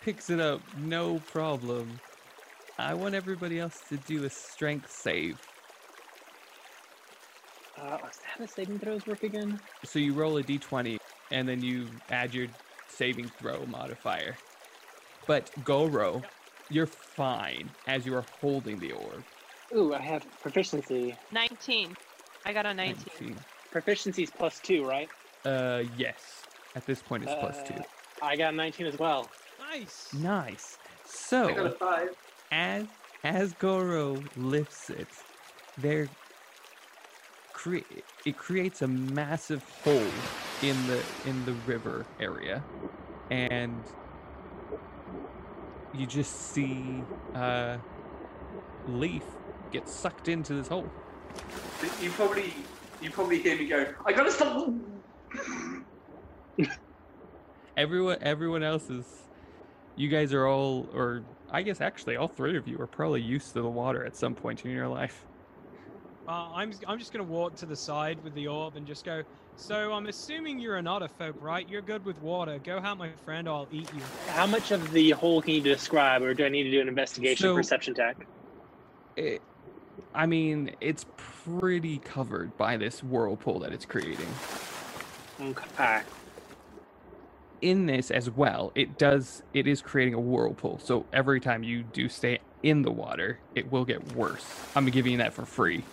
picks 0.02 0.30
it 0.30 0.41
up, 0.41 0.60
no 0.78 1.19
problem. 1.19 2.02
I 2.78 2.94
want 2.94 3.16
everybody 3.16 3.60
else 3.60 3.82
to 3.90 3.98
do 3.98 4.26
a 4.26 4.30
strength 4.30 4.92
save. 4.92 5.40
Uh, 7.80 7.98
is 8.10 8.18
that 8.18 8.40
how 8.40 8.46
saving 8.46 8.80
throws 8.80 9.06
work 9.08 9.24
again? 9.24 9.60
So 9.84 10.00
you 10.00 10.14
roll 10.14 10.38
a 10.38 10.44
d20 10.44 10.98
and 11.32 11.48
then 11.48 11.62
you 11.62 11.88
add 12.10 12.34
your 12.34 12.48
saving 12.88 13.30
throw 13.30 13.66
modifier. 13.66 14.36
But 15.26 15.52
Goro, 15.64 16.22
you're 16.70 16.86
fine 16.86 17.70
as 17.88 18.06
you 18.06 18.16
are 18.16 18.26
holding 18.42 18.80
the 18.80 18.92
orb. 18.92 19.24
Ooh, 19.74 19.94
I 19.94 20.02
have 20.02 20.26
proficiency. 20.42 21.16
19. 21.32 21.96
I 22.46 22.54
got 22.54 22.66
a 22.66 22.74
19. 22.74 23.36
19. 23.74 24.24
is 24.24 24.30
plus 24.30 24.60
two, 24.60 24.86
right? 24.86 25.10
Uh, 25.44 25.84
yes. 25.98 26.44
At 26.76 26.86
this 26.86 27.02
point, 27.02 27.24
it's 27.24 27.34
plus 27.40 27.64
two. 27.68 27.74
Uh, 27.74 28.26
I 28.26 28.36
got 28.36 28.54
19 28.54 28.88
as 28.88 29.00
well. 29.00 29.30
Nice. 29.60 30.14
Nice. 30.14 30.78
So. 31.06 31.50
I 31.50 31.54
got 31.54 31.66
a 31.66 31.72
five. 31.72 32.10
As 32.51 32.86
as 33.23 33.53
Goro 33.53 34.17
lifts 34.38 34.89
it, 34.89 35.08
there 35.77 36.08
cre- 37.53 37.77
it 38.25 38.38
creates 38.38 38.81
a 38.81 38.88
massive 38.88 39.63
hole 39.84 40.03
in 40.62 40.75
the 40.88 41.03
in 41.25 41.45
the 41.45 41.53
river 41.65 42.05
area, 42.19 42.63
and 43.31 43.73
you 45.93 46.05
just 46.05 46.53
see 46.53 47.03
uh, 47.34 47.77
Leaf 48.88 49.23
get 49.71 49.88
sucked 49.89 50.27
into 50.27 50.53
this 50.53 50.67
hole. 50.67 50.89
You 52.01 52.12
probably 52.12 52.53
you 53.01 53.10
probably 53.12 53.39
hear 53.39 53.58
me 53.58 53.67
go. 53.67 53.86
I 54.05 54.13
gotta 54.13 54.31
stop. 54.31 54.69
Everyone 57.77 58.17
everyone 58.21 58.63
else 58.63 58.89
is. 58.89 59.05
You 59.97 60.10
guys 60.10 60.34
are 60.34 60.45
all, 60.45 60.89
or 60.93 61.23
I 61.56 61.62
guess 61.62 61.80
actually 61.80 62.18
all 62.18 62.28
three 62.28 62.58
of 62.58 62.68
you 62.68 62.78
are 62.82 62.88
probably 62.88 63.22
used 63.22 63.54
to 63.54 63.62
the 63.62 63.70
water 63.70 64.04
at 64.04 64.18
some 64.18 64.36
point 64.36 64.65
in 64.65 64.72
your 64.72 64.89
life. 64.89 65.24
Uh, 66.28 66.50
I'm 66.54 66.74
I'm 66.86 67.00
just 67.00 67.13
gonna 67.13 67.24
walk 67.24 67.56
to 67.56 67.65
the 67.65 67.78
side 67.78 68.22
with 68.26 68.34
the 68.34 68.46
orb 68.46 68.76
and 68.76 68.86
just 68.86 69.06
go. 69.06 69.24
So 69.56 69.94
I'm 69.94 70.08
assuming 70.08 70.60
you're 70.60 70.76
an 70.76 70.86
otter 70.86 71.08
folk, 71.08 71.38
right? 71.39 71.65
You're 71.70 71.82
good 71.82 72.04
with 72.04 72.22
water. 72.22 72.60
Go 72.62 72.82
help 72.82 73.00
my 73.00 73.10
friend, 73.24 73.48
or 73.48 73.60
I'll 73.60 73.68
eat 73.72 73.89
you. 73.94 74.02
How 74.28 74.46
much 74.46 74.71
of 74.71 74.92
the 74.92 75.12
hole 75.12 75.42
can 75.42 75.54
you 75.54 75.62
describe, 75.62 76.23
or 76.23 76.34
do 76.34 76.44
I 76.44 76.50
need 76.50 76.63
to 76.63 76.71
do 76.71 76.82
an 76.82 76.90
investigation 76.90 77.44
So- 77.44 77.56
perception 77.56 77.96
check? 77.96 78.27
it, 79.15 79.42
I 80.13 80.25
mean, 80.25 80.75
it's 80.82 81.06
pretty 81.15 82.00
covered 82.00 82.58
by 82.58 82.75
this 82.75 83.02
whirlpool 83.02 83.60
that 83.60 83.71
it's 83.71 83.86
creating. 83.86 84.27
Okay. 85.40 86.02
In 87.62 87.85
this 87.85 88.12
as 88.12 88.29
well, 88.29 88.71
it 88.75 88.97
does 88.97 89.43
it 89.53 89.67
is 89.67 89.81
creating 89.81 90.13
a 90.13 90.19
whirlpool. 90.19 90.79
So 90.83 91.06
every 91.13 91.39
time 91.39 91.63
you 91.63 91.83
do 91.83 92.10
stay 92.10 92.39
in 92.63 92.81
the 92.81 92.91
water, 92.91 93.39
it 93.56 93.71
will 93.71 93.85
get 93.85 94.13
worse. 94.13 94.45
I'm 94.75 94.85
giving 94.87 95.13
you 95.13 95.17
that 95.19 95.33
for 95.33 95.45
free. 95.45 95.83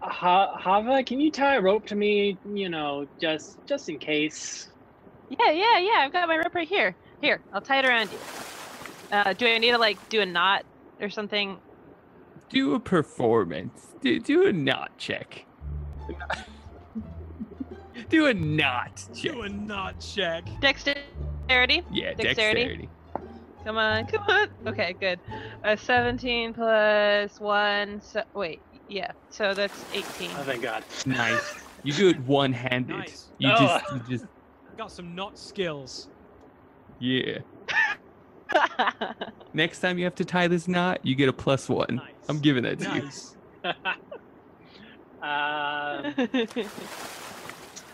Ha- 0.00 0.56
Hava, 0.56 1.02
can 1.02 1.20
you 1.20 1.30
tie 1.30 1.56
a 1.56 1.60
rope 1.60 1.86
to 1.86 1.96
me? 1.96 2.38
You 2.52 2.68
know, 2.68 3.06
just 3.20 3.58
just 3.66 3.88
in 3.88 3.98
case. 3.98 4.68
Yeah, 5.28 5.50
yeah, 5.50 5.78
yeah. 5.78 5.98
I've 5.98 6.12
got 6.12 6.28
my 6.28 6.36
rope 6.36 6.54
right 6.54 6.68
here. 6.68 6.94
Here, 7.20 7.40
I'll 7.52 7.60
tie 7.60 7.80
it 7.80 7.84
around 7.84 8.10
you. 8.12 8.18
Uh, 9.10 9.32
do 9.32 9.46
I 9.46 9.58
need 9.58 9.72
to 9.72 9.78
like 9.78 10.08
do 10.08 10.20
a 10.20 10.26
knot 10.26 10.64
or 11.00 11.10
something? 11.10 11.58
Do 12.48 12.74
a 12.74 12.80
performance. 12.80 13.88
Do, 14.00 14.18
do 14.20 14.46
a 14.46 14.52
knot 14.52 14.92
check. 14.98 15.44
do 18.08 18.26
a 18.26 18.34
knot 18.34 19.04
check. 19.14 19.32
Do 19.32 19.42
a 19.42 19.48
knot 19.48 20.00
check. 20.00 20.44
Dexterity. 20.60 21.82
Yeah, 21.92 22.14
Dexterity? 22.14 22.24
dexterity. 22.24 22.88
Come 23.64 23.76
on, 23.76 24.06
come 24.06 24.22
on. 24.28 24.48
Okay, 24.66 24.94
good. 24.98 25.18
Uh, 25.64 25.76
17 25.76 26.54
plus 26.54 27.38
1. 27.40 28.00
So, 28.00 28.22
wait, 28.34 28.60
yeah. 28.88 29.10
So 29.30 29.52
that's 29.52 29.84
18. 29.92 30.30
Oh, 30.36 30.42
thank 30.44 30.62
God. 30.62 30.84
Nice. 31.06 31.54
You 31.82 31.92
do 31.92 32.08
it 32.08 32.18
one-handed. 32.20 32.96
Nice. 32.96 33.28
You 33.38 33.50
Oh. 33.52 33.58
just, 33.58 33.92
you 33.92 34.00
just, 34.18 34.26
Got 34.76 34.92
some 34.92 35.14
knot 35.14 35.38
skills. 35.38 36.08
yeah. 37.00 37.38
Next 39.52 39.80
time 39.80 39.98
you 39.98 40.04
have 40.04 40.14
to 40.14 40.24
tie 40.24 40.46
this 40.48 40.68
knot, 40.68 41.00
you 41.02 41.14
get 41.14 41.28
a 41.28 41.32
plus 41.32 41.68
one. 41.68 41.96
Nice. 41.96 42.06
I'm 42.28 42.38
giving 42.38 42.62
that 42.62 42.78
to 42.78 42.94
you. 42.94 43.02
Nice. 43.02 43.36
um, 45.22 46.14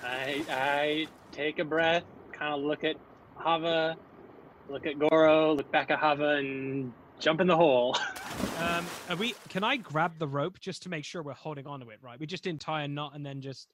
I 0.04 0.44
I 0.50 1.06
take 1.32 1.58
a 1.58 1.64
breath, 1.64 2.04
kind 2.32 2.54
of 2.54 2.60
look 2.60 2.84
at 2.84 2.96
Hava, 3.36 3.96
look 4.68 4.86
at 4.86 4.98
Goro, 4.98 5.54
look 5.54 5.70
back 5.72 5.90
at 5.90 5.98
Hava, 5.98 6.36
and 6.36 6.92
jump 7.18 7.40
in 7.40 7.46
the 7.46 7.56
hole. 7.56 7.96
Um, 8.60 8.86
are 9.10 9.16
we? 9.16 9.34
Can 9.48 9.64
I 9.64 9.76
grab 9.76 10.18
the 10.18 10.28
rope 10.28 10.60
just 10.60 10.84
to 10.84 10.88
make 10.88 11.04
sure 11.04 11.22
we're 11.22 11.32
holding 11.32 11.66
on 11.66 11.80
to 11.80 11.90
it? 11.90 11.98
Right. 12.02 12.18
We 12.18 12.26
just 12.26 12.44
didn't 12.44 12.60
tie 12.60 12.82
a 12.82 12.88
knot 12.88 13.12
and 13.14 13.24
then 13.24 13.40
just 13.40 13.68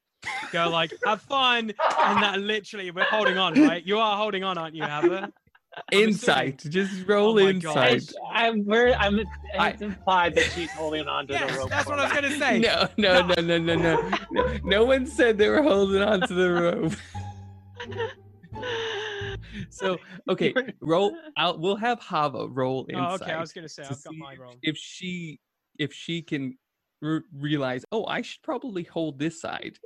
go 0.53 0.69
like, 0.69 0.93
"Have 1.05 1.23
fun," 1.23 1.73
and 1.99 2.23
that 2.23 2.39
literally 2.41 2.91
we're 2.91 3.05
holding 3.05 3.37
on, 3.39 3.55
right? 3.55 3.85
You 3.85 3.99
are 3.99 4.17
holding 4.17 4.43
on, 4.43 4.59
aren't 4.59 4.75
you, 4.75 4.83
Hava? 4.83 5.33
Insight. 5.93 6.59
Just 6.69 7.07
roll 7.07 7.39
Oh 7.39 7.45
my 7.45 7.53
God. 7.53 7.77
I, 7.79 7.89
insight. 7.93 8.13
I'm 8.33 8.65
we're, 8.65 8.95
I'm 8.95 9.21
I- 9.59 9.71
it's 9.71 9.83
implied 9.83 10.35
that 10.37 10.53
she's 10.53 10.73
holding 10.73 11.07
on 11.09 11.27
to 11.29 11.33
the 11.35 11.39
Yes, 11.41 11.57
rope. 11.57 11.71
that's 11.71 11.85
for 11.85 11.91
what 11.97 12.01
I 12.01 12.05
was 12.05 12.13
gonna 12.13 12.31
say. 12.39 12.59
No, 12.61 12.89
no, 12.97 13.21
no, 13.23 13.35
no, 13.43 13.59
no, 13.59 13.75
no, 13.77 13.99
no. 14.31 14.43
No 14.65 14.85
one 14.85 15.07
said 15.07 15.39
they 15.39 15.49
were 15.49 15.63
holding 15.63 16.03
on 16.03 16.23
to 16.23 16.35
the 16.35 16.53
rope. 16.53 16.93
So, 19.71 19.99
okay, 20.29 20.55
roll 20.81 21.17
out. 21.37 21.61
We'll 21.61 21.77
have 21.77 21.99
Hava 22.01 22.47
roll 22.49 22.87
insight. 22.89 23.11
Oh, 23.11 23.15
okay. 23.25 23.33
I 23.33 23.41
was 23.41 23.53
gonna 23.53 23.69
say 23.69 23.83
to 23.83 23.89
I've 23.91 24.03
got 24.03 24.13
see 24.13 24.19
my 24.19 24.35
roll. 24.37 24.59
If 24.63 24.77
she, 24.77 25.41
if 25.79 25.93
she 25.93 26.23
can 26.23 26.57
re- 27.01 27.23
realize, 27.35 27.85
oh, 27.91 28.05
I 28.07 28.23
should 28.23 28.43
probably 28.43 28.85
hold 28.85 29.19
this 29.19 29.41
side, 29.41 29.79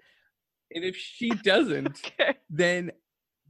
and 0.75 0.85
if 0.85 0.97
she 0.97 1.29
doesn't, 1.45 2.03
okay. 2.07 2.35
then 2.51 2.93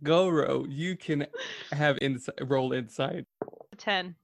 Goro, 0.05 0.65
you 0.69 0.97
can 0.97 1.27
have 1.73 1.99
insight. 2.01 2.37
Roll 2.43 2.73
insight. 2.73 3.25
A 3.73 3.77
10. 3.77 4.15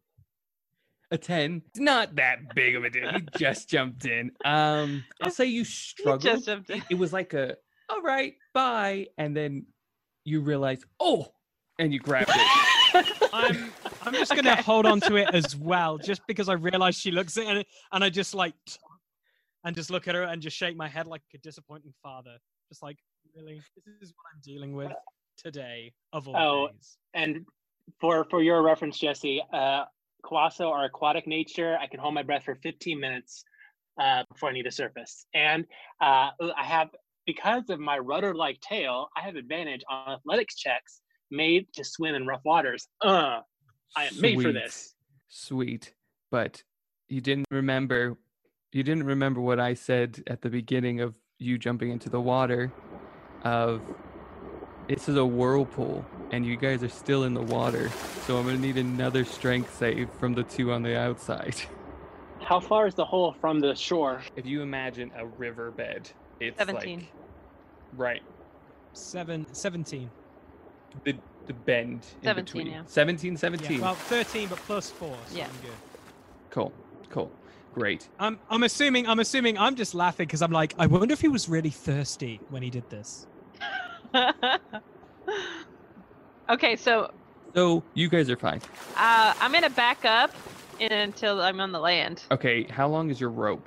A 1.13 1.19
ten. 1.19 1.63
It's 1.71 1.81
not 1.81 2.15
that 2.17 2.55
big 2.55 2.77
of 2.77 2.85
a 2.85 2.91
deal. 2.91 3.11
He 3.11 3.27
just 3.37 3.69
jumped 3.69 4.05
in. 4.07 4.31
Um, 4.45 5.03
I'll 5.21 5.31
say 5.33 5.47
you 5.47 5.61
You 5.61 5.65
struggled. 5.65 6.21
just 6.23 6.47
jumped 6.47 6.71
in. 6.71 6.79
it, 6.79 6.85
it 6.91 6.95
was 6.95 7.13
like 7.13 7.35
a 7.35 7.57
all 7.89 8.01
right 8.03 8.35
bye 8.55 9.09
and 9.19 9.37
then 9.37 9.67
you 10.25 10.41
realize 10.41 10.81
oh 11.01 11.27
and 11.81 11.93
you 11.93 11.99
grabbed 11.99 12.31
it 12.33 13.07
I'm 13.33 13.73
I'm 14.03 14.13
just 14.15 14.33
gonna 14.37 14.53
Okay. 14.53 14.63
hold 14.63 14.87
on 14.87 15.01
to 15.01 15.17
it 15.17 15.29
as 15.35 15.57
well, 15.57 15.99
just 15.99 16.23
because 16.29 16.49
I 16.49 16.53
realize 16.53 16.95
she 16.97 17.11
looks 17.11 17.37
at 17.37 17.57
it 17.57 17.67
and 17.93 18.05
I 18.05 18.11
just 18.11 18.33
like 18.33 18.55
and 19.65 19.75
just 19.75 19.91
look 19.91 20.07
at 20.07 20.15
her 20.15 20.23
and 20.23 20.41
just 20.41 20.57
shake 20.57 20.77
my 20.77 20.87
head 20.89 21.09
like 21.09 21.23
a 21.35 21.39
disappointing 21.39 21.93
father. 22.05 22.37
Just 22.69 22.83
like, 22.85 22.99
really? 23.37 23.61
This 23.85 23.95
is 24.01 24.13
what 24.17 24.25
I'm 24.33 24.41
dealing 24.45 24.75
with 24.75 24.93
today 25.43 25.93
of 26.13 26.29
all 26.29 26.37
Oh, 26.37 26.69
days. 26.69 26.97
And 27.15 27.45
for 28.01 28.25
for 28.31 28.43
your 28.43 28.63
reference, 28.63 28.99
Jesse, 28.99 29.43
uh, 29.53 29.85
Kawaso 30.25 30.71
are 30.71 30.85
aquatic 30.85 31.27
nature. 31.27 31.77
I 31.81 31.87
can 31.87 32.01
hold 32.01 32.15
my 32.15 32.23
breath 32.23 32.45
for 32.45 32.55
15 32.57 32.99
minutes 33.01 33.45
uh, 34.01 34.25
before 34.33 34.51
I 34.51 34.53
need 34.53 34.65
to 34.65 34.71
surface. 34.71 35.27
And 35.35 35.65
uh, 36.01 36.31
I 36.57 36.65
have, 36.65 36.89
because 37.27 37.69
of 37.71 37.81
my 37.81 37.99
rudder-like 37.99 38.61
tail, 38.61 39.09
I 39.17 39.21
have 39.23 39.37
advantage 39.37 39.83
on 39.91 40.15
athletics 40.15 40.57
checks 40.57 41.01
made 41.31 41.67
to 41.75 41.85
swim 41.85 42.15
in 42.15 42.27
rough 42.27 42.43
waters. 42.45 42.87
Uh, 43.03 43.41
I 43.97 44.05
am 44.05 44.21
made 44.21 44.41
for 44.41 44.53
this. 44.53 44.95
sweet 45.29 45.95
but 46.31 46.63
you 47.09 47.21
didn't 47.21 47.47
remember 47.51 48.17
you 48.73 48.83
didn't 48.85 49.05
remember 49.05 49.41
what 49.41 49.59
i 49.59 49.75
said 49.75 50.23
at 50.29 50.43
the 50.43 50.49
beginning 50.49 51.01
of 51.01 51.15
you 51.39 51.59
jumping 51.59 51.91
into 51.91 52.09
the 52.09 52.21
water 52.21 52.71
of 53.43 53.81
this 54.91 55.09
is 55.09 55.17
a 55.17 55.25
whirlpool 55.25 56.05
and 56.33 56.45
you 56.45 56.57
guys 56.57 56.83
are 56.83 56.89
still 56.89 57.23
in 57.25 57.33
the 57.35 57.41
water 57.43 57.89
so 58.27 58.37
i'm 58.37 58.45
gonna 58.45 58.59
need 58.59 58.77
another 58.77 59.25
strength 59.25 59.77
save 59.77 60.11
from 60.19 60.35
the 60.35 60.43
two 60.45 60.73
on 60.73 60.83
the 60.83 60.97
outside 60.99 61.55
How 62.43 62.59
far 62.59 62.87
is 62.89 62.95
the 62.95 63.05
hole 63.05 63.37
from 63.41 63.61
the 63.61 63.75
shore? 63.75 64.23
if 64.35 64.45
you 64.47 64.63
imagine 64.63 65.13
a 65.17 65.27
riverbed 65.27 66.11
it's 66.41 66.59
17. 66.59 66.99
like 67.01 67.09
right 67.97 68.23
Seven, 68.93 69.47
17. 69.53 70.11
the 71.05 71.15
the 71.47 71.53
bend 71.55 72.05
in 72.23 72.25
17, 72.25 72.45
between. 72.45 72.67
yeah. 72.67 72.83
17 72.87 73.33
Yeah, 73.33 73.39
17 73.39 73.81
well, 73.81 73.95
13, 73.95 74.49
but 74.49 74.59
plus 74.59 74.91
four. 74.91 75.17
So 75.29 75.37
Yeah. 75.37 75.45
I'm 75.45 75.51
good. 75.63 75.71
cool 76.51 76.73
cool 77.09 77.31
great 77.75 78.09
I'm 78.19 78.39
I'm 78.51 78.65
assuming 78.65 79.07
I'm 79.07 79.21
assuming 79.21 79.57
I'm 79.59 79.77
just 79.77 79.95
laughing 79.95 80.27
because 80.27 80.43
I'm 80.43 80.51
like, 80.51 80.75
I 80.79 80.87
wonder 80.87 81.13
if 81.13 81.21
he 81.21 81.29
was 81.29 81.49
really 81.49 81.71
thirsty 81.71 82.41
when 82.51 82.63
he 82.63 82.71
did 82.71 82.89
this. 82.91 83.27
okay, 86.51 86.77
so 86.77 87.11
so 87.55 87.83
you 87.95 88.09
guys 88.09 88.31
are 88.31 88.37
fine 88.37 88.61
uh, 88.97 89.35
I'm 89.41 89.53
to 89.53 89.71
back 89.71 90.05
up 90.05 90.33
until 90.81 91.41
I'm 91.41 91.61
on 91.61 91.73
the 91.73 91.81
land. 91.81 92.23
okay 92.31 92.65
how 92.65 92.89
long 92.89 93.11
is 93.11 93.21
your 93.21 93.31
rope 93.31 93.67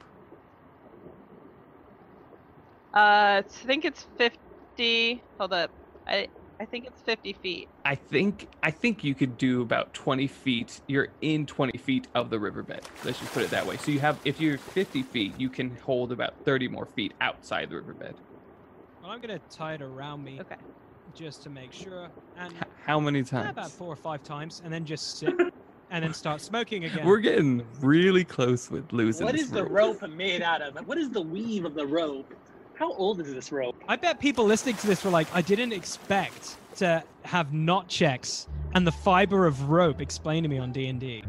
Uh, 2.93 3.41
I 3.41 3.65
think 3.65 3.85
it's 3.85 4.05
50. 4.17 5.23
Hold 5.39 5.53
up. 5.53 5.71
I 6.05 6.27
I 6.59 6.65
think 6.65 6.85
it's 6.85 7.01
50 7.01 7.33
feet. 7.33 7.67
I 7.83 7.95
think 7.95 8.47
I 8.61 8.69
think 8.71 9.03
you 9.03 9.15
could 9.15 9.37
do 9.37 9.61
about 9.61 9.93
20 9.93 10.27
feet. 10.27 10.79
You're 10.87 11.09
in 11.21 11.45
20 11.45 11.77
feet 11.79 12.07
of 12.13 12.29
the 12.29 12.39
riverbed. 12.39 12.81
Let's 13.03 13.19
just 13.19 13.33
put 13.33 13.43
it 13.43 13.49
that 13.49 13.65
way. 13.65 13.77
So 13.77 13.91
you 13.91 13.99
have, 13.99 14.19
if 14.25 14.39
you're 14.39 14.57
50 14.59 15.01
feet, 15.03 15.33
you 15.39 15.49
can 15.49 15.75
hold 15.77 16.11
about 16.11 16.35
30 16.45 16.67
more 16.67 16.85
feet 16.85 17.13
outside 17.19 17.69
the 17.71 17.77
riverbed. 17.77 18.15
Well, 19.03 19.11
I'm 19.11 19.19
gonna 19.19 19.39
tie 19.49 19.73
it 19.73 19.81
around 19.81 20.23
me 20.23 20.39
Okay. 20.39 20.55
just 21.13 21.43
to 21.43 21.49
make 21.49 21.73
sure, 21.73 22.07
and 22.37 22.53
H- 22.53 22.63
how 22.85 23.01
many 23.01 23.21
times? 23.21 23.49
about 23.49 23.69
four 23.69 23.89
or 23.91 23.97
five 23.97 24.23
times, 24.23 24.61
and 24.63 24.73
then 24.73 24.85
just 24.85 25.17
sit 25.17 25.33
and 25.91 26.03
then 26.05 26.13
start 26.13 26.39
smoking 26.39 26.85
again. 26.85 27.05
We're 27.05 27.17
getting 27.19 27.65
really 27.81 28.23
close 28.23 28.71
with 28.71 28.93
losing. 28.93 29.25
What 29.25 29.35
is 29.35 29.41
this 29.41 29.47
is 29.49 29.53
the 29.53 29.65
rope 29.65 30.01
made 30.07 30.41
out 30.41 30.61
of? 30.61 30.87
What 30.87 30.97
is 30.97 31.09
the 31.09 31.21
weave 31.21 31.65
of 31.65 31.75
the 31.75 31.85
rope? 31.85 32.33
How 32.75 32.93
old 32.93 33.19
is 33.19 33.33
this 33.33 33.51
rope? 33.51 33.75
I 33.89 33.97
bet 33.97 34.21
people 34.21 34.45
listening 34.45 34.77
to 34.77 34.87
this 34.87 35.03
were 35.03 35.11
like, 35.11 35.27
I 35.35 35.41
didn't 35.41 35.73
expect 35.73 36.55
to 36.77 37.03
have 37.25 37.51
knot 37.53 37.89
checks 37.89 38.47
and 38.73 38.87
the 38.87 38.91
fiber 38.91 39.45
of 39.45 39.69
rope 39.69 39.99
explained 39.99 40.45
to 40.45 40.47
me 40.47 40.59
on 40.59 40.71
D 40.71 40.87
and 40.87 40.97
D. 40.99 41.25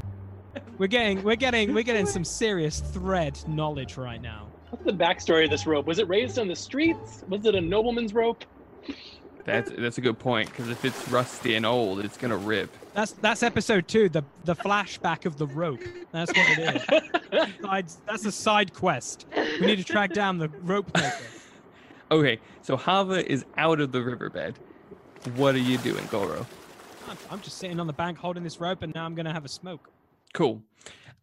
We're 0.79 0.87
getting, 0.87 1.25
we're 1.25 1.35
getting, 1.37 1.75
we're 1.75 1.83
getting 1.83 2.07
some 2.07 2.25
serious 2.25 2.79
thread 2.79 3.37
knowledge 3.49 3.97
right 3.97 4.23
now. 4.23 4.47
What's 4.75 4.87
the 4.87 4.93
backstory 5.05 5.45
of 5.45 5.51
this 5.51 5.69
rope? 5.69 5.87
Was 5.87 6.01
it 6.01 6.09
raised 6.09 6.37
on 6.37 6.49
the 6.49 6.57
streets? 6.57 7.23
Was 7.29 7.47
it 7.47 7.55
a 7.55 7.61
nobleman's 7.61 8.13
rope? 8.13 8.45
That's 9.45 9.71
that's 9.79 9.99
a 9.99 10.01
good 10.01 10.19
point 10.19 10.51
because 10.51 10.69
if 10.69 10.85
it's 10.85 11.09
rusty 11.11 11.55
and 11.55 11.65
old, 11.65 12.05
it's 12.05 12.17
gonna 12.17 12.37
rip. 12.37 12.77
That's 12.93 13.13
that's 13.13 13.45
episode 13.45 13.87
two, 13.87 14.09
the 14.09 14.25
the 14.43 14.57
flashback 14.57 15.27
of 15.27 15.37
the 15.37 15.47
rope. 15.47 15.79
That's 16.11 16.33
what 16.37 16.59
it 16.59 17.15
is. 17.33 17.63
Sides- 17.63 17.99
that's 18.05 18.25
a 18.25 18.33
side 18.33 18.75
quest. 18.75 19.27
We 19.61 19.67
need 19.67 19.77
to 19.77 19.85
track 19.85 20.13
down 20.13 20.39
the 20.39 20.49
rope 20.49 20.93
maker. 20.93 21.13
Okay, 22.11 22.39
so 22.63 22.77
Hava 22.77 23.29
is 23.31 23.45
out 23.57 23.81
of 23.81 23.91
the 23.91 24.03
riverbed. 24.03 24.57
What 25.37 25.55
are 25.55 25.59
you 25.59 25.79
doing, 25.79 26.07
Goro? 26.11 26.47
I'm, 27.09 27.17
I'm 27.31 27.41
just 27.41 27.57
sitting 27.59 27.81
on 27.81 27.87
the 27.87 27.93
bank 27.95 28.19
holding 28.19 28.45
this 28.45 28.61
rope, 28.61 28.83
and 28.83 28.95
now 28.95 29.05
I'm 29.07 29.15
gonna 29.15 29.33
have 29.33 29.45
a 29.45 29.49
smoke. 29.49 29.89
Cool. 30.33 30.63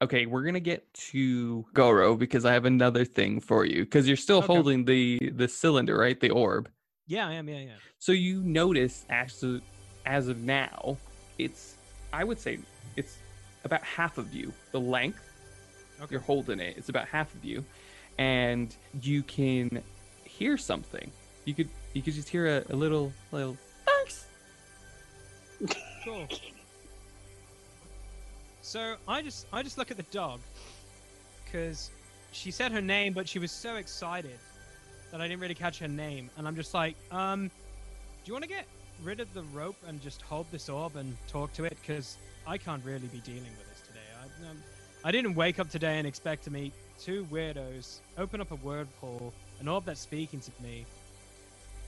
Okay, 0.02 0.26
we're 0.26 0.42
gonna 0.44 0.60
get 0.60 0.92
to 1.12 1.64
Goro 1.74 2.16
because 2.16 2.44
I 2.44 2.54
have 2.54 2.66
another 2.66 3.06
thing 3.06 3.40
for 3.40 3.66
you. 3.66 3.84
Because 3.84 4.08
you're 4.08 4.18
still 4.18 4.40
Okay. 4.40 4.48
holding 4.48 4.86
the 4.86 5.20
the 5.36 5.48
cylinder, 5.48 5.98
right? 5.98 6.20
The 6.20 6.32
orb. 6.32 6.70
Yeah, 7.08 7.28
I 7.28 7.34
am. 7.34 7.48
Yeah, 7.48 7.60
yeah. 7.60 7.76
So 8.00 8.12
you 8.12 8.42
notice 8.42 9.06
as 9.10 9.44
of, 9.44 9.62
as 10.06 10.28
of 10.28 10.40
now, 10.40 10.98
it's 11.38 11.76
I 12.14 12.24
would 12.24 12.40
say 12.40 12.60
it's 12.96 13.18
about 13.64 13.84
half 13.84 14.18
of 14.18 14.34
you. 14.34 14.52
The 14.72 14.80
length 14.80 15.22
Okay. 16.02 16.14
you're 16.14 16.22
holding 16.22 16.60
it, 16.60 16.78
it's 16.78 16.90
about 16.90 17.08
half 17.08 17.32
of 17.36 17.46
you, 17.46 17.64
and 18.18 18.76
you 19.04 19.22
can 19.22 19.84
hear 20.24 20.58
something. 20.58 21.12
You 21.46 21.54
could 21.54 21.70
you 21.94 22.02
could 22.02 22.16
just 22.16 22.28
hear 22.28 22.48
a, 22.48 22.74
a 22.74 22.76
little 22.76 23.14
little 23.32 23.56
thanks. 23.86 24.26
Cool. 26.04 26.28
So 28.62 28.96
I 29.08 29.22
just 29.22 29.48
I 29.52 29.64
just 29.64 29.78
look 29.78 29.92
at 29.92 29.98
the 29.98 30.04
dog 30.04 30.40
because 31.44 31.92
she 32.32 32.52
said 32.52 32.72
her 32.72 32.82
name, 32.82 33.14
but 33.14 33.28
she 33.28 33.40
was 33.40 33.52
so 33.52 33.76
excited 33.76 34.38
that 35.12 35.20
I 35.20 35.28
didn't 35.28 35.42
really 35.42 35.56
catch 35.56 35.80
her 35.80 35.88
name, 35.88 36.30
and 36.38 36.48
I'm 36.48 36.56
just 36.56 36.74
like, 36.74 36.96
um, 37.12 37.48
do 37.48 37.52
you 38.26 38.34
want 38.34 38.44
to 38.44 38.50
get 38.50 38.66
rid 39.04 39.20
of 39.20 39.34
the 39.34 39.42
rope 39.54 39.76
and 39.88 40.02
just 40.02 40.22
hold 40.22 40.46
this 40.52 40.70
orb 40.70 40.96
and 40.96 41.18
talk 41.28 41.52
to 41.54 41.66
it? 41.66 41.76
Because 41.82 42.18
I 42.48 42.58
can't 42.58 42.84
really 42.86 43.08
be 43.08 43.20
dealing 43.20 43.42
with 43.44 43.68
this 43.70 43.82
today. 43.88 44.00
I, 44.22 44.50
um, 44.50 44.58
I 45.04 45.12
didn't 45.12 45.36
wake 45.36 45.60
up 45.60 45.70
today 45.70 45.98
and 45.98 46.08
expect 46.08 46.44
to 46.46 46.52
meet 46.52 46.72
two 47.00 47.26
weirdos, 47.32 48.00
open 48.18 48.40
up 48.40 48.52
a 48.52 48.56
word 48.56 48.88
pool, 49.02 49.34
an 49.60 49.68
orb 49.68 49.86
that's 49.86 50.00
speaking 50.00 50.40
to 50.40 50.52
me, 50.62 50.86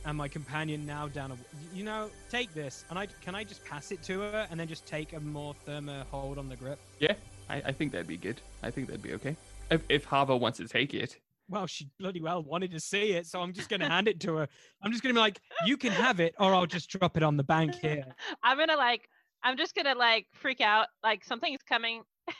and 0.05 0.17
my 0.17 0.27
companion 0.27 0.85
now 0.85 1.07
down 1.07 1.31
a. 1.31 1.37
You 1.75 1.83
know, 1.83 2.09
take 2.29 2.53
this, 2.53 2.85
and 2.89 2.99
I 2.99 3.07
can 3.21 3.35
I 3.35 3.43
just 3.43 3.63
pass 3.65 3.91
it 3.91 4.03
to 4.03 4.21
her, 4.21 4.47
and 4.49 4.59
then 4.59 4.67
just 4.67 4.85
take 4.85 5.13
a 5.13 5.19
more 5.19 5.53
firmer 5.65 6.03
hold 6.11 6.37
on 6.37 6.49
the 6.49 6.55
grip. 6.55 6.79
I, 7.49 7.55
I 7.65 7.71
think 7.71 7.91
that'd 7.91 8.07
be 8.07 8.17
good. 8.17 8.41
I 8.61 8.71
think 8.71 8.87
that'd 8.87 9.01
be 9.01 9.13
okay. 9.13 9.35
If 9.69 9.81
if 9.89 10.05
Hava 10.05 10.35
wants 10.35 10.57
to 10.57 10.67
take 10.67 10.93
it. 10.93 11.17
Well, 11.49 11.67
she 11.67 11.89
bloody 11.99 12.21
well 12.21 12.41
wanted 12.41 12.71
to 12.71 12.79
see 12.79 13.11
it, 13.11 13.27
so 13.27 13.41
I'm 13.41 13.53
just 13.53 13.69
gonna 13.69 13.89
hand 13.89 14.07
it 14.07 14.19
to 14.21 14.35
her. 14.37 14.47
I'm 14.81 14.91
just 14.91 15.03
gonna 15.03 15.13
be 15.13 15.19
like, 15.19 15.41
you 15.65 15.77
can 15.77 15.91
have 15.91 16.19
it, 16.19 16.33
or 16.39 16.53
I'll 16.53 16.65
just 16.65 16.89
drop 16.89 17.17
it 17.17 17.23
on 17.23 17.37
the 17.37 17.43
bank 17.43 17.75
here. 17.75 18.05
I'm 18.43 18.57
gonna 18.57 18.77
like, 18.77 19.09
I'm 19.43 19.57
just 19.57 19.75
gonna 19.75 19.95
like 19.95 20.27
freak 20.33 20.61
out. 20.61 20.87
Like 21.03 21.23
something's 21.25 21.61
coming, 21.61 22.03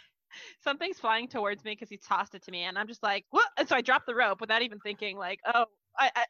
something's 0.64 1.00
flying 1.00 1.28
towards 1.28 1.64
me 1.66 1.72
because 1.72 1.90
he 1.90 1.98
tossed 1.98 2.34
it 2.34 2.44
to 2.44 2.52
me, 2.52 2.64
and 2.64 2.78
I'm 2.78 2.88
just 2.88 3.04
like, 3.04 3.26
what? 3.30 3.48
And 3.58 3.68
so 3.68 3.76
I 3.76 3.82
drop 3.82 4.04
the 4.08 4.16
rope 4.16 4.40
without 4.40 4.62
even 4.62 4.80
thinking. 4.80 5.18
Like, 5.18 5.40
oh, 5.54 5.66
I, 6.00 6.10
I 6.16 6.26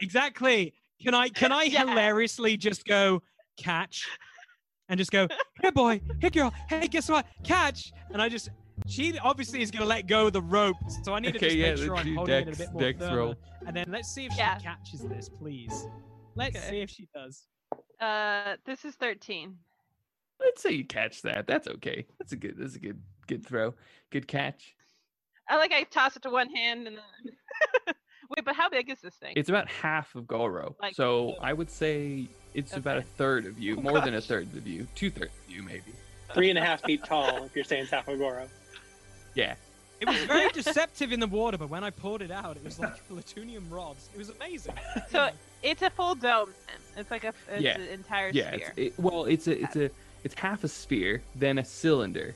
Exactly. 0.00 0.74
Can 1.02 1.14
I 1.14 1.28
can 1.28 1.52
I 1.52 1.62
Yeah. 1.64 1.86
hilariously 1.86 2.56
just 2.56 2.84
go 2.84 3.22
catch 3.56 4.08
and 4.88 4.98
just 4.98 5.10
go, 5.12 5.28
here 5.62 5.72
boy, 5.72 6.00
here 6.20 6.30
girl, 6.30 6.52
hey, 6.68 6.88
guess 6.88 7.08
what? 7.08 7.26
Catch. 7.44 7.92
And 8.12 8.20
I 8.20 8.28
just 8.28 8.48
she 8.86 9.18
obviously 9.18 9.62
is 9.62 9.70
gonna 9.70 9.84
let 9.84 10.06
go 10.06 10.26
of 10.26 10.32
the 10.32 10.42
rope. 10.42 10.76
So 11.04 11.14
I 11.14 11.20
need 11.20 11.32
to 11.32 11.38
Okay, 11.38 11.46
just 11.46 11.56
yeah, 11.56 11.74
make 11.74 11.84
sure 11.84 11.96
I'm 11.96 12.04
do 12.06 12.14
holding 12.16 12.48
it 12.48 12.54
a 12.54 12.56
bit 12.56 12.72
more 12.72 12.80
dex 12.82 12.98
firmer. 12.98 13.16
roll. 13.16 13.34
And 13.66 13.76
then 13.76 13.86
let's 13.90 14.08
see 14.08 14.26
if 14.26 14.36
Yeah. 14.36 14.58
she 14.58 14.64
catches 14.64 15.00
this, 15.02 15.28
please. 15.28 15.86
Let's 16.34 16.56
Okay. 16.56 16.70
see 16.70 16.80
if 16.80 16.90
she 16.90 17.08
does. 17.14 17.46
uh, 18.00 18.56
this 18.64 18.84
is 18.84 18.94
13. 18.96 19.56
Let's 20.40 20.62
say 20.62 20.70
you 20.72 20.84
catch 20.86 21.20
that. 21.22 21.46
That's 21.46 21.68
okay. 21.68 22.06
That's 22.18 22.32
a 22.32 22.36
good. 22.36 22.56
That's 22.58 22.74
a 22.76 22.78
good. 22.78 23.00
Good 23.26 23.44
throw. 23.46 23.74
Good 24.10 24.26
catch. 24.26 24.74
I 25.48 25.56
like 25.56 25.72
I 25.72 25.82
toss 25.84 26.16
it 26.16 26.22
to 26.22 26.30
one 26.30 26.48
hand 26.50 26.86
and 26.88 26.96
then. 26.96 27.94
Wait, 28.36 28.44
but 28.44 28.54
how 28.54 28.68
big 28.68 28.88
is 28.90 29.00
this 29.00 29.14
thing? 29.14 29.32
It's 29.36 29.48
about 29.48 29.68
half 29.68 30.14
of 30.14 30.26
Goro. 30.26 30.74
Like- 30.80 30.94
so 30.94 31.34
I 31.40 31.52
would 31.52 31.70
say 31.70 32.26
it's 32.54 32.74
about 32.76 32.96
a 32.98 33.02
third 33.02 33.44
of 33.46 33.58
you, 33.58 33.76
Oh, 33.76 33.82
more 33.82 34.00
than 34.00 34.14
a 34.14 34.20
third 34.20 34.54
of 34.56 34.66
you, 34.66 34.86
two 34.94 35.10
thirds 35.10 35.32
of 35.46 35.54
you 35.54 35.62
maybe. 35.62 35.92
Three 36.32 36.48
and 36.50 36.58
a 36.58 36.64
half 36.64 36.82
feet 36.82 37.04
tall, 37.04 37.44
if 37.44 37.54
you're 37.56 37.64
saying 37.64 37.86
Tapagoro. 37.86 38.48
Yeah. 39.34 39.54
It 40.00 40.08
was 40.08 40.16
very 40.24 40.48
deceptive 40.50 41.12
in 41.12 41.20
the 41.20 41.26
water, 41.26 41.58
but 41.58 41.68
when 41.68 41.84
I 41.84 41.90
poured 41.90 42.22
it 42.22 42.30
out, 42.30 42.56
it 42.56 42.64
was 42.64 42.78
like 42.78 43.06
plutonium 43.08 43.68
rods. 43.68 44.08
It 44.14 44.18
was 44.18 44.30
amazing. 44.30 44.74
So 45.10 45.30
it's 45.62 45.82
a 45.82 45.90
full 45.90 46.14
dome. 46.14 46.54
It's 46.96 47.10
like 47.10 47.24
a 47.24 47.34
it's 47.50 47.62
Yeah. 47.62 47.76
an 47.78 47.88
entire 47.88 48.30
Yeah. 48.32 48.52
sphere. 48.52 48.72
It's, 48.76 48.98
it, 48.98 49.00
well, 49.02 49.24
it's 49.24 49.46
a 49.48 49.60
it's 49.62 49.76
a 49.76 49.90
it's 50.24 50.34
half 50.34 50.64
a 50.64 50.68
sphere, 50.68 51.22
then 51.34 51.58
a 51.58 51.64
cylinder. 51.64 52.34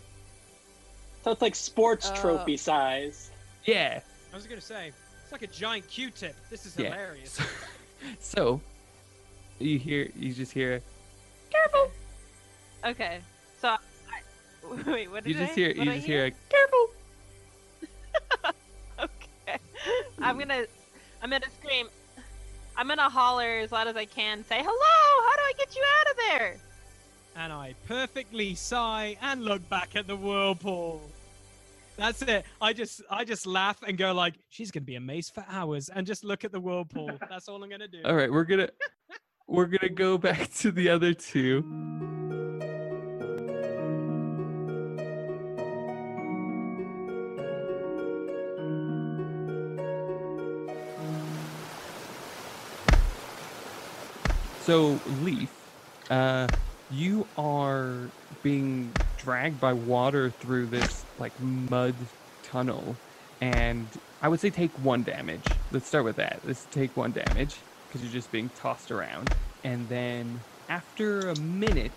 So 1.23 1.31
it's 1.31 1.41
like 1.41 1.55
sports 1.55 2.11
Oh. 2.13 2.21
trophy 2.21 2.57
size. 2.57 3.31
Yeah. 3.65 4.01
I 4.33 4.37
was 4.37 4.47
gonna 4.47 4.61
say, 4.61 4.89
it's 4.89 5.04
like 5.35 5.43
a 5.43 5.47
giant 5.49 5.89
Q-tip. 5.89 6.37
This 6.49 6.65
is 6.65 6.77
Yeah. 6.79 6.91
hilarious. 6.93 7.33
So, 7.33 7.45
so 8.21 8.61
you 9.59 9.81
hear 9.81 10.09
you 10.15 10.33
just 10.33 10.53
hear 10.53 10.81
Careful. 11.51 11.91
Okay. 12.85 13.19
So 13.61 13.69
I, 13.69 13.79
wait, 14.91 15.11
what 15.11 15.25
did 15.25 15.31
you 15.33 15.39
just 15.41 15.53
I, 15.53 15.55
hear 15.57 15.69
you 15.71 15.85
did 15.85 15.89
I 15.89 15.95
just 15.97 16.07
hear 16.07 16.27
a 16.27 16.31
careful. 16.49 16.87
Okay. 19.01 19.59
I'm 20.23 20.39
gonna 20.39 20.67
I'm 21.21 21.31
gonna 21.31 21.51
scream. 21.61 21.89
I'm 22.77 22.87
gonna 22.87 23.11
holler 23.11 23.59
as 23.59 23.73
loud 23.73 23.89
as 23.89 23.97
I 23.97 24.05
can. 24.05 24.45
Say 24.45 24.59
hello. 24.59 25.27
How 25.27 25.37
do 25.37 25.43
I 25.43 25.53
get 25.59 25.75
you 25.75 25.83
out 26.01 26.11
of 26.11 26.17
there? 26.29 26.57
and 27.37 27.53
I 27.53 27.75
perfectly 27.89 28.55
sigh 28.55 29.17
and 29.21 29.45
look 29.45 29.69
back 29.69 29.97
at 29.97 30.07
the 30.07 30.15
whirlpool. 30.15 31.03
That's 31.97 32.23
it. 32.23 32.45
I 32.61 32.73
just 32.73 33.03
I 33.09 33.25
just 33.25 33.47
laugh 33.47 33.83
and 33.87 33.97
go 33.97 34.13
like, 34.13 34.35
she's 34.49 34.71
gonna 34.71 34.85
be 34.85 34.97
amazed 34.97 35.35
for 35.35 35.45
hours, 35.49 35.89
and 35.89 36.07
just 36.07 36.25
look 36.25 36.45
at 36.45 36.53
the 36.53 36.61
whirlpool. 36.61 37.11
That's 37.29 37.49
all 37.49 37.63
I'm 37.63 37.71
gonna 37.71 37.89
do. 37.89 38.01
All 38.05 38.15
right, 38.15 38.31
we're 38.31 38.45
gonna 38.45 38.71
we're 39.47 39.67
gonna 39.67 39.93
go 39.93 40.19
back 40.19 40.53
to 40.55 40.73
the 40.73 40.89
other 40.89 41.15
two. 41.15 41.63
So, 54.63 54.99
Leaf, 55.21 55.51
uh, 56.09 56.49
you 56.91 57.27
are 57.37 58.09
being 58.43 58.91
dragged 59.25 59.61
by 59.61 59.73
water 59.73 60.31
through 60.31 60.67
this 60.67 61.05
like 61.19 61.39
mud 61.41 61.95
tunnel, 62.43 62.97
and 63.41 63.87
I 64.23 64.29
would 64.29 64.41
say 64.41 64.51
take 64.51 64.71
one 64.85 65.03
damage. 65.03 65.49
Let's 65.73 65.87
start 65.87 66.05
with 66.05 66.17
that. 66.17 66.41
Let's 66.47 66.67
take 66.67 66.97
one 66.97 67.13
damage 67.13 67.57
because 67.89 68.03
you're 68.03 68.13
just 68.13 68.31
being 68.31 68.51
tossed 68.51 68.91
around, 68.91 69.31
and 69.65 69.89
then 69.89 70.41
after 70.69 71.21
a 71.31 71.35
minute, 71.37 71.93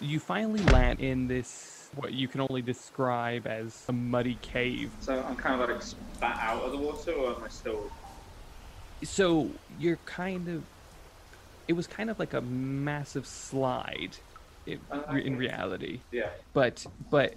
you 0.00 0.18
finally 0.20 0.62
land 0.62 1.00
in 1.00 1.28
this 1.28 1.88
what 1.96 2.12
you 2.12 2.28
can 2.28 2.40
only 2.40 2.62
describe 2.62 3.46
as 3.46 3.84
a 3.88 3.92
muddy 3.92 4.38
cave. 4.42 4.92
So 5.00 5.20
I'm 5.28 5.36
kind 5.36 5.60
of 5.60 5.68
like 5.68 5.82
spat 5.82 6.38
out 6.40 6.62
of 6.62 6.72
the 6.72 6.78
water, 6.78 7.12
or 7.12 7.34
am 7.34 7.42
I 7.42 7.48
still? 7.48 7.90
So 9.02 9.48
you're 9.78 9.98
kind 10.06 10.48
of. 10.48 10.62
It 11.68 11.74
was 11.74 11.86
kind 11.86 12.10
of 12.10 12.18
like 12.18 12.34
a 12.34 12.40
massive 12.40 13.26
slide, 13.26 14.16
in, 14.66 14.80
Oh, 14.90 15.16
in 15.16 15.36
reality. 15.36 16.00
Yeah. 16.12 16.30
but 16.52 16.84
but 17.10 17.34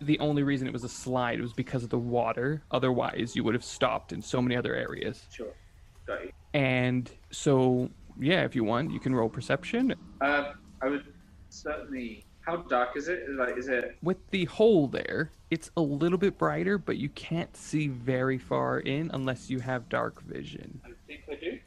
the 0.00 0.18
only 0.18 0.42
reason 0.42 0.66
it 0.66 0.72
was 0.72 0.84
a 0.84 0.88
slide 0.88 1.40
was 1.40 1.52
because 1.52 1.82
of 1.84 1.88
the 1.90 1.98
water 1.98 2.62
otherwise 2.70 3.34
you 3.36 3.44
would 3.44 3.54
have 3.54 3.64
stopped 3.64 4.12
in 4.12 4.20
so 4.20 4.42
many 4.42 4.56
other 4.56 4.74
areas 4.74 5.24
Sure. 5.30 5.52
Got 6.06 6.24
you. 6.24 6.32
and 6.52 7.10
so 7.30 7.88
yeah 8.20 8.44
if 8.44 8.54
you 8.54 8.64
want 8.64 8.90
you 8.90 9.00
can 9.00 9.14
roll 9.14 9.28
perception 9.28 9.94
Um, 10.20 10.46
I 10.82 10.88
would 10.88 11.04
certainly. 11.48 12.24
How 12.40 12.56
dark 12.56 12.94
is 12.94 13.08
it? 13.08 13.30
Like, 13.30 13.56
is 13.56 13.68
it? 13.68 13.96
with 14.02 14.18
the 14.30 14.44
hole 14.46 14.86
there 14.88 15.30
it's 15.50 15.70
a 15.78 15.80
little 15.80 16.18
bit 16.18 16.36
brighter 16.36 16.76
but 16.76 16.98
you 16.98 17.08
can't 17.10 17.56
see 17.56 17.88
very 17.88 18.36
far 18.36 18.80
in 18.80 19.10
unless 19.14 19.48
you 19.48 19.60
have 19.60 19.88
dark 19.88 20.20
vision 20.22 20.80
I 20.84 20.90
think 21.06 21.22
I 21.30 21.34
do. 21.36 21.58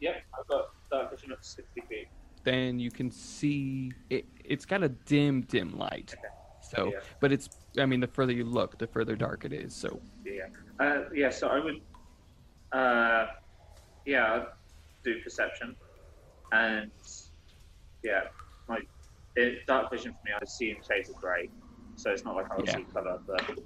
Yep, 0.00 0.14
I've 0.38 0.46
got 0.48 0.70
dark 0.90 1.10
vision 1.12 1.32
up 1.32 1.38
sixty 1.44 1.82
feet. 1.88 2.08
Then 2.44 2.78
you 2.78 2.90
can 2.90 3.10
see 3.10 3.92
it 4.10 4.24
it's 4.44 4.64
got 4.64 4.82
a 4.82 4.88
dim 4.88 5.42
dim 5.42 5.76
light 5.76 6.14
so 6.60 6.90
Yeah. 6.92 7.00
but 7.20 7.32
it's 7.32 7.48
i 7.78 7.86
mean 7.86 8.00
the 8.00 8.06
further 8.06 8.32
you 8.32 8.44
look 8.44 8.78
the 8.78 8.86
further 8.86 9.16
dark 9.16 9.44
it 9.44 9.52
is 9.52 9.74
so 9.74 10.00
Yeah. 10.24 10.48
Uh, 10.80 11.02
yeah. 11.14 11.30
So 11.30 11.48
I 11.48 11.58
would. 11.62 11.76
Uh, 12.72 13.26
yeah, 14.04 14.34
I'd 14.34 14.46
do 15.04 15.20
perception, 15.22 15.76
and 16.52 16.90
yeah, 18.02 18.22
my 18.68 18.78
it, 19.36 19.58
dark 19.66 19.90
vision 19.92 20.12
for 20.12 20.20
me, 20.24 20.32
I 20.34 20.44
see 20.46 20.70
in 20.70 20.76
shades 20.82 21.10
of 21.10 21.16
grey, 21.16 21.50
so 21.96 22.10
it's 22.10 22.24
not 22.24 22.34
like 22.34 22.46
I'll 22.50 22.64
Yeah. 22.64 22.76
see 22.76 22.84
colour. 22.84 23.18
But 23.26 23.58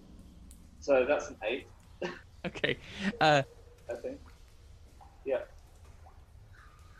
so 0.80 1.06
that's 1.08 1.30
an 1.30 1.36
eight, 1.48 1.68
okay 2.46 2.78
uh 3.20 3.42
I 3.90 3.94
think. 4.02 4.18
Yeah. 5.24 5.42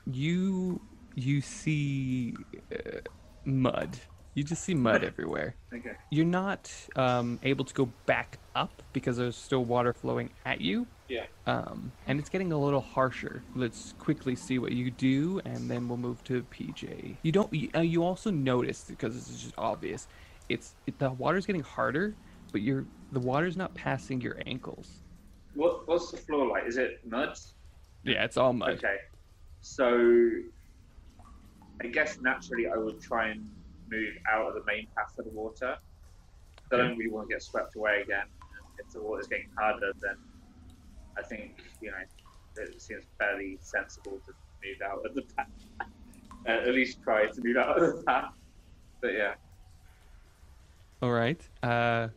you 0.07 0.81
you 1.16 1.40
see 1.40 2.34
uh, 2.72 3.00
mud 3.44 3.98
you 4.34 4.44
just 4.44 4.62
see 4.62 4.74
mud 4.74 5.02
everywhere 5.02 5.56
Okay. 5.74 5.92
you're 6.10 6.24
not 6.26 6.70
um, 6.96 7.40
able 7.42 7.64
to 7.64 7.74
go 7.74 7.86
back 8.06 8.38
up 8.54 8.82
because 8.92 9.16
there's 9.16 9.36
still 9.36 9.64
water 9.64 9.92
flowing 9.92 10.30
at 10.44 10.60
you 10.60 10.86
Yeah. 11.08 11.24
um, 11.46 11.92
and 12.06 12.20
it's 12.20 12.28
getting 12.28 12.52
a 12.52 12.58
little 12.58 12.82
harsher 12.82 13.42
let's 13.54 13.92
quickly 13.98 14.36
see 14.36 14.58
what 14.58 14.72
you 14.72 14.90
do 14.90 15.40
and 15.46 15.70
then 15.70 15.88
we'll 15.88 15.98
move 15.98 16.22
to 16.24 16.42
pj 16.44 17.16
you 17.22 17.32
don't 17.32 17.52
you, 17.52 17.70
uh, 17.74 17.80
you 17.80 18.04
also 18.04 18.30
notice 18.30 18.84
because 18.84 19.14
this 19.14 19.28
is 19.30 19.42
just 19.42 19.54
obvious 19.58 20.06
it's 20.50 20.74
it, 20.86 20.98
the 20.98 21.10
water's 21.10 21.46
getting 21.46 21.62
harder 21.62 22.14
but 22.52 22.60
you're 22.60 22.84
the 23.10 23.20
water's 23.20 23.56
not 23.56 23.74
passing 23.74 24.20
your 24.20 24.36
ankles 24.46 25.02
What 25.54 25.88
What's 25.88 26.10
the 26.10 26.18
floor 26.18 26.46
like? 26.48 26.64
Is 26.66 26.76
it 26.76 26.98
mud? 27.08 27.34
yeah 28.04 28.24
it's 28.24 28.36
all 28.36 28.52
mud 28.52 28.74
Okay. 28.78 28.96
So 29.62 29.88
I 31.83 31.89
guess 31.89 32.18
naturally 32.20 32.66
I 32.68 32.77
would 32.77 33.01
try 33.01 33.29
and 33.29 33.49
move 33.91 34.14
out 34.31 34.49
of 34.49 34.55
the 34.55 34.62
main 34.66 34.87
path 34.97 35.12
of 35.18 35.24
the 35.24 35.31
water. 35.31 35.77
I 36.72 36.77
don't 36.77 36.97
really 36.97 37.11
want 37.11 37.29
to 37.29 37.35
get 37.35 37.43
swept 37.43 37.77
away 37.77 38.03
again. 38.03 38.27
If 38.79 38.93
the 38.93 39.03
water's 39.03 39.27
getting 39.27 39.49
harder, 39.57 39.93
then 40.01 40.16
I 41.16 41.22
think, 41.22 41.62
you 41.81 41.91
know, 41.91 41.97
it 42.57 42.81
seems 42.81 43.05
fairly 43.18 43.59
sensible 43.61 44.20
to 44.27 44.33
move 44.64 44.81
out 44.85 45.05
of 45.05 45.14
the 45.14 45.22
path. 45.37 45.47
Uh, 45.81 46.51
at 46.66 46.74
least 46.74 47.03
try 47.03 47.27
to 47.27 47.41
move 47.43 47.57
out 47.57 47.81
of 47.81 47.97
the 47.97 48.03
path. 48.03 48.33
But 49.01 49.14
yeah. 49.14 49.35
All 51.03 51.12
right. 51.12 51.41
Uh, 51.62 52.09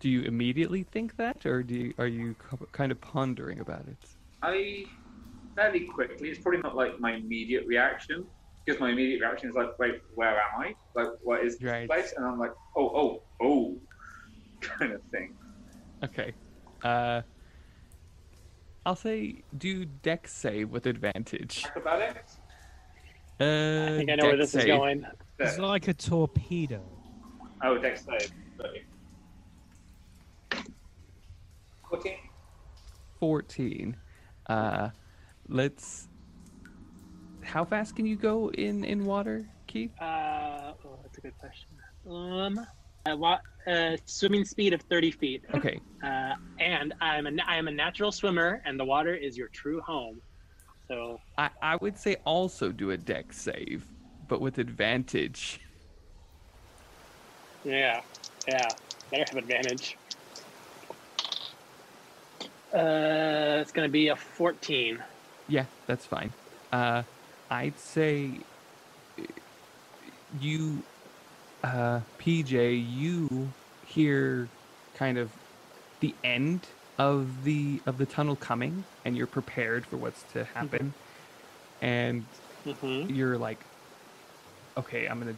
do 0.00 0.10
you 0.10 0.22
immediately 0.22 0.82
think 0.82 1.16
that, 1.16 1.46
or 1.46 1.62
do 1.62 1.74
you, 1.74 1.94
are 1.98 2.06
you 2.06 2.36
kind 2.72 2.92
of 2.92 3.00
pondering 3.00 3.60
about 3.60 3.86
it? 3.88 3.98
I 4.42 4.84
fairly 5.54 5.86
quickly. 5.86 6.28
It's 6.28 6.40
probably 6.40 6.60
not 6.60 6.76
like 6.76 7.00
my 7.00 7.14
immediate 7.14 7.66
reaction 7.66 8.26
because 8.66 8.80
my 8.80 8.90
immediate 8.90 9.20
reaction 9.20 9.48
is 9.48 9.54
like, 9.54 9.78
wait, 9.78 9.94
where 10.14 10.30
am 10.30 10.60
I? 10.60 10.74
Like, 10.94 11.08
what 11.22 11.44
is 11.44 11.58
this 11.58 11.70
Right. 11.70 11.88
place? 11.88 12.12
And 12.16 12.26
I'm 12.26 12.38
like, 12.38 12.50
oh, 12.76 12.90
oh, 12.94 13.22
oh, 13.40 13.76
kind 14.60 14.92
of 14.92 15.00
thing. 15.12 15.32
Okay. 16.02 16.34
Uh, 16.82 17.22
I'll 18.84 18.96
say 18.96 19.44
do 19.56 19.84
dex 19.84 20.32
save 20.32 20.70
with 20.70 20.86
advantage. 20.86 21.64
Acrobatics? 21.64 22.38
Uh, 23.40 23.44
I 23.44 23.96
think 23.96 24.10
I 24.10 24.14
know 24.14 24.26
where 24.26 24.36
dex 24.36 24.52
this 24.52 24.62
is 24.62 24.66
going. 24.66 25.04
It's 25.38 25.58
like 25.58 25.88
a 25.88 25.94
torpedo. 25.94 26.82
Oh, 27.62 27.78
dex 27.78 28.04
save. 28.04 28.30
Sorry. 30.50 30.66
14. 31.90 32.12
14. 33.20 33.96
Uh, 34.48 34.90
let's. 35.48 36.08
How 37.46 37.64
fast 37.64 37.94
can 37.94 38.06
you 38.06 38.16
go 38.16 38.50
in 38.50 38.84
in 38.84 39.04
water, 39.04 39.48
Keith? 39.68 39.92
Uh, 40.00 40.72
oh, 40.84 40.98
that's 41.02 41.16
a 41.16 41.20
good 41.20 41.34
question. 41.38 41.68
Um, 42.10 42.66
I 43.06 43.14
wa- 43.14 43.38
uh, 43.66 43.96
swimming 44.04 44.44
speed 44.44 44.74
of 44.74 44.82
30 44.82 45.12
feet. 45.12 45.44
Okay, 45.54 45.80
Uh, 46.02 46.34
and 46.58 46.92
I'm 47.00 47.26
a, 47.26 47.30
I 47.46 47.56
am 47.56 47.68
a 47.68 47.70
natural 47.70 48.10
swimmer, 48.12 48.60
and 48.64 48.78
the 48.78 48.84
water 48.84 49.14
is 49.14 49.36
your 49.38 49.48
true 49.48 49.80
home. 49.80 50.20
So 50.88 51.18
I 51.38 51.50
I 51.62 51.76
would 51.76 51.96
say 51.96 52.16
also 52.24 52.72
do 52.72 52.90
a 52.90 52.96
dex 52.96 53.38
save, 53.38 53.86
but 54.28 54.40
with 54.40 54.58
advantage. 54.58 55.60
yeah, 57.64 58.00
yeah, 58.48 58.68
better 59.10 59.24
have 59.28 59.36
advantage. 59.38 59.96
Uh, 62.74 63.60
it's 63.62 63.72
gonna 63.72 63.88
be 63.88 64.08
a 64.08 64.16
14. 64.16 64.98
Yeah, 65.48 65.66
that's 65.86 66.06
fine. 66.06 66.34
Uh, 66.72 67.04
I'd 67.50 67.78
say 67.78 68.44
you, 70.30 70.86
uh, 71.62 72.00
PJ, 72.18 72.84
you 72.86 73.54
hear 73.82 74.50
kind 74.94 75.18
of 75.18 75.32
the 76.00 76.16
end 76.24 76.68
of 76.98 77.42
the 77.44 77.82
of 77.86 77.98
the 77.98 78.06
tunnel 78.06 78.36
coming, 78.36 78.84
and 79.04 79.16
you're 79.16 79.26
prepared 79.26 79.86
for 79.86 79.96
what's 79.98 80.24
to 80.24 80.44
happen, 80.44 80.94
and 81.80 82.26
Mm-hmm. 82.66 83.14
you're 83.14 83.38
like, 83.38 83.66
okay, 84.76 85.06
I'm 85.06 85.18
gonna, 85.20 85.36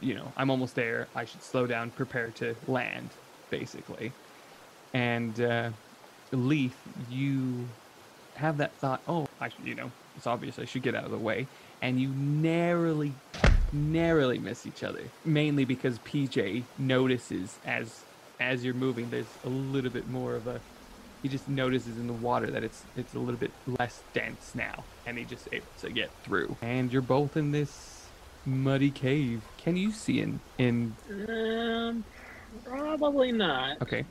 you 0.00 0.14
know, 0.14 0.32
I'm 0.36 0.50
almost 0.50 0.74
there. 0.74 1.10
I 1.14 1.24
should 1.24 1.42
slow 1.42 1.66
down, 1.66 1.90
prepare 1.90 2.30
to 2.32 2.56
land, 2.66 3.18
basically. 3.50 4.14
And 4.94 5.40
uh, 5.40 5.72
Leaf, 6.32 6.80
you 6.96 7.74
have 8.36 8.58
that 8.58 8.78
thought. 8.78 9.02
Oh, 9.06 9.26
I 9.40 9.48
should, 9.48 9.66
you 9.66 9.74
know, 9.74 9.92
it's 10.16 10.26
obvious 10.26 10.58
I 10.58 10.64
should 10.64 10.82
get 10.82 10.94
out 10.94 11.04
of 11.04 11.10
the 11.10 11.18
way, 11.18 11.46
and 11.82 12.00
you 12.00 12.08
narrowly, 12.08 13.12
narrowly 13.72 14.38
miss 14.38 14.66
each 14.66 14.82
other. 14.82 15.02
Mainly 15.24 15.64
because 15.64 15.98
PJ 16.00 16.64
notices 16.78 17.58
as 17.64 18.04
as 18.40 18.64
you're 18.64 18.74
moving, 18.74 19.10
there's 19.10 19.26
a 19.44 19.48
little 19.48 19.90
bit 19.90 20.08
more 20.08 20.34
of 20.34 20.46
a 20.46 20.60
he 21.22 21.28
just 21.30 21.48
notices 21.48 21.96
in 21.96 22.06
the 22.06 22.12
water 22.12 22.50
that 22.50 22.62
it's 22.62 22.84
it's 22.96 23.14
a 23.14 23.18
little 23.18 23.40
bit 23.40 23.50
less 23.78 24.02
dense 24.12 24.54
now 24.54 24.84
and 25.06 25.16
he 25.16 25.24
just 25.24 25.48
able 25.52 25.64
to 25.80 25.90
get 25.90 26.10
through 26.22 26.54
and 26.60 26.92
you're 26.92 27.00
both 27.00 27.38
in 27.38 27.50
this 27.50 28.06
muddy 28.44 28.90
cave 28.90 29.40
can 29.56 29.74
you 29.74 29.90
see 29.90 30.20
in 30.20 30.38
in 30.58 30.94
Um, 31.26 32.04
probably 32.66 33.32
not. 33.32 33.80
okay 33.80 34.04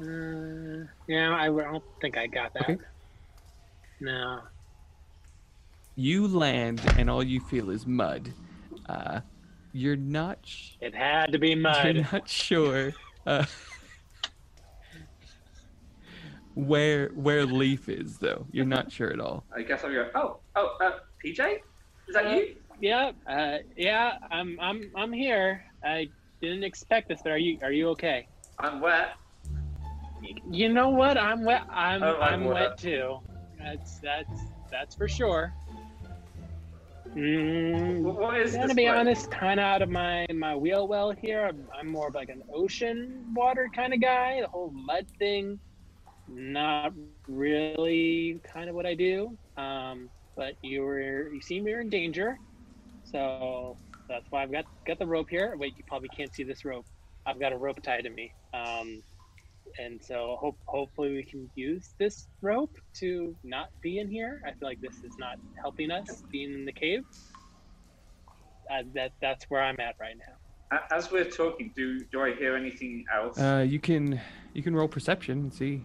Uh, 0.00 0.86
yeah, 1.08 1.34
I 1.34 1.48
don't 1.48 1.84
think 2.00 2.16
I 2.16 2.26
got 2.26 2.54
that. 2.54 2.62
Okay. 2.62 2.78
No. 4.00 4.40
You 5.98 6.28
land 6.28 6.80
and 6.96 7.10
all 7.10 7.24
you 7.24 7.40
feel 7.40 7.70
is 7.70 7.84
mud 7.84 8.32
uh 8.88 9.20
you're 9.72 9.96
not 9.96 10.46
sh- 10.46 10.76
It 10.80 10.94
had 10.94 11.32
to 11.32 11.38
be 11.40 11.56
mud. 11.56 11.84
you're 11.84 12.04
mud. 12.04 12.12
not 12.12 12.28
sure 12.28 12.94
uh 13.26 13.46
where 16.54 17.08
where 17.10 17.44
leaf 17.44 17.88
is 17.88 18.18
though 18.18 18.46
you're 18.52 18.64
not 18.64 18.92
sure 18.92 19.12
at 19.12 19.18
all 19.20 19.44
I 19.56 19.62
guess 19.62 19.82
I'll 19.82 19.92
go, 19.92 20.08
oh, 20.14 20.40
oh, 20.54 20.76
uh, 20.80 20.92
PJ? 21.24 21.40
Is 22.08 22.14
that 22.14 22.26
Uh, 22.26 22.36
you? 22.36 22.54
Yeah, 22.80 23.10
uh, 23.28 23.58
yeah, 23.76 24.18
I'm, 24.30 24.56
I'm, 24.60 24.92
I'm 24.96 25.12
here. 25.12 25.64
I 25.84 26.12
didn't 26.40 26.62
expect 26.62 27.08
this, 27.08 27.20
but 27.24 27.32
are 27.32 27.38
you, 27.38 27.58
are 27.62 27.72
you 27.72 27.88
okay? 27.90 28.28
I'm 28.60 28.80
wet. 28.80 29.14
You 30.50 30.72
know 30.72 30.90
what? 30.90 31.18
I'm 31.18 31.44
wet. 31.44 31.62
I'm, 31.70 32.02
Oh, 32.04 32.20
I'm 32.20 32.42
I'm 32.42 32.44
wet. 32.44 32.54
wet 32.70 32.78
too. 32.78 33.18
That's, 33.58 33.98
that's, 34.00 34.40
that's 34.70 34.94
for 34.94 35.08
sure. 35.08 35.52
Mm, 37.16 38.02
What 38.02 38.40
is 38.40 38.54
I'm 38.54 38.60
gonna 38.60 38.74
be 38.74 38.86
honest, 38.88 39.30
kind 39.30 39.58
of 39.58 39.64
out 39.64 39.82
of 39.82 39.88
my 39.90 40.26
my 40.32 40.54
wheel 40.54 40.86
well 40.86 41.10
here. 41.12 41.46
I'm, 41.46 41.66
I'm 41.78 41.88
more 41.88 42.08
of 42.08 42.14
like 42.14 42.28
an 42.28 42.42
ocean 42.54 43.24
water 43.34 43.68
kind 43.74 43.92
of 43.94 44.00
guy. 44.00 44.40
The 44.40 44.48
whole 44.48 44.70
mud 44.70 45.06
thing, 45.18 45.58
not 46.28 46.92
really 47.26 48.40
kind 48.44 48.68
of 48.68 48.74
what 48.76 48.86
I 48.86 48.94
do. 48.94 49.36
Um, 49.56 50.10
but 50.36 50.54
you 50.62 50.82
were 50.82 51.32
you 51.32 51.40
seem 51.40 51.66
you're 51.66 51.80
in 51.80 51.88
danger, 51.90 52.38
so 53.04 53.78
that's 54.08 54.26
why 54.30 54.42
I've 54.42 54.52
got 54.52 54.66
got 54.86 54.98
the 54.98 55.06
rope 55.06 55.28
here. 55.30 55.54
Wait, 55.58 55.74
you 55.76 55.84
probably 55.86 56.08
can't 56.10 56.34
see 56.34 56.44
this 56.44 56.64
rope. 56.64 56.86
I've 57.26 57.40
got 57.40 57.52
a 57.52 57.58
rope 57.58 57.82
tied 57.82 58.04
to 58.04 58.10
me. 58.10 58.34
Um, 58.54 59.02
and 59.78 60.02
so 60.02 60.36
hope 60.40 60.58
hopefully 60.66 61.14
we 61.14 61.22
can 61.22 61.50
use 61.54 61.94
this 61.98 62.28
rope 62.40 62.76
to 62.94 63.36
not 63.44 63.68
be 63.80 63.98
in 63.98 64.08
here. 64.08 64.42
I 64.46 64.50
feel 64.50 64.68
like 64.68 64.80
this 64.80 64.96
is 65.04 65.16
not 65.18 65.38
helping 65.60 65.90
us 65.90 66.22
being 66.30 66.52
in 66.54 66.64
the 66.64 66.72
cave. 66.72 67.04
Uh, 68.70 68.82
that 68.94 69.12
that's 69.20 69.44
where 69.46 69.62
I'm 69.62 69.80
at 69.80 69.94
right 70.00 70.16
now. 70.16 70.78
As 70.90 71.10
we're 71.10 71.24
talking, 71.24 71.72
do 71.74 72.00
do 72.12 72.20
I 72.20 72.34
hear 72.34 72.56
anything 72.56 73.04
else? 73.14 73.38
uh 73.38 73.64
you 73.66 73.80
can 73.80 74.20
you 74.54 74.62
can 74.62 74.74
roll 74.74 74.88
perception 74.88 75.38
and 75.38 75.54
see 75.54 75.84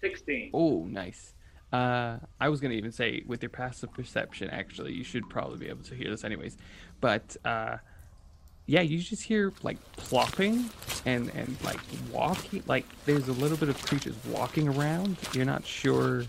16. 0.00 0.50
Oh, 0.54 0.84
nice. 0.84 1.34
Uh, 1.72 2.18
I 2.40 2.48
was 2.48 2.60
gonna 2.60 2.74
even 2.74 2.92
say 2.92 3.22
with 3.26 3.42
your 3.42 3.50
passive 3.50 3.92
perception, 3.92 4.48
actually, 4.50 4.92
you 4.92 5.04
should 5.04 5.28
probably 5.28 5.58
be 5.58 5.68
able 5.68 5.84
to 5.84 5.94
hear 5.94 6.10
this 6.10 6.24
anyways. 6.24 6.56
But 7.00 7.36
uh, 7.44 7.78
yeah, 8.68 8.82
you 8.82 8.98
just 8.98 9.22
hear 9.22 9.50
like 9.62 9.78
plopping 9.96 10.68
and 11.06 11.30
and 11.34 11.56
like 11.64 11.80
walking. 12.12 12.62
Like 12.66 12.84
there's 13.06 13.26
a 13.28 13.32
little 13.32 13.56
bit 13.56 13.70
of 13.70 13.82
creatures 13.82 14.14
walking 14.28 14.68
around. 14.68 15.16
You're 15.32 15.46
not 15.46 15.64
sure 15.64 16.24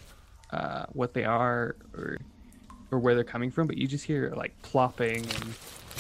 uh, 0.52 0.86
what 0.94 1.14
they 1.14 1.26
are 1.26 1.76
or 1.94 2.18
or 2.92 3.00
where 3.00 3.14
they're 3.14 3.26
coming 3.26 3.52
from, 3.52 3.68
but 3.68 3.78
you 3.78 3.88
just 3.88 4.06
hear 4.06 4.32
like 4.38 4.60
plopping 4.62 5.18
and 5.18 5.54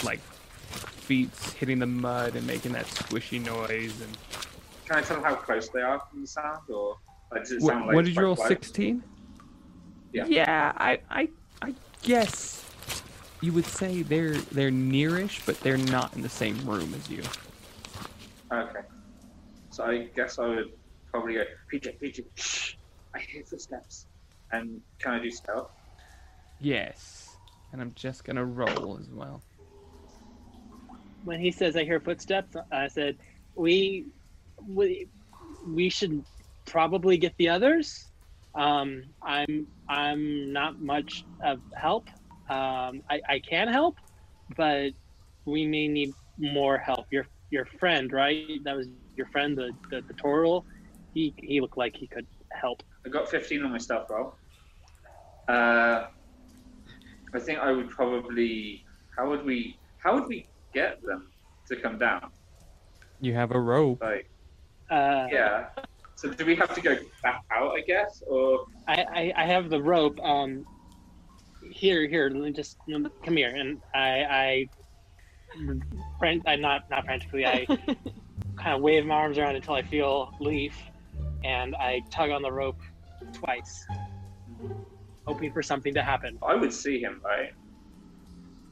like 0.06 0.22
feet 0.22 1.30
hitting 1.58 1.78
the 1.78 1.86
mud 1.86 2.36
and 2.38 2.48
making 2.48 2.72
that 2.72 2.86
squishy 2.86 3.46
noise. 3.46 4.00
And 4.00 4.18
Can 4.86 4.96
I 4.98 5.02
tell 5.02 5.22
how 5.22 5.36
close 5.36 5.68
they 5.68 5.82
are 5.82 6.02
from 6.10 6.22
the 6.22 6.28
sound, 6.28 6.62
or 6.70 6.96
like, 7.34 7.42
does 7.42 7.52
it 7.52 7.62
What, 7.62 7.72
sound 7.74 7.88
like 7.88 7.96
what 7.96 8.06
did 8.06 8.16
you 8.16 8.22
roll? 8.22 8.38
Sixteen. 8.38 9.04
Yeah. 10.14 10.26
Yeah, 10.26 10.72
I, 10.78 11.00
I, 11.12 11.30
I 11.62 11.76
guess 12.02 12.64
you 13.42 13.54
would 13.54 13.66
say 13.66 14.02
they're 14.02 14.34
they're 14.34 14.72
nearish, 14.72 15.46
but 15.46 15.60
they're 15.62 15.78
not 15.78 16.14
in 16.16 16.22
the 16.22 16.30
same 16.30 16.58
room 16.66 16.94
as 16.94 17.10
you. 17.10 17.24
Okay. 18.54 18.80
So 19.72 19.86
I 19.86 20.08
guess 20.16 20.40
I 20.40 20.48
would 20.48 20.66
probably 21.12 21.36
go, 21.36 21.44
PJ, 21.74 21.94
PJ, 22.04 22.22
shh, 22.36 22.74
I 23.16 23.20
hear 23.20 23.44
footsteps. 23.50 24.08
And 24.52 24.82
can 25.00 25.14
I 25.14 25.22
do 25.22 25.30
stealth? 25.30 25.70
Yes, 26.60 27.38
and 27.72 27.82
I'm 27.82 27.94
just 27.96 28.24
gonna 28.24 28.46
roll 28.46 28.98
as 29.00 29.10
well. 29.10 29.42
When 31.24 31.40
he 31.40 31.52
says 31.52 31.76
I 31.76 31.84
hear 31.84 32.00
footsteps, 32.00 32.56
I 32.72 32.88
said 32.88 33.18
we 33.56 34.08
we 34.68 35.08
we 35.68 35.90
should 35.90 36.24
probably 36.66 37.18
get 37.18 37.36
the 37.38 37.50
others. 37.50 38.06
Um, 38.56 39.04
I'm 39.24 39.68
I'm 39.88 40.52
not 40.52 40.82
much 40.82 41.26
of 41.44 41.62
help. 41.76 42.10
Um, 42.50 43.02
I, 43.10 43.22
I 43.30 43.40
can 43.48 43.68
help, 43.68 43.96
but 44.58 44.92
we 45.46 45.68
may 45.68 45.88
need 45.88 46.14
more 46.38 46.78
help. 46.78 47.06
Your 47.12 47.28
your 47.52 47.66
friend, 47.80 48.12
right? 48.12 48.60
That 48.64 48.76
was 48.76 48.88
your 49.16 49.28
friend, 49.28 49.58
the 49.58 49.72
the, 49.92 50.02
the 50.08 50.14
Tortle. 50.16 50.64
He 51.14 51.34
he 51.38 51.62
looked 51.62 51.78
like 51.78 51.96
he 51.96 52.08
could 52.08 52.28
help. 52.52 52.82
I 53.06 53.10
got 53.10 53.30
15 53.30 53.64
on 53.64 53.72
my 53.72 53.78
stuff, 53.78 54.08
bro. 54.08 54.36
Uh, 55.48 56.08
I 57.34 57.40
think 57.40 57.60
I 57.60 57.72
would 57.72 57.90
probably. 57.90 58.84
How 59.16 59.30
would 59.30 59.46
we? 59.46 59.80
How 60.04 60.16
would 60.16 60.28
we 60.28 60.50
get 60.74 61.02
them 61.04 61.32
to 61.68 61.76
come 61.76 62.00
down? 62.00 62.32
You 63.20 63.34
have 63.34 63.52
a 63.52 63.60
rope. 63.60 64.02
Like, 64.02 64.30
Uh, 64.90 65.28
yeah. 65.32 65.66
So 66.16 66.32
do 66.32 66.46
we 66.46 66.56
have 66.56 66.74
to 66.74 66.82
go 66.82 66.98
back 67.24 67.42
out? 67.52 67.72
I 67.78 67.82
guess, 67.82 68.24
or 68.28 68.66
I, 68.88 69.06
I, 69.14 69.34
I 69.44 69.46
have 69.46 69.70
the 69.70 69.82
rope. 69.82 70.20
Um, 70.22 70.66
here, 71.70 72.08
here. 72.08 72.30
Let 72.30 72.42
me 72.42 72.52
just 72.52 72.78
come 72.88 73.38
here, 73.38 73.56
and 73.56 73.80
I, 73.94 74.10
I, 74.30 74.70
fran- 76.18 76.44
I 76.46 76.56
not 76.56 76.90
not 76.90 77.06
frantically. 77.06 77.46
I 77.46 77.66
kind 78.58 78.76
of 78.76 78.82
wave 78.82 79.06
my 79.06 79.16
arms 79.16 79.38
around 79.38 79.56
until 79.56 79.74
I 79.74 79.82
feel 79.82 80.32
leaf, 80.40 80.76
and 81.44 81.76
I 81.76 82.02
tug 82.12 82.30
on 82.32 82.42
the 82.42 82.52
rope 82.52 82.80
twice, 83.34 83.86
hoping 85.26 85.52
for 85.52 85.62
something 85.62 85.94
to 85.94 86.02
happen. 86.02 86.38
I 86.46 86.56
would 86.56 86.74
see 86.74 87.00
him, 87.00 87.22
right? 87.24 87.52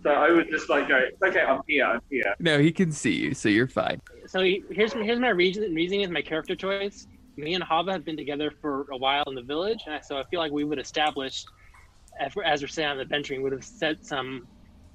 So 0.03 0.11
I 0.11 0.31
would 0.31 0.49
just 0.49 0.69
like 0.69 0.87
go, 0.87 1.01
okay, 1.25 1.41
I'm 1.41 1.61
here, 1.67 1.85
I'm 1.85 1.99
here. 2.09 2.33
No, 2.39 2.59
he 2.59 2.71
can 2.71 2.91
see 2.91 3.13
you, 3.15 3.33
so 3.33 3.49
you're 3.49 3.67
fine. 3.67 3.99
So 4.27 4.41
he- 4.41 4.63
here's 4.71 4.93
here's 4.93 5.19
my 5.19 5.29
reason 5.29 5.73
reasoning 5.73 6.01
is 6.01 6.09
my 6.09 6.21
character 6.21 6.55
choice. 6.55 7.07
me 7.35 7.53
and 7.53 7.63
Hava 7.63 7.91
have 7.91 8.03
been 8.05 8.17
together 8.17 8.51
for 8.61 8.87
a 8.91 8.97
while 8.97 9.23
in 9.27 9.35
the 9.35 9.43
village, 9.43 9.79
and 9.87 10.03
so 10.03 10.17
I 10.17 10.23
feel 10.29 10.39
like 10.39 10.51
we 10.51 10.63
would 10.63 10.79
establish, 10.79 11.43
as 12.19 12.61
we're, 12.61 12.67
saying 12.67 12.89
on 12.89 12.97
the 12.97 13.03
adventuring, 13.03 13.41
would 13.43 13.51
have 13.51 13.63
set 13.63 14.05
some 14.05 14.47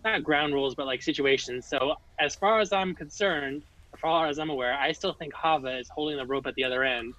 not 0.05 0.25
ground 0.25 0.53
rules, 0.53 0.75
but 0.75 0.87
like 0.87 1.03
situations. 1.03 1.67
So 1.69 1.95
as 2.19 2.35
far 2.35 2.61
as 2.61 2.73
I'm 2.73 2.95
concerned, 2.95 3.63
as 3.95 4.01
far 4.01 4.27
as 4.27 4.39
I'm 4.39 4.51
aware, 4.51 4.75
I 4.75 4.93
still 4.93 5.15
think 5.15 5.33
Hava 5.35 5.79
is 5.79 5.89
holding 5.95 6.17
the 6.17 6.27
rope 6.27 6.47
at 6.47 6.55
the 6.55 6.65
other 6.65 6.83
end, 6.83 7.13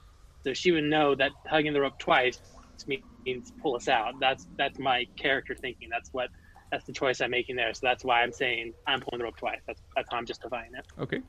so 0.44 0.54
she 0.54 0.72
would 0.72 0.84
know 0.84 1.16
that 1.16 1.32
hugging 1.48 1.74
the 1.74 1.82
rope 1.82 1.98
twice 2.00 2.40
means 2.88 3.54
pull 3.62 3.76
us 3.76 3.88
out. 3.88 4.14
That's 4.20 4.48
that's 4.58 4.80
my 4.80 5.06
character 5.18 5.56
thinking. 5.62 5.88
That's 5.90 6.10
what 6.12 6.30
that's 6.72 6.86
the 6.86 6.94
choice 6.94 7.22
I'm 7.22 7.32
making 7.32 7.56
there. 7.56 7.74
So 7.74 7.82
that's 7.84 8.04
why 8.04 8.22
I'm 8.22 8.32
saying 8.32 8.74
I'm 8.88 9.00
pulling 9.00 9.20
the 9.20 9.26
rope 9.26 9.38
twice. 9.38 9.60
That's 9.68 9.82
that's 9.96 10.08
how 10.12 10.18
I'm 10.18 10.26
justifying 10.26 10.72
it. 10.78 10.86
Okay. 11.00 11.22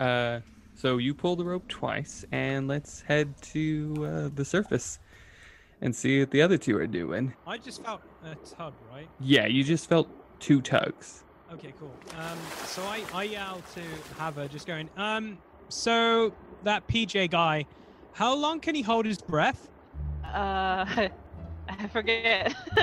Uh, 0.00 0.40
so 0.74 0.96
you 0.96 1.14
pull 1.14 1.36
the 1.36 1.44
rope 1.44 1.68
twice, 1.68 2.24
and 2.32 2.66
let's 2.66 3.02
head 3.02 3.34
to 3.42 3.94
uh, 4.00 4.30
the 4.34 4.44
surface 4.44 4.98
and 5.82 5.94
see 5.94 6.20
what 6.20 6.30
the 6.30 6.42
other 6.42 6.58
two 6.58 6.76
are 6.76 6.86
doing. 6.86 7.34
I 7.46 7.58
just 7.58 7.82
felt 7.84 8.02
a 8.24 8.34
tug, 8.34 8.74
right? 8.90 9.08
Yeah, 9.20 9.46
you 9.46 9.64
just 9.64 9.88
felt 9.88 10.08
two 10.38 10.60
tugs. 10.60 11.24
Okay, 11.52 11.74
cool. 11.78 11.92
Um, 12.16 12.38
so 12.64 12.82
I, 12.84 13.02
I 13.12 13.22
yell 13.24 13.62
to 13.74 13.80
Hava, 14.18 14.48
just 14.48 14.66
going, 14.66 14.88
um, 14.96 15.38
so 15.68 16.32
that 16.62 16.86
PJ 16.86 17.30
guy, 17.30 17.66
how 18.12 18.34
long 18.34 18.60
can 18.60 18.74
he 18.74 18.82
hold 18.82 19.06
his 19.06 19.18
breath? 19.18 19.68
Uh, 20.24 20.84
I 21.68 21.86
forget. 21.92 22.54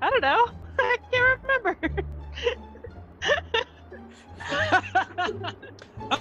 I 0.00 0.10
don't 0.10 0.22
know. 0.22 0.46
I 0.78 0.96
can't 1.10 1.40
remember. 1.42 2.04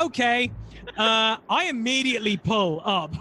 okay. 0.02 0.52
Uh, 0.98 1.38
I 1.50 1.66
immediately 1.66 2.38
pull 2.38 2.82
up. 2.86 3.14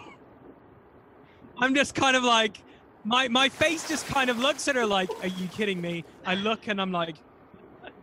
I'm 1.58 1.74
just 1.74 1.94
kind 1.94 2.16
of 2.16 2.24
like, 2.24 2.58
my 3.04 3.28
my 3.28 3.48
face 3.48 3.86
just 3.88 4.06
kind 4.06 4.30
of 4.30 4.38
looks 4.38 4.66
at 4.68 4.76
her 4.76 4.86
like, 4.86 5.10
"Are 5.22 5.28
you 5.28 5.46
kidding 5.48 5.80
me?" 5.80 6.04
I 6.24 6.34
look 6.34 6.68
and 6.68 6.80
I'm 6.80 6.92
like, 6.92 7.16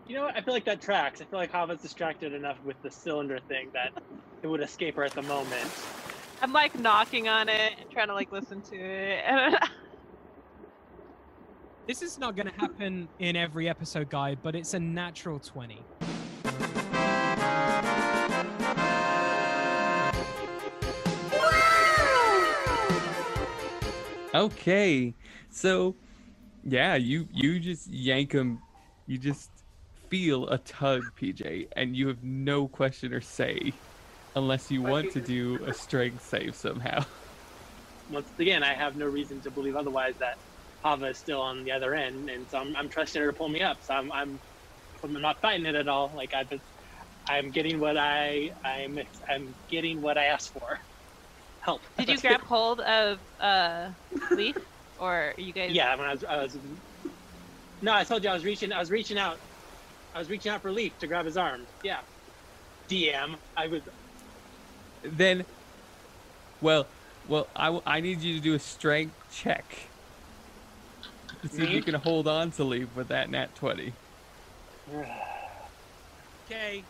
You 0.08 0.16
know 0.16 0.24
what? 0.26 0.36
I 0.38 0.42
feel 0.42 0.54
like 0.54 0.66
that 0.66 0.82
tracks. 0.82 1.22
I 1.22 1.26
feel 1.26 1.40
like 1.40 1.52
Hava's 1.52 1.80
distracted 1.82 2.34
enough 2.34 2.58
with 2.64 2.82
the 2.84 2.92
cylinder 2.92 3.40
thing 3.48 3.70
that 3.74 3.92
it 4.44 4.48
would 4.48 4.62
escape 4.62 4.96
her 4.96 5.04
at 5.04 5.14
the 5.14 5.22
moment. 5.24 5.70
I'm 6.42 6.54
like 6.54 6.78
knocking 6.78 7.28
on 7.30 7.50
it 7.50 7.74
and 7.80 7.90
trying 7.92 8.08
to 8.08 8.14
like 8.14 8.32
listen 8.32 8.62
to 8.64 8.76
it. 8.76 9.54
"This 11.88 12.02
is 12.02 12.18
not 12.20 12.36
going 12.36 12.48
to 12.48 12.54
happen 12.60 13.08
in 13.20 13.36
every 13.36 13.68
episode, 13.68 14.10
guy, 14.10 14.36
but 14.36 14.56
it's 14.56 14.74
a 14.74 14.80
natural 14.80 15.40
twenty. 15.40 15.82
Okay, 24.34 25.18
so 25.50 25.98
yeah, 26.64 26.96
you 26.96 27.28
you 27.32 27.60
just 27.60 27.88
yank 27.88 28.34
him. 28.34 28.64
You 29.08 29.18
just 29.20 29.66
feel 30.10 30.48
a 30.50 30.60
tug, 30.60 31.16
PJ, 31.16 31.68
and 31.76 31.96
you 31.96 32.08
have 32.10 32.24
no 32.24 32.68
question 32.70 33.14
or 33.14 33.22
say, 33.22 33.84
unless 34.36 34.72
you 34.72 34.84
want 34.84 35.12
to 35.12 35.22
do 35.22 35.64
a 35.66 35.74
strength 35.74 36.24
save 36.24 36.56
somehow. 36.56 37.06
Once 38.10 38.32
again, 38.40 38.64
I 38.64 38.76
have 38.76 38.96
no 38.98 39.08
reason 39.08 39.42
to 39.44 39.52
believe 39.52 39.76
otherwise 39.76 40.16
that 40.20 40.38
Hava 40.84 41.08
is 41.08 41.20
still 41.20 41.42
on 41.42 41.64
the 41.64 41.72
other 41.72 41.96
end, 41.96 42.30
and 42.30 42.50
so 42.50 42.60
I'm, 42.60 42.76
I'm 42.78 42.90
trusting 42.90 43.22
her 43.22 43.30
to 43.30 43.34
pull 43.38 43.50
me 43.50 43.62
up. 43.62 43.80
So 43.84 43.94
I'm 43.96 44.12
I'm 44.12 44.42
I'm 45.04 45.14
not 45.14 45.42
fighting 45.42 45.66
it 45.68 45.76
at 45.76 45.88
all. 45.90 46.16
Like 46.16 46.34
I've 46.34 46.50
been, 46.50 46.62
I'm 47.28 47.52
getting 47.52 47.80
what 47.80 47.98
I 47.98 48.52
I'm 48.66 49.00
I'm 49.30 49.58
getting 49.70 50.02
what 50.02 50.18
I 50.18 50.26
asked 50.26 50.52
for. 50.54 50.80
Help. 51.62 51.82
Did 51.98 52.10
you 52.10 52.20
grab 52.20 52.42
hold 52.42 52.82
of 52.82 53.20
uh 53.40 53.92
Leaf, 54.32 54.58
or 54.98 55.14
are 55.14 55.34
you 55.38 55.54
guys? 55.54 55.72
Yeah, 55.72 55.96
when 55.96 56.08
I 56.08 56.14
was, 56.14 56.24
I 56.24 56.38
was. 56.38 56.58
No, 57.82 57.94
I 57.94 58.04
told 58.04 58.24
you 58.24 58.30
I 58.30 58.34
was 58.34 58.44
reaching. 58.44 58.72
I 58.72 58.80
was 58.80 58.90
reaching 58.92 59.18
out. 59.18 59.40
I 60.14 60.20
was 60.20 60.30
reaching 60.30 60.52
out 60.52 60.62
for 60.62 60.72
Leaf 60.72 60.98
to 61.00 61.08
grab 61.08 61.26
his 61.26 61.38
arm. 61.38 61.68
Yeah. 61.84 62.02
DM. 62.90 63.38
I 63.56 63.68
was. 63.68 63.84
Then, 65.04 65.46
well, 66.62 66.88
well, 67.24 67.52
I, 67.56 67.80
I 67.86 68.02
need 68.02 68.22
you 68.22 68.36
to 68.36 68.42
do 68.42 68.54
a 68.56 68.60
strength 68.60 69.18
check 69.32 69.94
to 71.42 71.48
see 71.48 71.64
if 71.64 71.70
you 71.70 71.84
can 71.84 71.96
hold 71.96 72.28
on 72.28 72.52
to 72.52 72.64
Leaf 72.64 72.96
with 72.96 73.08
that 73.10 73.30
nat 73.30 73.56
twenty. 73.56 73.94
Okay, 76.52 76.90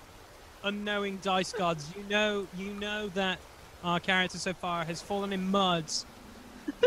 unknowing 0.63 1.19
dice 1.19 1.53
gods, 1.53 1.93
you 1.95 2.03
know 2.03 2.47
you 2.51 2.73
know 2.73 3.09
that 3.09 3.41
our 3.83 3.99
character 3.99 4.37
so 4.37 4.53
far 4.53 4.85
has 4.85 5.01
fallen 5.01 5.33
in 5.33 5.49
muds. 5.49 6.05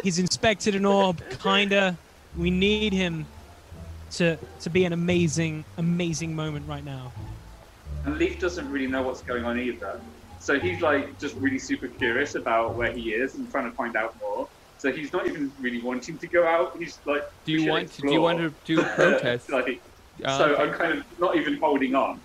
He's 0.02 0.18
inspected 0.18 0.74
an 0.74 0.84
orb, 0.84 1.22
kinda. 1.40 1.96
We 2.36 2.50
need 2.50 2.92
him 2.92 3.26
to 4.12 4.36
to 4.60 4.70
be 4.70 4.84
an 4.84 4.92
amazing, 4.92 5.64
amazing 5.78 6.34
moment 6.34 6.68
right 6.68 6.84
now. 6.84 7.12
And 8.04 8.18
Leaf 8.18 8.38
doesn't 8.38 8.70
really 8.70 8.86
know 8.86 9.02
what's 9.02 9.22
going 9.22 9.44
on 9.44 9.58
either. 9.58 10.00
So 10.38 10.58
he's 10.58 10.80
like 10.82 11.18
just 11.18 11.36
really 11.36 11.58
super 11.58 11.88
curious 11.88 12.34
about 12.34 12.74
where 12.74 12.92
he 12.92 13.12
is 13.12 13.34
and 13.34 13.50
trying 13.50 13.70
to 13.70 13.76
find 13.76 13.96
out 13.96 14.14
more. 14.20 14.48
So 14.78 14.92
he's 14.92 15.12
not 15.12 15.26
even 15.26 15.50
really 15.58 15.80
wanting 15.82 16.18
to 16.18 16.28
go 16.28 16.46
out. 16.46 16.76
He's 16.78 17.00
like, 17.06 17.22
Do 17.46 17.52
you 17.52 17.64
want 17.70 17.90
to, 17.92 18.02
do 18.02 18.12
you 18.12 18.20
want 18.20 18.38
to 18.38 18.54
do 18.64 18.80
a 18.80 18.84
protest? 18.84 19.50
like, 19.52 19.80
Uh, 20.22 20.38
so 20.38 20.44
okay. 20.44 20.62
I'm 20.62 20.72
kind 20.74 20.98
of 20.98 21.04
not 21.18 21.36
even 21.36 21.56
holding 21.58 21.94
on. 21.94 22.20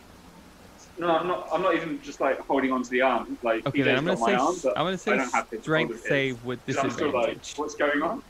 No, 1.00 1.10
I'm 1.10 1.28
not. 1.28 1.48
I'm 1.54 1.62
not 1.62 1.76
even 1.76 2.02
just 2.02 2.20
like 2.20 2.38
holding 2.48 2.72
on 2.72 2.84
to 2.84 2.90
the 2.90 3.02
arm. 3.02 3.40
Like 3.42 3.64
Okay, 3.66 3.80
PJ's 3.80 3.86
then 3.86 3.98
I'm 3.98 4.04
gonna 4.06 4.18
my 4.18 4.34
say 4.34 4.36
arm, 4.36 4.60
but 4.62 4.74
I'm 4.78 4.86
gonna 4.86 4.98
I 4.98 5.00
say 5.00 5.18
don't 5.18 5.34
have 5.34 5.50
to 5.50 5.62
strength 5.62 5.92
of 5.94 6.00
save 6.02 6.44
with 6.44 6.66
So 6.70 6.82
I'm 6.82 6.90
still 6.90 7.14
like, 7.14 7.28
disadvantage. 7.28 7.54
what's 7.56 7.76
going 7.76 8.02
on? 8.02 8.22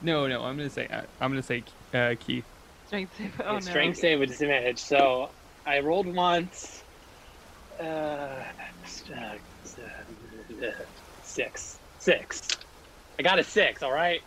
No, 0.00 0.26
no, 0.28 0.42
I'm 0.44 0.56
gonna 0.56 0.70
say 0.70 0.86
uh, 0.88 1.02
I'm 1.20 1.30
gonna 1.30 1.42
say 1.42 1.64
uh, 1.92 2.14
Keith. 2.18 2.46
Strength 2.86 3.16
save. 3.16 3.40
Oh 3.44 3.54
Yeah, 3.54 3.58
no. 3.60 3.60
strength 3.60 3.98
save 3.98 4.18
with 4.20 4.30
disadvantage. 4.30 4.80
So 4.80 5.34
I 5.66 5.80
rolled 5.80 6.06
once. 6.14 6.84
S- 7.80 9.02
s- 9.10 9.78
uh, 9.78 10.70
six. 11.22 11.80
Six. 11.98 12.40
I 13.18 13.22
got 13.22 13.38
a 13.38 13.44
six. 13.44 13.82
All 13.82 13.92
right. 13.92 14.20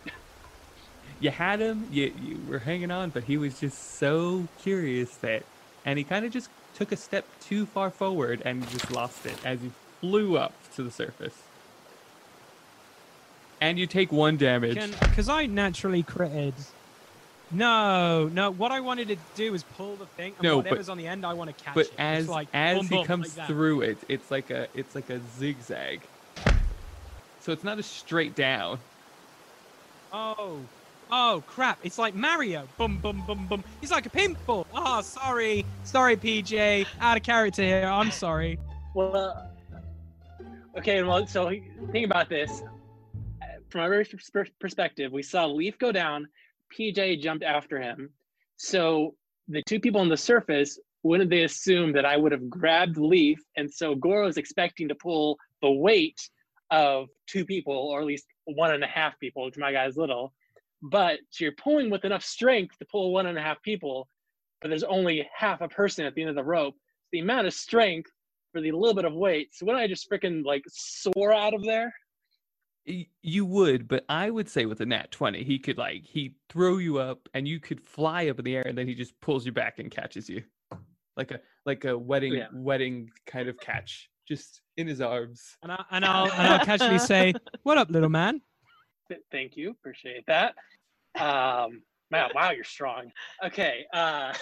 You 1.20 1.32
had 1.32 1.62
him, 1.62 1.86
you 1.90 2.06
you 2.16 2.44
were 2.46 2.60
hanging 2.60 2.92
on, 2.92 3.12
but 3.12 3.24
he 3.24 3.38
was 3.38 3.60
just 3.60 3.98
so 3.98 4.50
curious 4.58 5.18
that, 5.18 5.48
and 5.86 5.98
he 5.98 6.06
kind 6.06 6.26
of 6.26 6.32
just 6.32 6.50
took 6.80 6.92
a 6.94 6.98
step 6.98 7.26
too 7.42 7.66
far 7.66 7.90
forward 7.92 8.42
and 8.46 8.68
just 8.70 8.90
lost 8.90 9.26
it 9.26 9.36
as 9.46 9.62
you 9.62 9.72
flew 10.00 10.38
up 10.38 10.54
to 10.76 10.82
the 10.82 10.90
surface. 10.90 11.36
And 13.60 13.78
you 13.78 13.86
take 13.86 14.14
one 14.14 14.38
damage. 14.38 14.80
Because 15.02 15.28
I 15.28 15.46
naturally 15.46 16.02
critted. 16.02 16.54
No, 17.52 18.30
no. 18.32 18.52
What 18.52 18.72
I 18.72 18.80
wanted 18.80 19.10
to 19.10 19.18
do 19.36 19.52
was 19.52 19.64
pull 19.76 19.96
the 19.98 20.06
thing, 20.06 20.34
and 20.38 20.44
No, 20.44 20.58
but- 20.58 20.66
whatever's 20.66 20.88
on 20.88 20.98
the 20.98 21.08
end, 21.08 21.26
I 21.26 21.34
want 21.34 21.56
to 21.56 21.64
catch 21.64 21.76
but 21.76 21.88
it. 21.88 21.94
as 21.98 22.24
it's 22.24 22.30
like, 22.30 22.48
as 22.54 22.78
boom, 22.78 22.88
he 22.88 22.96
boom, 22.96 23.06
comes 23.06 23.38
like 23.38 23.48
through 23.48 23.82
it, 23.82 23.98
it's 24.08 24.32
like 24.32 24.50
a 24.50 24.68
it's 24.74 24.96
like 24.96 25.10
a 25.10 25.20
zigzag. 25.38 26.02
So 27.42 27.52
it's 27.52 27.64
not 27.64 27.80
a 27.80 27.84
straight 27.84 28.36
down. 28.36 28.80
Oh, 30.14 30.60
oh 31.12 31.44
crap! 31.48 31.80
It's 31.84 31.98
like 31.98 32.16
Mario. 32.16 32.68
Boom, 32.78 32.98
boom, 32.98 33.24
boom, 33.26 33.48
boom. 33.48 33.64
He's 33.82 33.92
like 33.92 34.06
a 34.06 34.10
pinball. 34.10 34.38
Oh, 34.48 34.66
ah, 34.74 35.02
sorry, 35.02 35.66
sorry, 35.84 36.16
PJ. 36.16 36.86
Out 37.00 37.18
of 37.18 37.24
character 37.24 37.64
here. 37.64 37.86
I'm 37.86 38.12
sorry. 38.12 38.60
Well, 38.94 39.52
okay. 40.78 41.04
Well, 41.04 41.26
so 41.28 41.50
think 41.92 42.06
about 42.06 42.30
this. 42.30 42.64
From 43.70 43.82
our 43.82 44.04
perspective, 44.60 45.12
we 45.12 45.22
saw 45.22 45.46
Leaf 45.46 45.78
go 45.78 45.92
down. 45.92 46.28
PJ 46.76 47.22
jumped 47.22 47.44
after 47.44 47.80
him. 47.80 48.10
So 48.58 49.16
the 49.48 49.64
two 49.64 49.80
people 49.80 50.02
on 50.02 50.10
the 50.10 50.18
surface, 50.18 50.80
wouldn't 51.04 51.30
they 51.30 51.44
assume 51.44 51.94
that 51.94 52.06
I 52.06 52.18
would 52.18 52.32
have 52.32 52.50
grabbed 52.50 52.98
Leaf? 52.98 53.40
And 53.58 53.72
so 53.72 53.96
Goro 53.96 54.28
is 54.28 54.38
expecting 54.38 54.88
to 54.90 54.96
pull 54.96 55.38
the 55.62 55.72
weight 55.72 56.20
of 56.72 57.08
two 57.28 57.46
people, 57.46 57.74
or 57.74 58.00
at 58.00 58.06
least 58.06 58.26
one 58.46 58.74
and 58.74 58.84
a 58.84 58.88
half 58.88 59.20
people, 59.20 59.46
which 59.46 59.58
my 59.58 59.72
guy's 59.72 59.98
little. 59.98 60.34
But 60.82 61.20
so 61.30 61.44
you're 61.44 61.54
pulling 61.54 61.90
with 61.90 62.06
enough 62.06 62.24
strength 62.24 62.78
to 62.80 62.86
pull 62.86 63.12
one 63.12 63.26
and 63.26 63.38
a 63.38 63.42
half 63.42 63.62
people, 63.62 64.08
but 64.62 64.70
there's 64.70 64.84
only 64.84 65.28
half 65.36 65.62
a 65.62 65.68
person 65.68 66.06
at 66.06 66.16
the 66.16 66.22
end 66.22 66.30
of 66.30 66.36
the 66.36 66.44
rope. 66.44 66.76
The 67.12 67.20
amount 67.20 67.48
of 67.48 67.54
strength 67.54 68.12
for 68.52 68.62
the 68.62 68.72
little 68.72 68.94
bit 68.96 69.06
of 69.06 69.14
weight. 69.14 69.50
So 69.54 69.66
wouldn't 69.66 69.84
I 69.84 69.88
just 69.88 70.10
freaking 70.10 70.44
like 70.46 70.64
soar 70.68 71.34
out 71.34 71.54
of 71.54 71.64
there? 71.64 71.94
You 73.22 73.46
would, 73.46 73.88
but 73.88 74.06
I 74.10 74.32
would 74.32 74.50
say 74.50 74.66
with 74.66 74.82
a 74.82 74.86
nat 74.86 75.12
20, 75.12 75.44
he 75.44 75.60
could 75.60 75.78
like 75.78 76.04
he 76.04 76.36
throw 76.50 76.78
you 76.78 76.98
up 76.98 77.30
and 77.34 77.48
you 77.48 77.60
could 77.60 77.82
fly 77.82 78.30
up 78.30 78.40
in 78.40 78.46
the 78.46 78.56
air 78.56 78.64
and 78.66 78.78
then 78.78 78.88
he 78.88 78.96
just 78.96 79.20
pulls 79.22 79.46
you 79.46 79.52
back 79.52 79.78
and 79.80 79.92
catches 79.92 80.28
you. 80.30 80.44
Like 81.16 81.32
a 81.32 81.42
like 81.66 81.86
a 81.86 81.98
wedding 81.98 82.34
Yeah. 82.34 82.48
wedding 82.54 83.10
kind 83.26 83.50
of 83.50 83.60
catch. 83.60 84.10
Just 84.28 84.62
in 84.78 84.88
his 84.88 85.02
arms. 85.02 85.58
And 85.62 85.72
I 85.72 85.84
and 85.92 86.06
I'll 86.06 86.32
and 86.32 86.48
I'll 86.48 86.66
casually 86.66 87.00
say, 87.00 87.34
"What 87.64 87.78
up, 87.78 87.90
little 87.92 88.10
man?" 88.10 88.42
Th- 89.10 89.22
Thank 89.32 89.58
you, 89.58 89.72
appreciate 89.72 90.26
that. 90.28 90.56
Um, 91.20 91.82
wow, 92.12 92.30
wow, 92.36 92.52
you're 92.52 92.64
strong. 92.64 93.12
Okay, 93.46 93.86
uh, 93.94 94.34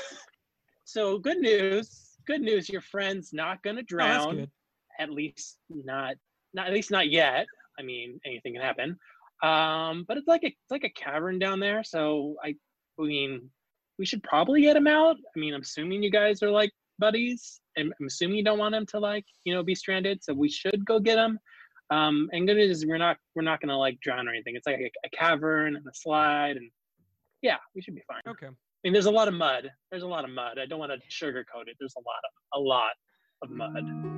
so 0.83 1.17
good 1.19 1.37
news. 1.39 2.15
Good 2.25 2.41
news. 2.41 2.69
Your 2.69 2.81
friend's 2.81 3.33
not 3.33 3.63
gonna 3.63 3.81
Oh, 3.81 3.85
drown. 3.87 4.35
good. 4.35 4.51
at 4.99 5.09
least 5.11 5.57
not, 5.69 6.15
not 6.53 6.67
at 6.67 6.73
least 6.73 6.91
not 6.91 7.09
yet. 7.09 7.45
I 7.79 7.83
mean, 7.83 8.19
anything 8.25 8.53
can 8.53 8.61
happen. 8.61 8.97
Um, 9.43 10.03
but 10.07 10.17
it's 10.17 10.27
like 10.27 10.43
a 10.43 10.47
it's 10.47 10.71
like 10.71 10.83
a 10.83 10.89
cavern 10.89 11.39
down 11.39 11.59
there. 11.59 11.83
So 11.83 12.35
I, 12.43 12.55
I 12.99 13.03
mean, 13.03 13.49
we 13.99 14.05
should 14.05 14.23
probably 14.23 14.61
get 14.63 14.75
him 14.75 14.87
out. 14.87 15.15
I 15.35 15.39
mean, 15.39 15.53
I'm 15.53 15.61
assuming 15.61 16.03
you 16.03 16.11
guys 16.11 16.41
are 16.43 16.49
like 16.51 16.71
buddies. 16.99 17.61
I'm, 17.77 17.93
I'm 17.99 18.07
assuming 18.07 18.37
you 18.37 18.43
don't 18.43 18.57
want 18.59 18.73
him 18.75 18.85
to 18.87 18.99
like 18.99 19.25
you 19.45 19.53
know 19.53 19.63
be 19.63 19.75
stranded. 19.75 20.23
So 20.23 20.33
we 20.33 20.49
should 20.49 20.83
go 20.85 20.99
get 20.99 21.17
him. 21.19 21.39
Um, 21.89 22.29
and 22.33 22.45
good 22.45 22.57
news 22.57 22.77
is 22.77 22.85
we're 22.85 22.97
not 22.97 23.17
we're 23.35 23.43
not 23.43 23.61
gonna 23.61 23.77
like 23.77 23.99
drown 24.01 24.27
or 24.27 24.31
anything. 24.31 24.55
It's 24.55 24.67
like 24.67 24.79
a, 24.79 24.91
a 25.05 25.09
cavern 25.09 25.75
and 25.75 25.85
a 25.87 25.93
slide, 25.93 26.57
and 26.57 26.69
yeah, 27.41 27.57
we 27.75 27.81
should 27.81 27.95
be 27.95 28.03
fine. 28.07 28.21
Okay. 28.27 28.47
I 28.47 28.51
mean, 28.83 28.93
there's 28.93 29.05
a 29.05 29.11
lot 29.11 29.27
of 29.27 29.33
mud. 29.33 29.71
There's 29.89 30.03
a 30.03 30.07
lot 30.07 30.23
of 30.23 30.29
mud. 30.29 30.59
I 30.59 30.65
don't 30.65 30.79
want 30.79 30.91
to 30.91 30.99
sugarcoat 31.09 31.67
it. 31.67 31.77
There's 31.79 31.95
a 31.95 32.01
lot 32.01 32.21
of 32.23 32.59
a 32.59 32.59
lot 32.59 32.91
of 33.41 33.49
mud. 33.49 34.17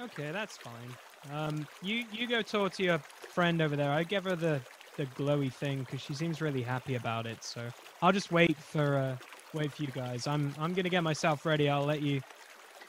Okay, 0.00 0.30
that's 0.30 0.56
fine. 0.56 0.94
Um, 1.32 1.66
you 1.82 2.04
you 2.12 2.26
go 2.26 2.42
talk 2.42 2.72
to 2.74 2.82
your 2.82 2.98
friend 2.98 3.62
over 3.62 3.76
there. 3.76 3.90
I 3.90 4.04
give 4.04 4.24
her 4.24 4.36
the 4.36 4.60
the 4.96 5.06
glowy 5.06 5.52
thing 5.52 5.80
because 5.80 6.00
she 6.00 6.14
seems 6.14 6.40
really 6.40 6.62
happy 6.62 6.94
about 6.96 7.26
it. 7.26 7.42
So 7.42 7.68
I'll 8.00 8.12
just 8.12 8.30
wait 8.32 8.56
for 8.56 8.96
uh 8.96 9.16
wait 9.54 9.72
for 9.72 9.82
you 9.82 9.90
guys. 9.90 10.26
I'm 10.26 10.54
I'm 10.58 10.74
gonna 10.74 10.88
get 10.90 11.02
myself 11.02 11.44
ready. 11.46 11.68
I'll 11.68 11.84
let 11.84 12.02
you. 12.02 12.20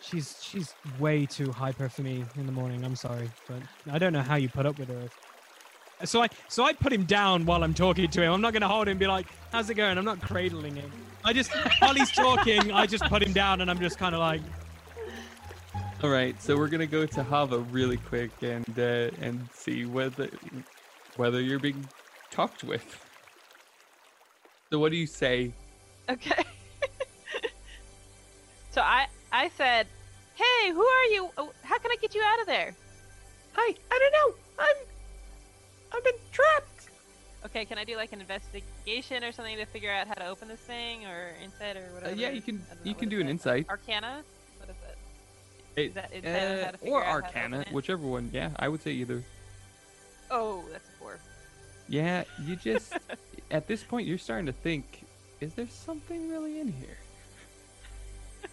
She's 0.01 0.37
she's 0.41 0.75
way 0.99 1.25
too 1.25 1.51
hyper 1.51 1.89
for 1.89 2.01
me 2.01 2.25
in 2.37 2.45
the 2.45 2.51
morning. 2.51 2.83
I'm 2.83 2.95
sorry, 2.95 3.29
but 3.47 3.59
I 3.91 3.97
don't 3.99 4.13
know 4.13 4.21
how 4.21 4.35
you 4.35 4.49
put 4.49 4.65
up 4.65 4.77
with 4.77 4.89
her. 4.89 5.09
So 6.05 6.21
I 6.21 6.27
so 6.49 6.65
I 6.65 6.73
put 6.73 6.91
him 6.91 7.05
down 7.05 7.45
while 7.45 7.63
I'm 7.63 7.73
talking 7.73 8.09
to 8.09 8.21
him. 8.21 8.33
I'm 8.33 8.41
not 8.41 8.53
gonna 8.53 8.67
hold 8.67 8.87
him 8.89 8.97
be 8.97 9.07
like, 9.07 9.27
"How's 9.51 9.69
it 9.69 9.75
going?" 9.75 9.97
I'm 9.97 10.05
not 10.05 10.21
cradling 10.21 10.75
him. 10.75 10.91
I 11.23 11.31
just 11.31 11.51
while 11.79 11.93
he's 11.93 12.11
talking, 12.11 12.71
I 12.71 12.85
just 12.85 13.05
put 13.05 13.23
him 13.23 13.31
down 13.31 13.61
and 13.61 13.71
I'm 13.71 13.79
just 13.79 13.97
kind 13.97 14.13
of 14.13 14.19
like, 14.19 14.41
All 16.03 16.09
right, 16.09 16.39
so 16.41 16.57
we're 16.57 16.67
gonna 16.67 16.85
go 16.87 17.05
to 17.05 17.23
Hava 17.23 17.59
really 17.59 17.95
quick 17.97 18.31
and 18.41 18.67
uh, 18.77 19.11
and 19.21 19.47
see 19.53 19.85
whether 19.85 20.29
whether 21.17 21.41
you're 21.41 21.59
being 21.59 21.87
talked 22.31 22.63
with. 22.63 22.99
So 24.71 24.79
what 24.79 24.91
do 24.91 24.97
you 24.97 25.07
say? 25.07 25.51
Okay. 26.09 26.43
so 28.71 28.81
I 28.81 29.07
I 29.31 29.49
said, 29.49 29.87
"Hey, 30.35 30.71
who 30.71 30.83
are 30.83 31.05
you? 31.05 31.29
Oh, 31.37 31.51
How 31.63 31.77
can 31.77 31.91
I 31.91 31.95
get 32.01 32.15
you 32.15 32.21
out 32.23 32.39
of 32.41 32.47
there?" 32.47 32.73
I 33.55 33.75
I 33.91 33.99
don't 33.99 34.11
know. 34.11 34.35
I'm 34.59 34.75
I've 35.95 36.03
been 36.03 36.13
trapped. 36.31 36.89
Okay, 37.45 37.65
can 37.65 37.77
I 37.77 37.83
do 37.83 37.95
like 37.97 38.13
an 38.13 38.21
investigation 38.21 39.23
or 39.23 39.31
something 39.31 39.57
to 39.57 39.65
figure 39.65 39.91
out 39.91 40.07
how 40.07 40.13
to 40.13 40.27
open 40.27 40.47
this 40.47 40.61
thing, 40.61 41.05
or 41.05 41.29
insight, 41.43 41.75
or 41.77 41.81
Uh, 41.81 41.93
whatever? 41.93 42.15
yeah, 42.15 42.29
you 42.29 42.41
can 42.41 42.55
don't 42.57 42.69
know, 42.69 42.89
you 42.89 42.95
can 42.95 43.09
do 43.09 43.19
an 43.19 43.27
it? 43.27 43.31
insight. 43.31 43.69
Arcana. 43.69 44.23
What 44.59 44.69
is 44.69 44.75
it? 44.89 44.97
It- 45.75 45.87
Is 45.89 45.93
that 45.93 46.13
insight 46.13 46.75
uh, 46.75 46.89
or 46.89 47.03
out 47.03 47.05
how 47.05 47.19
to 47.19 47.25
Arcana, 47.27 47.59
it? 47.61 47.67
whichever 47.73 48.07
one. 48.07 48.29
Yeah, 48.33 48.49
I 48.57 48.69
would 48.69 48.81
say 48.81 48.91
either. 48.91 49.21
Oh, 50.31 50.63
that's 50.71 50.87
a 50.87 50.91
four. 50.92 50.92
Yeah, 51.87 52.23
you 52.45 52.55
just 52.55 52.93
at 53.51 53.67
this 53.67 53.83
point 53.83 54.07
you're 54.07 54.17
starting 54.17 54.45
to 54.47 54.51
think, 54.53 55.03
is 55.41 55.53
there 55.53 55.67
something 55.67 56.29
really 56.29 56.59
in 56.59 56.71
here? 56.73 56.97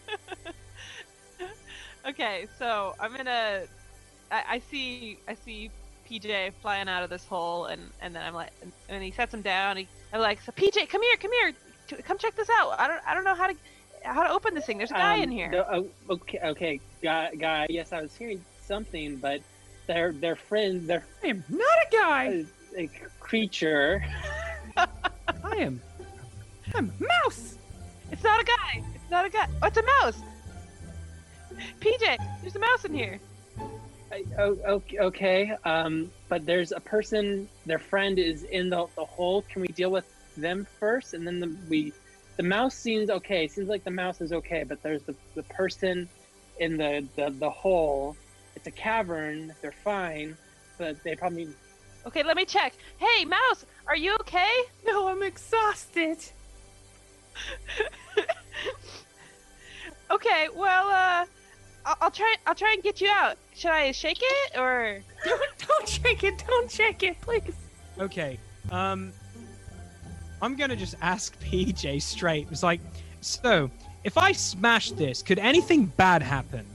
okay, 2.08 2.46
so 2.58 2.94
I'm 3.00 3.14
gonna. 3.16 3.62
I, 4.30 4.44
I 4.48 4.58
see. 4.70 5.18
I 5.28 5.34
see 5.34 5.70
PJ 6.08 6.52
flying 6.60 6.88
out 6.88 7.02
of 7.02 7.10
this 7.10 7.24
hole, 7.24 7.66
and 7.66 7.80
and 8.00 8.14
then 8.14 8.22
I'm 8.22 8.34
like, 8.34 8.50
and, 8.62 8.72
and 8.88 9.02
he 9.02 9.10
sets 9.10 9.32
him 9.32 9.42
down. 9.42 9.76
He, 9.76 9.88
I'm 10.12 10.20
like, 10.20 10.40
so 10.42 10.52
PJ, 10.52 10.88
come 10.88 11.02
here, 11.02 11.16
come 11.16 11.30
here, 11.32 11.52
come 12.02 12.18
check 12.18 12.34
this 12.34 12.48
out. 12.50 12.78
I 12.78 12.88
don't, 12.88 13.00
I 13.06 13.14
don't 13.14 13.24
know 13.24 13.34
how 13.34 13.46
to, 13.46 13.54
how 14.02 14.24
to 14.24 14.30
open 14.30 14.54
this 14.54 14.66
thing. 14.66 14.78
There's 14.78 14.90
a 14.90 14.94
guy 14.94 15.16
in 15.16 15.28
Um, 15.28 15.30
here. 15.30 15.50
no, 15.50 15.64
oh, 15.70 16.14
okay, 16.14 16.38
okay, 16.42 16.80
guy, 17.02 17.34
guy. 17.36 17.66
Yes, 17.70 17.92
I 17.92 18.02
was 18.02 18.14
hearing 18.16 18.44
something, 18.64 19.16
but 19.16 19.40
their 19.86 20.12
their 20.12 20.36
friend, 20.36 20.88
their 20.88 21.04
I 21.22 21.28
am 21.28 21.44
not 21.48 21.78
a 21.86 21.96
guy. 21.96 22.44
a 22.76 22.88
creature. 23.30 24.04
I 24.76 25.56
am. 25.58 25.80
I'm 26.74 26.92
mouse. 26.98 27.58
It's 28.10 28.24
not 28.24 28.40
a 28.40 28.44
guy. 28.44 28.82
It's 28.92 29.08
not 29.08 29.24
a 29.24 29.30
guy. 29.30 29.46
Oh, 29.62 29.68
it's 29.68 29.76
a 29.76 29.84
mouse. 29.84 30.20
PJ, 31.80 32.18
there's 32.40 32.56
a 32.56 32.58
mouse 32.58 32.84
in 32.84 32.92
here. 32.92 33.20
I, 34.10 34.24
oh, 34.36 34.58
okay, 34.66 34.98
okay. 34.98 35.56
Um, 35.64 36.10
but 36.28 36.44
there's 36.44 36.72
a 36.72 36.80
person. 36.80 37.48
Their 37.66 37.78
friend 37.78 38.18
is 38.18 38.42
in 38.42 38.68
the 38.68 38.88
the 38.96 39.04
hole. 39.04 39.42
Can 39.42 39.62
we 39.62 39.68
deal 39.68 39.92
with 39.92 40.12
them 40.36 40.66
first, 40.80 41.14
and 41.14 41.24
then 41.24 41.38
the, 41.38 41.56
we? 41.68 41.92
The 42.36 42.42
mouse 42.42 42.74
seems 42.74 43.10
okay. 43.10 43.46
Seems 43.46 43.68
like 43.68 43.84
the 43.84 43.92
mouse 43.92 44.20
is 44.20 44.32
okay, 44.32 44.64
but 44.64 44.82
there's 44.82 45.02
the 45.02 45.14
the 45.36 45.44
person 45.44 46.08
in 46.58 46.76
the 46.76 47.06
the, 47.14 47.30
the 47.30 47.50
hole. 47.50 48.16
It's 48.56 48.66
a 48.66 48.72
cavern. 48.72 49.54
They're 49.62 49.70
fine, 49.84 50.36
but 50.78 51.00
they 51.04 51.14
probably 51.14 51.46
Okay, 52.10 52.24
let 52.24 52.36
me 52.36 52.44
check. 52.44 52.74
Hey, 52.98 53.24
mouse, 53.24 53.64
are 53.86 53.94
you 53.94 54.16
okay? 54.22 54.62
No, 54.84 55.06
I'm 55.06 55.22
exhausted. 55.22 56.18
okay, 60.10 60.48
well, 60.56 60.88
uh, 60.88 61.24
I'll, 61.86 61.96
I'll 62.00 62.10
try. 62.10 62.34
I'll 62.48 62.56
try 62.56 62.72
and 62.72 62.82
get 62.82 63.00
you 63.00 63.08
out. 63.08 63.36
Should 63.54 63.70
I 63.70 63.92
shake 63.92 64.18
it 64.20 64.58
or? 64.58 65.00
Don't 65.24 65.58
don't 65.68 65.88
shake 65.88 66.24
it. 66.24 66.42
Don't 66.48 66.68
shake 66.68 67.04
it, 67.04 67.20
please. 67.20 67.54
okay, 68.00 68.40
um, 68.72 69.12
I'm 70.42 70.56
gonna 70.56 70.74
just 70.74 70.96
ask 71.00 71.40
PJ 71.44 72.02
straight. 72.02 72.48
It's 72.50 72.64
like, 72.64 72.80
so 73.20 73.70
if 74.02 74.18
I 74.18 74.32
smash 74.32 74.90
this, 74.90 75.22
could 75.22 75.38
anything 75.38 75.86
bad 75.86 76.22
happen? 76.22 76.66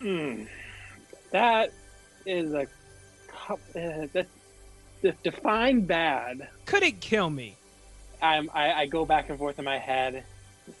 Hmm. 0.00 0.44
That 1.32 1.72
is 2.26 2.52
a 2.54 2.68
cou- 3.26 3.54
uh, 3.74 4.06
that 4.12 4.28
de- 5.02 5.16
define 5.22 5.82
bad. 5.82 6.48
Could 6.64 6.82
it 6.82 7.00
kill 7.00 7.28
me? 7.28 7.56
I'm, 8.22 8.48
I 8.54 8.72
I 8.72 8.86
go 8.86 9.04
back 9.04 9.28
and 9.28 9.38
forth 9.38 9.58
in 9.58 9.64
my 9.64 9.78
head, 9.78 10.24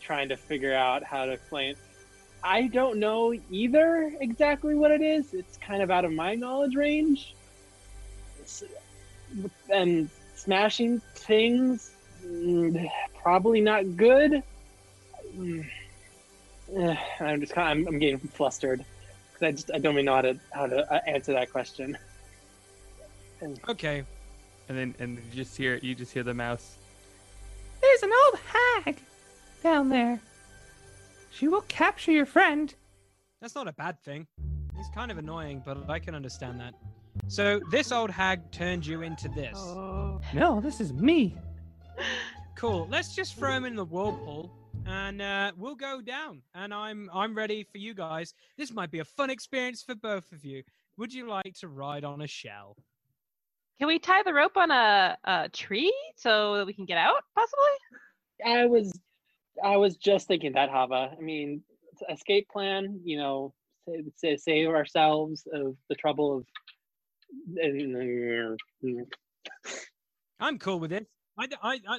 trying 0.00 0.28
to 0.28 0.36
figure 0.36 0.74
out 0.74 1.02
how 1.02 1.26
to 1.26 1.32
explain. 1.32 1.74
I 2.44 2.68
don't 2.68 2.98
know 2.98 3.34
either 3.50 4.12
exactly 4.20 4.74
what 4.74 4.90
it 4.90 5.00
is. 5.02 5.34
It's 5.34 5.56
kind 5.58 5.82
of 5.82 5.90
out 5.90 6.04
of 6.04 6.12
my 6.12 6.34
knowledge 6.34 6.74
range. 6.74 7.34
And 9.72 10.08
smashing 10.34 11.00
things, 11.14 11.92
mm, 12.24 12.90
probably 13.22 13.60
not 13.60 13.96
good. 13.96 14.42
Mm. 15.36 15.66
Eh, 16.76 16.96
I'm 17.20 17.40
just 17.40 17.52
kind 17.52 17.80
of, 17.80 17.86
I'm, 17.86 17.94
I'm 17.94 18.00
getting 18.00 18.18
flustered 18.18 18.84
because 19.32 19.46
I 19.46 19.52
just 19.52 19.70
I 19.72 19.78
don't 19.78 19.94
even 19.94 20.06
know 20.06 20.14
how 20.14 20.22
to 20.22 20.40
how 20.52 20.66
to 20.66 20.92
uh, 20.92 21.00
answer 21.06 21.32
that 21.32 21.50
question. 21.50 21.96
Okay, 23.68 24.04
And 24.68 24.78
then 24.78 24.94
and 24.98 25.16
you 25.16 25.22
just 25.32 25.56
hear 25.56 25.76
you 25.82 25.94
just 25.94 26.12
hear 26.12 26.22
the 26.22 26.34
mouse. 26.34 26.76
There's 27.80 28.02
an 28.02 28.10
old 28.26 28.38
hag 28.46 28.96
down 29.62 29.88
there. 29.88 30.20
She 31.30 31.48
will 31.48 31.62
capture 31.62 32.12
your 32.12 32.26
friend. 32.26 32.72
that's 33.40 33.54
not 33.54 33.66
a 33.66 33.72
bad 33.72 34.00
thing. 34.02 34.26
He's 34.76 34.88
kind 34.94 35.10
of 35.10 35.18
annoying, 35.18 35.62
but 35.64 35.88
I 35.90 35.98
can 35.98 36.14
understand 36.14 36.60
that. 36.60 36.74
So 37.28 37.60
this 37.70 37.90
old 37.92 38.10
hag 38.10 38.50
turned 38.52 38.86
you 38.86 39.02
into 39.02 39.28
this. 39.28 39.56
Oh. 39.56 40.20
No, 40.34 40.60
this 40.60 40.80
is 40.80 40.92
me. 40.92 41.36
Cool. 42.54 42.86
Let's 42.90 43.14
just 43.14 43.34
throw 43.36 43.52
him 43.52 43.64
in 43.64 43.74
the 43.74 43.84
whirlpool, 43.84 44.50
and 44.86 45.20
uh, 45.20 45.52
we'll 45.56 45.74
go 45.74 46.00
down. 46.00 46.42
And 46.54 46.72
I'm 46.72 47.10
I'm 47.12 47.34
ready 47.34 47.64
for 47.64 47.78
you 47.78 47.92
guys. 47.94 48.34
This 48.56 48.72
might 48.72 48.90
be 48.90 49.00
a 49.00 49.04
fun 49.04 49.30
experience 49.30 49.82
for 49.82 49.94
both 49.94 50.30
of 50.32 50.44
you. 50.44 50.62
Would 50.96 51.12
you 51.12 51.28
like 51.28 51.54
to 51.60 51.68
ride 51.68 52.04
on 52.04 52.22
a 52.22 52.26
shell? 52.26 52.76
Can 53.78 53.88
we 53.88 53.98
tie 53.98 54.22
the 54.22 54.32
rope 54.32 54.56
on 54.56 54.70
a, 54.70 55.16
a 55.24 55.48
tree 55.48 55.92
so 56.16 56.56
that 56.56 56.66
we 56.66 56.72
can 56.72 56.84
get 56.84 56.98
out, 56.98 57.22
possibly? 57.34 57.64
I 58.44 58.66
was 58.66 58.92
I 59.62 59.76
was 59.76 59.96
just 59.96 60.28
thinking 60.28 60.52
that 60.52 60.70
Hava. 60.70 61.14
I 61.16 61.20
mean, 61.20 61.62
escape 62.10 62.48
plan. 62.48 63.00
You 63.04 63.18
know, 63.18 63.54
sa- 63.88 63.94
sa- 64.16 64.36
save 64.36 64.68
ourselves 64.68 65.46
of 65.52 65.76
the 65.88 65.94
trouble 65.96 66.38
of. 66.38 66.46
I'm 70.40 70.58
cool 70.58 70.78
with 70.78 70.92
it. 70.92 71.06
I, 71.38 71.48
I, 71.62 71.80
I, 71.88 71.98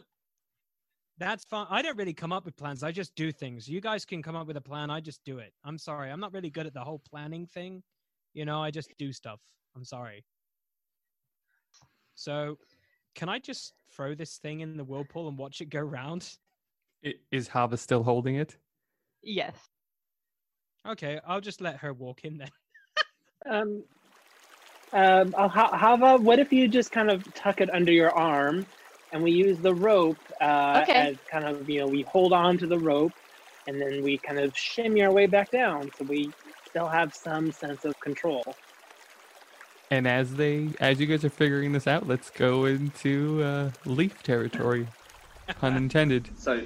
that's 1.18 1.44
fine. 1.46 1.66
I 1.70 1.82
don't 1.82 1.98
really 1.98 2.14
come 2.14 2.32
up 2.32 2.46
with 2.46 2.56
plans. 2.56 2.84
I 2.84 2.92
just 2.92 3.16
do 3.16 3.32
things. 3.32 3.68
You 3.68 3.82
guys 3.82 4.06
can 4.06 4.22
come 4.22 4.36
up 4.36 4.46
with 4.48 4.58
a 4.58 4.62
plan. 4.62 4.90
I 4.90 5.00
just 5.00 5.24
do 5.24 5.40
it. 5.40 5.54
I'm 5.64 5.78
sorry. 5.78 6.12
I'm 6.12 6.20
not 6.20 6.34
really 6.34 6.50
good 6.50 6.68
at 6.68 6.74
the 6.74 6.82
whole 6.82 7.02
planning 7.10 7.48
thing. 7.48 7.82
You 8.34 8.46
know, 8.46 8.62
I 8.62 8.70
just 8.72 8.92
do 8.98 9.12
stuff. 9.12 9.40
I'm 9.76 9.84
sorry. 9.86 10.24
So, 12.16 12.58
can 13.16 13.30
I 13.30 13.40
just 13.40 13.74
throw 13.92 14.16
this 14.16 14.38
thing 14.38 14.62
in 14.62 14.78
the 14.78 14.84
whirlpool 14.84 15.28
and 15.28 15.38
watch 15.38 15.62
it 15.62 15.70
go 15.70 15.80
round? 15.80 16.38
I- 17.06 17.16
Is 17.32 17.48
Hava 17.48 17.78
still 17.78 18.04
holding 18.04 18.36
it? 18.36 18.58
Yes. 19.22 19.56
Okay, 20.88 21.20
I'll 21.26 21.42
just 21.42 21.62
let 21.62 21.78
her 21.78 21.94
walk 21.94 22.26
in 22.26 22.38
then. 22.38 22.50
Um, 23.50 23.84
um, 24.94 25.34
uh, 25.38 25.48
Ha- 25.48 25.78
Hava, 25.78 26.18
what 26.18 26.40
if 26.40 26.52
you 26.54 26.68
just 26.68 26.92
kind 26.92 27.10
of 27.10 27.24
tuck 27.34 27.62
it 27.62 27.74
under 27.74 27.92
your 27.92 28.12
arm, 28.12 28.66
and 29.12 29.24
we 29.24 29.32
use 29.32 29.58
the 29.60 29.74
rope 29.74 30.18
uh, 30.42 30.82
Okay. 30.84 31.10
as 31.10 31.18
kind 31.32 31.46
of 31.46 31.70
you 31.70 31.80
know 31.82 31.88
we 31.88 32.04
hold 32.04 32.34
on 32.34 32.58
to 32.58 32.68
the 32.68 32.78
rope, 32.80 33.12
and 33.68 33.82
then 33.82 34.02
we 34.04 34.18
kind 34.18 34.40
of 34.40 34.56
shimmy 34.58 35.02
our 35.04 35.12
way 35.12 35.26
back 35.26 35.52
down, 35.52 35.90
so 35.98 36.06
we 36.06 36.32
still 36.68 36.88
have 36.88 37.14
some 37.14 37.52
sense 37.52 37.86
of 37.86 38.00
control. 38.00 38.44
And 39.92 40.08
as 40.08 40.36
they, 40.36 40.70
as 40.80 41.00
you 41.00 41.06
guys 41.06 41.24
are 41.24 41.30
figuring 41.30 41.72
this 41.72 41.88
out, 41.88 42.08
let's 42.08 42.30
go 42.30 42.66
into 42.66 43.44
uh, 43.44 43.70
leaf 43.86 44.24
territory. 44.24 44.88
Pun 45.60 45.76
intended. 45.76 46.30
So, 46.38 46.62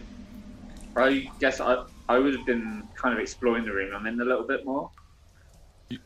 I 0.96 1.30
guess 1.40 1.60
I 1.60 1.84
I 2.10 2.18
would 2.18 2.34
have 2.34 2.46
been 2.46 2.88
kind 2.96 3.14
of 3.14 3.20
exploring 3.20 3.66
the 3.66 3.72
room. 3.72 3.92
I'm 3.96 4.08
in 4.08 4.20
a 4.20 4.26
little 4.26 4.48
bit 4.48 4.66
more. 4.66 4.90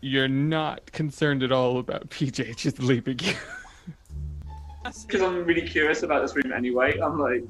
You're 0.01 0.27
not 0.27 0.91
concerned 0.91 1.43
at 1.43 1.51
all 1.51 1.77
about 1.77 2.09
PJ 2.09 2.55
just 2.57 2.79
leaving 2.79 3.19
you. 3.19 3.33
because 4.83 5.21
I'm 5.21 5.45
really 5.45 5.67
curious 5.67 6.03
about 6.03 6.21
this 6.21 6.35
room 6.35 6.51
anyway. 6.55 6.99
I'm 6.99 7.19
like, 7.19 7.43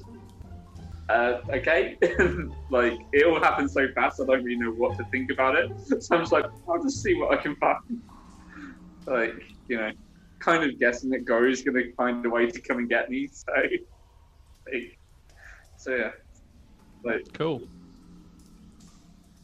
uh, 1.09 1.39
okay, 1.49 1.97
like 2.69 2.99
it 3.13 3.25
all 3.25 3.39
happens 3.39 3.73
so 3.73 3.87
fast. 3.95 4.21
I 4.21 4.25
don't 4.25 4.43
really 4.43 4.57
know 4.57 4.71
what 4.71 4.97
to 4.97 5.05
think 5.11 5.31
about 5.31 5.55
it. 5.55 5.69
So 5.85 6.15
I'm 6.15 6.21
just 6.21 6.31
like, 6.31 6.45
I'll 6.69 6.81
just 6.81 7.01
see 7.01 7.15
what 7.15 7.37
I 7.37 7.41
can 7.41 7.55
find. 7.55 7.77
Like, 9.05 9.43
you 9.67 9.77
know, 9.77 9.91
kind 10.39 10.63
of 10.63 10.79
guessing 10.79 11.09
that 11.11 11.25
Goro's 11.25 11.61
gonna 11.63 11.81
find 11.95 12.25
a 12.25 12.29
way 12.29 12.47
to 12.47 12.61
come 12.61 12.79
and 12.79 12.89
get 12.89 13.09
me. 13.09 13.27
So, 13.27 13.51
like, 14.71 14.97
so 15.77 15.95
yeah, 15.95 16.11
like 17.03 17.21
Cool. 17.33 17.61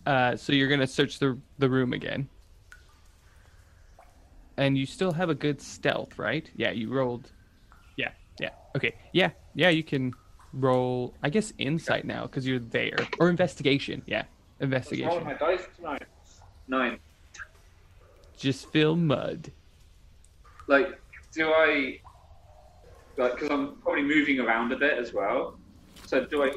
Uh, 0.05 0.36
so 0.36 0.53
you're 0.53 0.70
gonna 0.70 0.88
search 0.88 1.20
the 1.20 1.39
the 1.58 1.70
room 1.70 1.93
again, 1.93 2.30
and 4.58 4.78
you 4.78 4.86
still 4.86 5.12
have 5.12 5.30
a 5.30 5.36
good 5.36 5.62
stealth, 5.62 6.18
right? 6.18 6.49
Yeah, 6.55 6.72
you 6.72 6.89
rolled. 6.89 7.32
Yeah, 7.97 8.12
yeah. 8.39 8.51
Okay, 8.76 8.95
yeah, 9.12 9.32
yeah. 9.53 9.70
You 9.70 9.84
can 9.84 10.14
roll. 10.53 11.14
I 11.24 11.30
guess 11.30 11.51
insight 11.58 12.05
now 12.05 12.24
because 12.24 12.47
you're 12.47 12.60
there, 12.60 12.97
or 13.20 13.30
investigation. 13.30 14.01
Yeah, 14.05 14.24
what's 14.24 14.32
wrong 14.32 14.60
with 14.60 14.64
investigation. 14.64 15.24
my 15.26 15.34
dice 15.34 15.68
tonight? 15.76 16.03
Nine. 16.68 16.99
Just 18.38 18.70
feel 18.72 18.96
mud. 18.96 19.52
Like, 20.68 21.00
do 21.34 21.50
I? 21.50 22.00
Like, 23.18 23.34
because 23.34 23.50
I'm 23.50 23.78
probably 23.78 24.04
moving 24.04 24.40
around 24.40 24.72
a 24.72 24.78
bit 24.78 24.98
as 24.98 25.14
well. 25.14 25.58
So 26.06 26.24
do 26.26 26.44
I? 26.44 26.52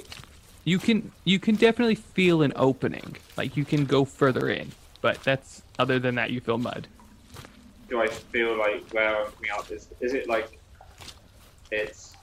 You 0.64 0.78
can 0.78 1.10
you 1.24 1.38
can 1.38 1.54
definitely 1.54 1.94
feel 1.94 2.42
an 2.42 2.52
opening. 2.54 3.16
Like 3.36 3.56
you 3.56 3.64
can 3.64 3.86
go 3.86 4.04
further 4.04 4.50
in, 4.50 4.70
but 5.00 5.22
that's 5.24 5.62
other 5.78 5.98
than 5.98 6.14
that, 6.16 6.30
you 6.30 6.40
feel 6.40 6.58
mud. 6.58 6.86
do 7.88 8.00
I 8.00 8.08
feel 8.08 8.56
like 8.58 8.88
where 8.92 9.16
I'm 9.24 9.32
coming 9.32 9.50
out 9.50 9.70
is 9.70 9.88
is 10.00 10.12
it 10.14 10.28
like 10.28 10.58
it's 11.70 12.14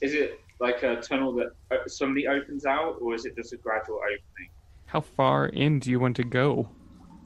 is 0.00 0.14
it 0.14 0.40
like 0.60 0.82
a 0.82 0.96
tunnel 1.00 1.32
that 1.36 1.52
uh, 1.70 1.76
suddenly 1.86 2.26
opens 2.26 2.66
out 2.66 2.98
or 3.00 3.14
is 3.14 3.24
it 3.24 3.34
just 3.34 3.52
a 3.54 3.56
gradual 3.56 3.96
opening? 3.96 4.50
How 4.86 5.00
far 5.00 5.46
in 5.46 5.78
do 5.78 5.90
you 5.90 5.98
want 5.98 6.16
to 6.16 6.24
go? 6.24 6.68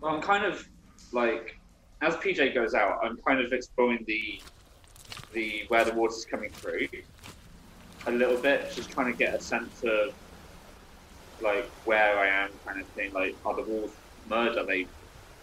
Well, 0.01 0.15
I'm 0.15 0.23
kind 0.23 0.45
of 0.45 0.69
like 1.15 1.59
as 2.03 2.15
PJ 2.17 2.53
goes 2.53 2.75
out, 2.75 2.99
I'm 3.03 3.17
kind 3.27 3.41
of 3.41 3.53
exploring 3.53 4.05
the 4.07 4.41
the 5.33 5.65
where 5.69 5.85
the 5.85 5.95
water's 5.95 6.27
coming 6.27 6.51
through 6.51 6.89
a 8.07 8.13
little 8.13 8.37
bit, 8.37 8.71
just 8.75 8.91
trying 8.91 9.11
to 9.11 9.19
get 9.19 9.35
a 9.35 9.41
sense 9.41 9.83
of 9.85 10.13
like 11.41 11.65
where 11.87 12.19
I 12.19 12.27
am, 12.27 12.51
kind 12.67 12.81
of 12.81 12.87
thing. 12.89 13.13
Like, 13.13 13.35
are 13.47 13.55
the 13.55 13.63
walls 13.63 13.93
mud? 14.29 14.59
Are 14.59 14.67
they 14.67 14.87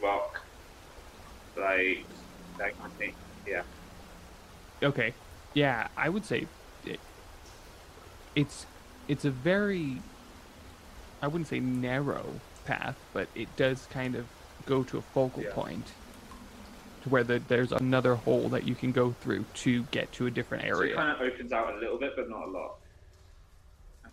rock? 0.03 0.41
Like 1.57 2.05
that 2.57 2.77
kind 2.77 2.91
of 2.91 2.93
thing. 2.93 3.13
Yeah. 3.47 3.63
Okay. 4.83 5.13
Yeah, 5.53 5.87
I 5.97 6.09
would 6.09 6.25
say 6.25 6.47
it, 6.85 6.99
it's 8.35 8.65
it's 9.07 9.25
a 9.25 9.31
very 9.31 10.01
I 11.21 11.27
wouldn't 11.27 11.47
say 11.47 11.59
narrow 11.59 12.25
path, 12.65 12.97
but 13.13 13.27
it 13.35 13.53
does 13.55 13.87
kind 13.91 14.15
of 14.15 14.25
go 14.65 14.83
to 14.83 14.97
a 14.97 15.01
focal 15.01 15.43
Yeah. 15.43 15.53
point 15.53 15.87
to 17.03 17.09
where 17.09 17.23
the, 17.23 17.41
there's 17.47 17.71
another 17.71 18.15
hole 18.15 18.49
that 18.49 18.63
you 18.67 18.75
can 18.75 18.91
go 18.91 19.11
through 19.21 19.45
to 19.55 19.83
get 19.85 20.11
to 20.13 20.27
a 20.27 20.31
different 20.31 20.63
So 20.63 20.81
it 20.81 20.95
kind 20.95 21.09
of 21.11 21.21
opens 21.21 21.51
out 21.51 21.73
a 21.73 21.77
little 21.77 21.97
bit, 21.97 22.13
but 22.15 22.29
not 22.29 22.47
a 22.47 22.51
lot. 22.51 22.75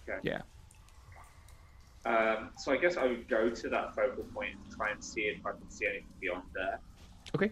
Okay. 0.08 0.18
Yeah. 0.22 0.40
Um, 2.06 2.50
so 2.56 2.72
I 2.72 2.78
guess 2.78 2.96
I 2.96 3.06
would 3.06 3.28
go 3.28 3.50
to 3.50 3.68
that 3.68 3.94
focal 3.94 4.24
point 4.24 4.54
and 4.54 4.74
try 4.74 4.90
and 4.90 5.04
see 5.04 5.22
if 5.22 5.44
I 5.44 5.52
can 5.52 5.70
see 5.70 5.86
anything 5.86 6.06
beyond 6.20 6.44
there. 6.54 6.80
Okay. 7.34 7.50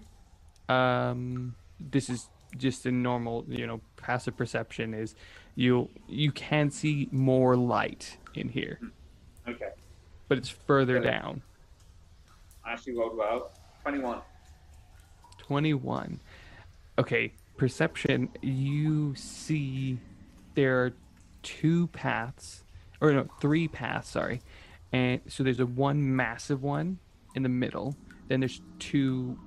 Um, 0.69 1.55
this 1.79 2.09
is 2.09 2.31
just 2.57 2.87
a 2.87 2.91
normal, 2.91 3.45
you 3.49 3.67
know, 3.67 3.81
passive 3.97 4.37
perception. 4.37 4.95
Is 4.95 5.15
you 5.57 5.91
you 6.09 6.33
can 6.33 6.71
see 6.71 7.09
more 7.13 7.57
light 7.57 8.17
in 8.35 8.49
here, 8.49 8.81
Okay. 9.47 9.69
but 10.29 10.39
it's 10.39 10.49
further 10.49 10.99
Okay. 10.99 11.11
down. 11.11 11.43
I 12.67 12.73
actually 12.73 12.97
rolled 12.97 13.17
well. 13.17 13.53
21. 13.83 14.21
21. 15.39 16.21
Okay, 16.99 17.33
perception. 17.57 18.29
You 18.43 19.15
see 19.15 19.99
there 20.55 20.85
are 20.85 20.93
two 21.43 21.87
paths, 21.89 22.65
or 23.01 23.13
no, 23.13 23.29
three 23.41 23.69
paths, 23.69 24.09
sorry. 24.09 24.41
And 24.93 25.21
so 25.29 25.45
there's 25.45 25.61
a 25.61 25.67
one 25.67 26.17
massive 26.17 26.63
one 26.63 26.99
in 27.35 27.43
the 27.43 27.49
middle, 27.49 27.97
then 28.29 28.41
there's 28.41 28.61
two 28.79 29.39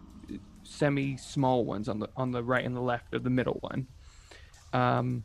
semi 0.64 1.18
small 1.18 1.66
ones 1.66 1.90
on 1.90 2.00
the 2.00 2.08
on 2.16 2.32
the 2.32 2.44
right 2.44 2.64
and 2.64 2.76
the 2.76 2.82
left 2.82 3.14
of 3.14 3.24
the 3.24 3.30
middle 3.30 3.58
one. 3.62 3.88
Um 4.72 5.24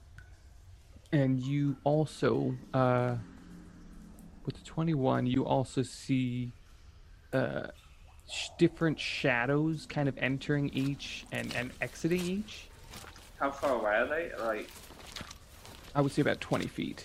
and 1.12 1.40
you 1.40 1.76
also 1.84 2.56
uh 2.72 3.16
with 4.46 4.56
the 4.56 4.64
21 4.64 5.26
you 5.26 5.44
also 5.44 5.82
see 5.82 6.52
uh 7.32 7.66
sh- 8.30 8.48
different 8.58 8.98
shadows 8.98 9.86
kind 9.86 10.08
of 10.08 10.16
entering 10.18 10.68
each 10.70 11.24
and, 11.32 11.54
and 11.54 11.70
exiting 11.80 12.20
each. 12.20 12.66
How 13.40 13.50
far 13.50 13.74
away 13.74 13.92
are 13.94 14.06
they? 14.06 14.30
Like, 14.42 14.70
I 15.94 16.00
would 16.00 16.12
say 16.12 16.22
about 16.22 16.40
20 16.40 16.66
feet. 16.66 17.04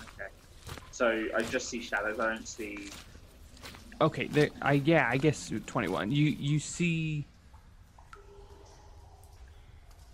okay. 0.00 0.28
So 0.90 1.26
I 1.36 1.42
just 1.42 1.68
see 1.68 1.80
shadows. 1.80 2.18
I 2.18 2.34
don't 2.34 2.46
see. 2.48 2.90
Okay, 4.00 4.26
there. 4.28 4.50
I 4.62 4.74
yeah, 4.74 5.08
I 5.10 5.16
guess 5.16 5.52
21. 5.66 6.12
You 6.12 6.26
you 6.26 6.58
see 6.60 7.26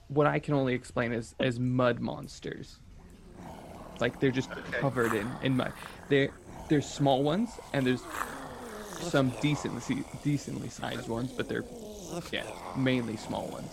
what 0.08 0.26
I 0.26 0.38
can 0.38 0.54
only 0.54 0.74
explain 0.74 1.12
as 1.12 1.34
as 1.38 1.58
mud 1.60 2.00
monsters. 2.00 2.78
Like 4.00 4.20
they're 4.20 4.30
just 4.30 4.50
Okay. 4.50 4.78
covered 4.80 5.12
in 5.12 5.28
in 5.42 5.56
mud. 5.56 5.72
There 6.08 6.30
there's 6.68 6.86
small 6.88 7.22
ones 7.22 7.50
and 7.74 7.86
there's 7.86 8.02
some 9.10 9.30
decently 9.40 10.04
decently 10.22 10.68
sized 10.68 11.08
ones, 11.08 11.32
but 11.36 11.48
they're 11.48 11.64
yeah 12.32 12.44
mainly 12.76 13.16
small 13.16 13.46
ones. 13.48 13.70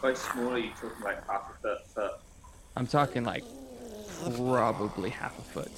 Quite 0.00 0.16
small. 0.18 0.50
Are 0.50 0.58
you 0.58 0.70
talking 0.70 1.02
like 1.02 1.26
half 1.28 1.42
a 1.50 1.60
foot, 1.62 1.78
foot? 1.94 2.10
I'm 2.76 2.86
talking 2.86 3.24
like 3.24 3.44
probably 4.36 5.10
half 5.10 5.38
a 5.38 5.42
foot. 5.42 5.70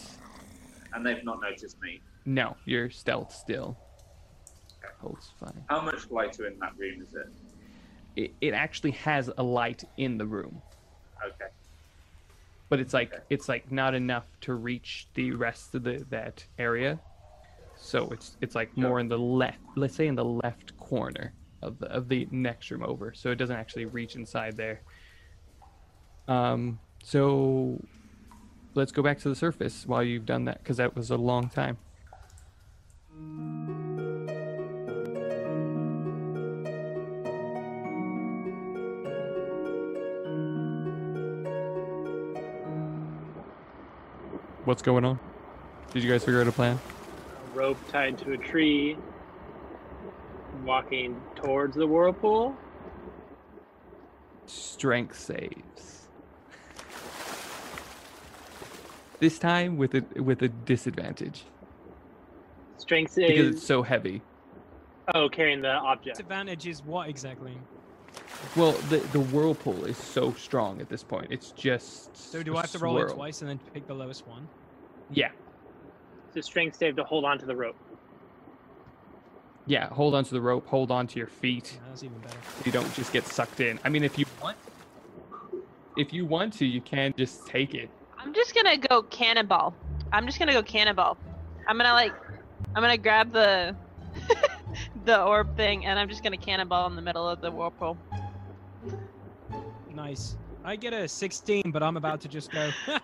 And 0.94 1.04
they've 1.04 1.24
not 1.24 1.40
noticed 1.40 1.76
me. 1.82 2.00
No, 2.26 2.56
you're 2.64 2.90
stealth 2.90 3.34
still 3.34 3.76
holds 5.00 5.30
fine. 5.38 5.62
How 5.68 5.80
much 5.80 6.10
lighter 6.10 6.46
in 6.46 6.58
that 6.60 6.72
room 6.78 7.00
is 7.02 7.14
it? 7.14 8.22
It, 8.22 8.34
it 8.40 8.54
actually 8.54 8.92
has 8.92 9.30
a 9.38 9.42
light 9.42 9.84
in 9.96 10.18
the 10.18 10.26
room, 10.26 10.60
Okay. 11.24 11.50
but 12.68 12.80
it's 12.80 12.92
like 12.92 13.12
Okay. 13.12 13.22
it's 13.30 13.48
like 13.48 13.70
not 13.70 13.94
enough 13.94 14.26
to 14.42 14.54
reach 14.54 15.08
the 15.14 15.32
rest 15.32 15.74
of 15.74 15.84
the 15.84 16.04
that 16.10 16.44
area. 16.58 17.00
So 17.80 18.08
it's 18.10 18.36
it's 18.40 18.54
like 18.54 18.76
more 18.76 19.00
in 19.00 19.08
the 19.08 19.18
left, 19.18 19.58
let's 19.76 19.94
say 19.94 20.08
in 20.08 20.14
the 20.14 20.24
left 20.24 20.76
corner 20.76 21.32
of 21.62 21.78
the 21.78 21.86
of 21.86 22.08
the 22.08 22.28
next 22.30 22.70
room 22.70 22.82
over. 22.82 23.14
So 23.14 23.30
it 23.30 23.36
doesn't 23.36 23.56
actually 23.56 23.86
reach 23.86 24.16
inside 24.16 24.56
there. 24.56 24.82
Um. 26.26 26.78
So 27.02 27.80
let's 28.74 28.92
go 28.92 29.02
back 29.02 29.18
to 29.20 29.28
the 29.28 29.36
surface 29.36 29.84
while 29.86 30.02
you've 30.02 30.26
done 30.26 30.44
that 30.46 30.62
because 30.62 30.76
that 30.76 30.94
was 30.94 31.10
a 31.10 31.16
long 31.16 31.48
time. 31.48 31.78
What's 44.64 44.82
going 44.82 45.06
on? 45.06 45.18
Did 45.92 46.04
you 46.04 46.10
guys 46.10 46.22
figure 46.22 46.42
out 46.42 46.46
a 46.46 46.52
plan? 46.52 46.78
A 47.58 47.60
rope 47.60 47.88
tied 47.88 48.16
to 48.18 48.34
a 48.34 48.36
tree, 48.36 48.96
walking 50.64 51.20
towards 51.34 51.74
the 51.74 51.86
whirlpool. 51.88 52.56
Strength 54.46 55.18
saves. 55.18 56.08
This 59.18 59.40
time 59.40 59.76
with 59.76 59.94
a 59.96 60.22
with 60.22 60.42
a 60.42 60.48
disadvantage 60.48 61.46
Strength 62.76 63.10
saves 63.10 63.28
because 63.32 63.46
is 63.46 63.56
it's 63.56 63.66
so 63.66 63.82
heavy. 63.82 64.22
oh 65.16 65.28
carrying 65.28 65.60
the 65.60 65.72
object. 65.72 66.16
Disadvantage 66.16 66.68
is 66.68 66.84
what 66.84 67.08
exactly? 67.08 67.58
Well, 68.54 68.72
the 68.88 68.98
the 69.10 69.20
whirlpool 69.20 69.84
is 69.84 69.96
so 69.96 70.32
strong 70.34 70.80
at 70.80 70.88
this 70.88 71.02
point. 71.02 71.26
It's 71.30 71.50
just. 71.50 72.16
So 72.16 72.44
do 72.44 72.56
I 72.56 72.60
have 72.60 72.70
to 72.70 72.78
roll 72.78 72.98
it 72.98 73.12
twice 73.12 73.40
and 73.40 73.50
then 73.50 73.58
pick 73.74 73.88
the 73.88 73.94
lowest 73.94 74.28
one? 74.28 74.46
Yeah, 75.10 75.30
It's 76.28 76.36
a 76.36 76.42
strength 76.42 76.76
save 76.76 76.96
to 76.96 77.04
hold 77.04 77.24
on 77.24 77.38
to 77.38 77.46
the 77.46 77.56
rope. 77.56 77.76
yeah. 79.66 79.88
Hold 79.88 80.14
on 80.14 80.24
to 80.24 80.34
the 80.34 80.40
rope. 80.40 80.66
Hold 80.68 80.90
on 80.90 81.06
to 81.08 81.18
your 81.18 81.26
feet. 81.26 81.74
Yeah, 81.74 81.88
that's 81.88 82.02
even 82.02 82.18
better. 82.18 82.36
You 82.64 82.72
don't 82.72 82.92
just 82.94 83.12
get 83.12 83.26
sucked 83.26 83.60
in. 83.60 83.78
I 83.84 83.88
mean, 83.88 84.04
if 84.04 84.18
you 84.18 84.26
want, 84.42 84.56
if 85.96 86.12
you 86.12 86.26
want 86.26 86.52
to, 86.54 86.66
you 86.66 86.80
can 86.80 87.12
just 87.18 87.46
take 87.46 87.74
it. 87.74 87.90
I'm 88.18 88.34
just 88.34 88.54
gonna 88.54 88.76
go 88.76 89.02
cannonball. 89.02 89.74
I'm 90.12 90.26
just 90.26 90.38
gonna 90.38 90.52
go 90.52 90.62
cannonball. 90.62 91.16
I'm 91.66 91.76
gonna 91.76 91.92
like, 91.92 92.12
I'm 92.74 92.82
gonna 92.82 92.98
grab 92.98 93.32
the 93.32 93.76
the 95.04 95.22
orb 95.22 95.56
thing, 95.56 95.86
and 95.86 95.98
I'm 95.98 96.08
just 96.08 96.22
gonna 96.22 96.36
cannonball 96.36 96.86
in 96.88 96.96
the 96.96 97.02
middle 97.02 97.28
of 97.28 97.40
the 97.40 97.50
whirlpool. 97.50 97.96
Nice. 99.94 100.36
I 100.68 100.76
get 100.76 100.92
a 100.92 101.08
16, 101.08 101.70
but 101.70 101.82
I'm 101.82 101.96
about 101.96 102.20
to 102.20 102.28
just 102.28 102.52
go, 102.52 102.70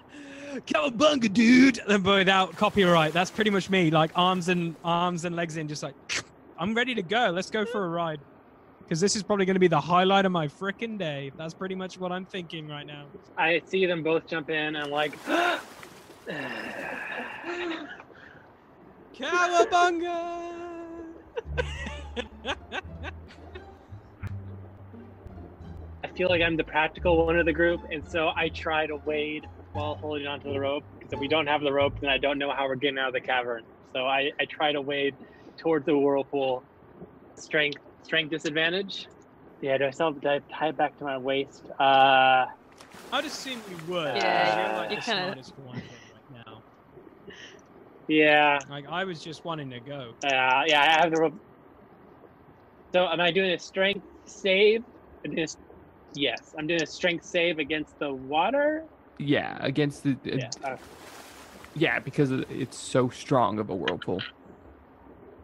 Cowabunga, 0.66 1.32
dude! 1.32 1.80
And 1.88 2.04
without 2.18 2.54
copyright, 2.56 3.14
that's 3.14 3.30
pretty 3.30 3.48
much 3.48 3.70
me. 3.70 3.90
Like 3.90 4.10
arms 4.14 4.50
and 4.50 4.76
arms 4.84 5.24
and 5.24 5.34
legs 5.34 5.56
in, 5.56 5.66
just 5.66 5.82
like, 5.82 5.94
I'm 6.58 6.74
ready 6.74 6.94
to 6.94 7.00
go. 7.00 7.30
Let's 7.30 7.48
go 7.48 7.64
for 7.64 7.86
a 7.86 7.88
ride. 7.88 8.20
Because 8.80 9.00
this 9.00 9.16
is 9.16 9.22
probably 9.22 9.46
going 9.46 9.54
to 9.54 9.60
be 9.60 9.68
the 9.68 9.80
highlight 9.80 10.26
of 10.26 10.32
my 10.32 10.46
frickin' 10.46 10.98
day. 10.98 11.32
That's 11.38 11.54
pretty 11.54 11.74
much 11.74 11.96
what 11.98 12.12
I'm 12.12 12.26
thinking 12.26 12.68
right 12.68 12.86
now. 12.86 13.06
I 13.38 13.62
see 13.64 13.86
them 13.86 14.02
both 14.02 14.26
jump 14.26 14.50
in 14.50 14.76
and 14.76 14.90
like, 14.90 15.18
Cowabunga! 19.14 20.50
I 26.14 26.16
feel 26.16 26.28
like 26.28 26.42
I'm 26.42 26.56
the 26.56 26.62
practical 26.62 27.26
one 27.26 27.36
of 27.36 27.44
the 27.44 27.52
group, 27.52 27.80
and 27.90 28.06
so 28.08 28.30
I 28.36 28.48
try 28.48 28.86
to 28.86 28.98
wade 29.04 29.44
while 29.72 29.96
holding 29.96 30.28
onto 30.28 30.52
the 30.52 30.60
rope. 30.60 30.84
Because 30.96 31.12
if 31.12 31.18
we 31.18 31.26
don't 31.26 31.48
have 31.48 31.60
the 31.60 31.72
rope, 31.72 31.94
then 32.00 32.08
I 32.08 32.18
don't 32.18 32.38
know 32.38 32.52
how 32.52 32.68
we're 32.68 32.76
getting 32.76 32.98
out 32.98 33.08
of 33.08 33.14
the 33.14 33.20
cavern. 33.20 33.64
So 33.92 34.06
I, 34.06 34.30
I 34.40 34.44
try 34.48 34.70
to 34.70 34.80
wade 34.80 35.16
towards 35.58 35.86
the 35.86 35.98
whirlpool. 35.98 36.62
Strength 37.36 37.78
strength 38.04 38.30
disadvantage. 38.30 39.08
Yeah, 39.60 39.76
do 39.76 39.86
I 39.86 39.90
still 39.90 40.12
have 40.12 40.20
to 40.20 40.40
tie 40.56 40.68
it 40.68 40.76
back 40.76 40.96
to 40.98 41.04
my 41.04 41.18
waist? 41.18 41.62
Uh, 41.80 42.44
I'd 43.12 43.24
assume 43.24 43.60
you 43.68 43.92
would. 43.92 44.14
Yeah, 44.16 44.68
you're 44.68 44.76
like 44.76 44.90
you 44.90 44.96
the 44.96 45.02
kinda- 45.02 45.42
one 45.56 45.80
here 45.80 45.98
right 46.14 46.44
now. 46.46 46.62
yeah, 48.06 48.60
Like 48.70 48.84
I 48.88 49.02
was 49.02 49.20
just 49.20 49.44
wanting 49.44 49.70
to 49.70 49.80
go. 49.80 50.12
uh, 50.22 50.62
yeah, 50.68 50.80
I 50.80 51.02
have 51.02 51.12
the 51.12 51.20
rope. 51.20 51.34
So 52.94 53.04
am 53.04 53.20
I 53.20 53.32
doing 53.32 53.50
a 53.50 53.58
strength 53.58 54.06
save? 54.26 54.84
I'm 56.16 56.20
doing 56.20 56.30
a 56.30 56.34
s- 56.34 56.40
yes, 56.46 56.54
I'm 56.58 56.66
doing 56.66 56.82
a 56.82 56.86
strength 56.86 57.24
save 57.24 57.58
against 57.58 57.98
the 57.98 58.12
water. 58.12 58.84
Yeah, 59.18 59.56
against 59.60 60.02
the. 60.04 60.12
uh, 60.12 60.36
Yeah. 60.36 60.50
uh, 60.64 60.76
yeah, 61.74 61.98
because 61.98 62.30
it's 62.30 62.76
so 62.76 63.08
strong 63.10 63.58
of 63.58 63.70
a 63.70 63.74
whirlpool. 63.74 64.22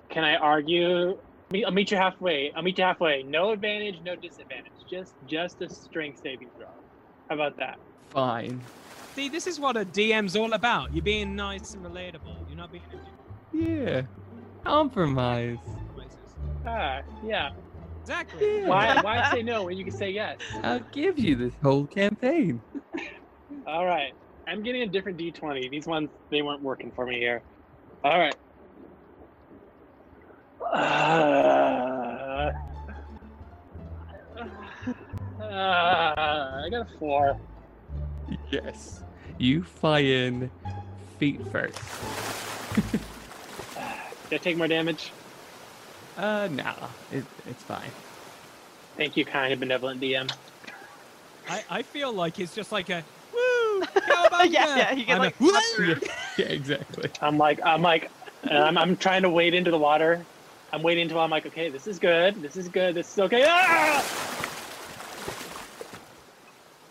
Can 0.09 0.25
I 0.25 0.37
argue? 0.37 1.19
I'll 1.65 1.73
meet 1.73 1.91
you 1.91 1.97
halfway. 1.97 2.53
I'll 2.55 2.63
meet 2.63 2.79
you 2.79 2.85
halfway. 2.85 3.23
No 3.25 3.51
advantage, 3.51 3.97
no 4.05 4.15
disadvantage. 4.17 4.73
Just 4.89 5.15
just 5.27 5.61
a 5.63 5.69
strength 5.69 6.21
saving 6.23 6.49
throw. 6.57 6.67
How 7.29 7.35
about 7.35 7.57
that? 7.59 7.79
Fine. 8.11 8.61
See, 9.15 9.29
this 9.29 9.47
is 9.47 9.59
what 9.59 9.77
a 9.77 9.85
DM's 9.85 10.37
all 10.37 10.53
about. 10.53 10.95
You're 10.95 11.03
being 11.05 11.35
nice 11.35 11.75
and 11.75 11.85
relatable. 11.85 12.49
You're 12.49 12.57
not 12.57 12.71
being. 12.73 12.85
Yeah. 13.53 14.03
Compromise. 14.65 15.59
Ah, 16.67 17.01
yeah. 17.25 17.51
Exactly. 18.03 18.61
Yeah. 18.61 18.69
Why 18.69 19.01
why 19.03 19.31
say 19.31 19.43
no 19.43 19.65
when 19.65 19.77
you 19.77 19.85
can 19.85 19.95
say 19.95 20.11
yes? 20.11 20.39
I'll 20.63 20.81
give 20.93 21.19
you 21.19 21.37
this 21.37 21.55
whole 21.63 21.87
campaign. 21.87 22.61
All 23.67 23.87
right. 23.87 24.13
I'm 24.47 24.63
getting 24.63 24.83
a 24.83 24.87
different 24.87 25.19
D20. 25.19 25.71
These 25.71 25.87
ones 25.87 26.11
they 26.31 26.43
weren't 26.43 26.63
working 26.63 26.91
for 26.91 27.07
me 27.07 27.19
here. 27.19 27.43
All 28.03 28.19
right. 28.19 28.35
Uh, 30.73 32.53
uh, 35.41 35.43
I 35.43 36.69
got 36.71 36.83
a 36.83 36.99
four. 36.99 37.39
Yes. 38.51 39.03
You 39.39 39.63
fly 39.63 40.01
in 40.01 40.51
feet 41.19 41.41
first. 41.51 41.79
Did 44.31 44.41
I 44.41 44.43
take 44.43 44.57
more 44.57 44.69
damage? 44.69 45.13
Uh, 46.21 46.49
nah. 46.53 46.75
It, 47.11 47.25
it's 47.49 47.63
fine. 47.63 47.91
Thank 48.99 49.17
you, 49.17 49.25
kind 49.25 49.53
and 49.53 49.59
benevolent 49.61 50.03
DM. 50.03 50.31
I, 51.49 51.65
I 51.71 51.83
feel 51.83 52.13
like 52.13 52.39
it's 52.39 52.55
just 52.55 52.73
like 52.73 52.91
a 52.91 53.03
woo, 53.33 53.81
cowabunga. 53.81 54.51
Yeah, 54.51 54.77
yeah, 54.77 54.93
you 54.93 55.05
get, 55.07 55.15
I'm 55.15 55.23
like, 55.23 55.41
"Woo!" 55.41 55.51
Yeah, 55.79 55.95
yeah, 56.39 56.47
exactly. 56.47 57.11
I'm 57.23 57.39
like, 57.39 57.61
I'm 57.65 57.81
like, 57.81 58.11
and 58.43 58.59
I'm, 58.59 58.77
I'm 58.77 58.97
trying 58.99 59.23
to 59.23 59.31
wade 59.31 59.55
into 59.55 59.71
the 59.71 59.79
water. 59.79 60.25
I'm 60.75 60.83
waiting 60.83 61.05
until 61.05 61.21
I'm 61.21 61.31
like, 61.31 61.47
okay, 61.47 61.71
this 61.71 61.87
is 61.87 61.99
good. 61.99 62.41
This 62.43 62.57
is 62.57 62.69
good. 62.69 62.95
This 62.95 63.11
is 63.15 63.19
okay. 63.19 63.45
Ah! 63.49 64.05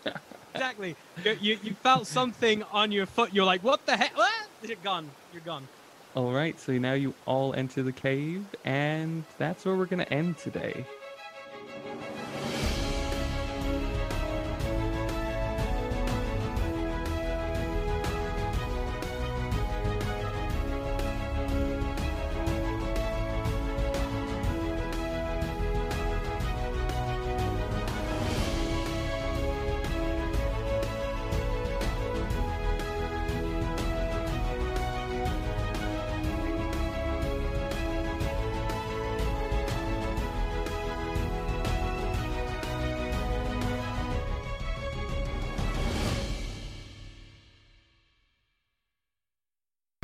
exactly. 0.54 0.96
You, 1.24 1.38
you, 1.40 1.58
you 1.62 1.74
felt 1.74 2.08
something 2.08 2.64
on 2.72 2.90
your 2.90 3.06
foot. 3.06 3.32
You're 3.32 3.46
like, 3.46 3.62
what 3.62 3.86
the 3.86 3.96
heck? 3.96 4.16
What? 4.16 4.32
You're 4.64 4.76
gone. 4.82 5.08
You're 5.32 5.42
gone. 5.42 5.68
All 6.16 6.32
right, 6.32 6.58
so 6.58 6.76
now 6.76 6.94
you 6.94 7.14
all 7.24 7.54
enter 7.54 7.84
the 7.84 7.92
cave, 7.92 8.44
and 8.64 9.24
that's 9.38 9.64
where 9.64 9.76
we're 9.76 9.86
going 9.86 10.04
to 10.04 10.12
end 10.12 10.38
today. 10.38 10.84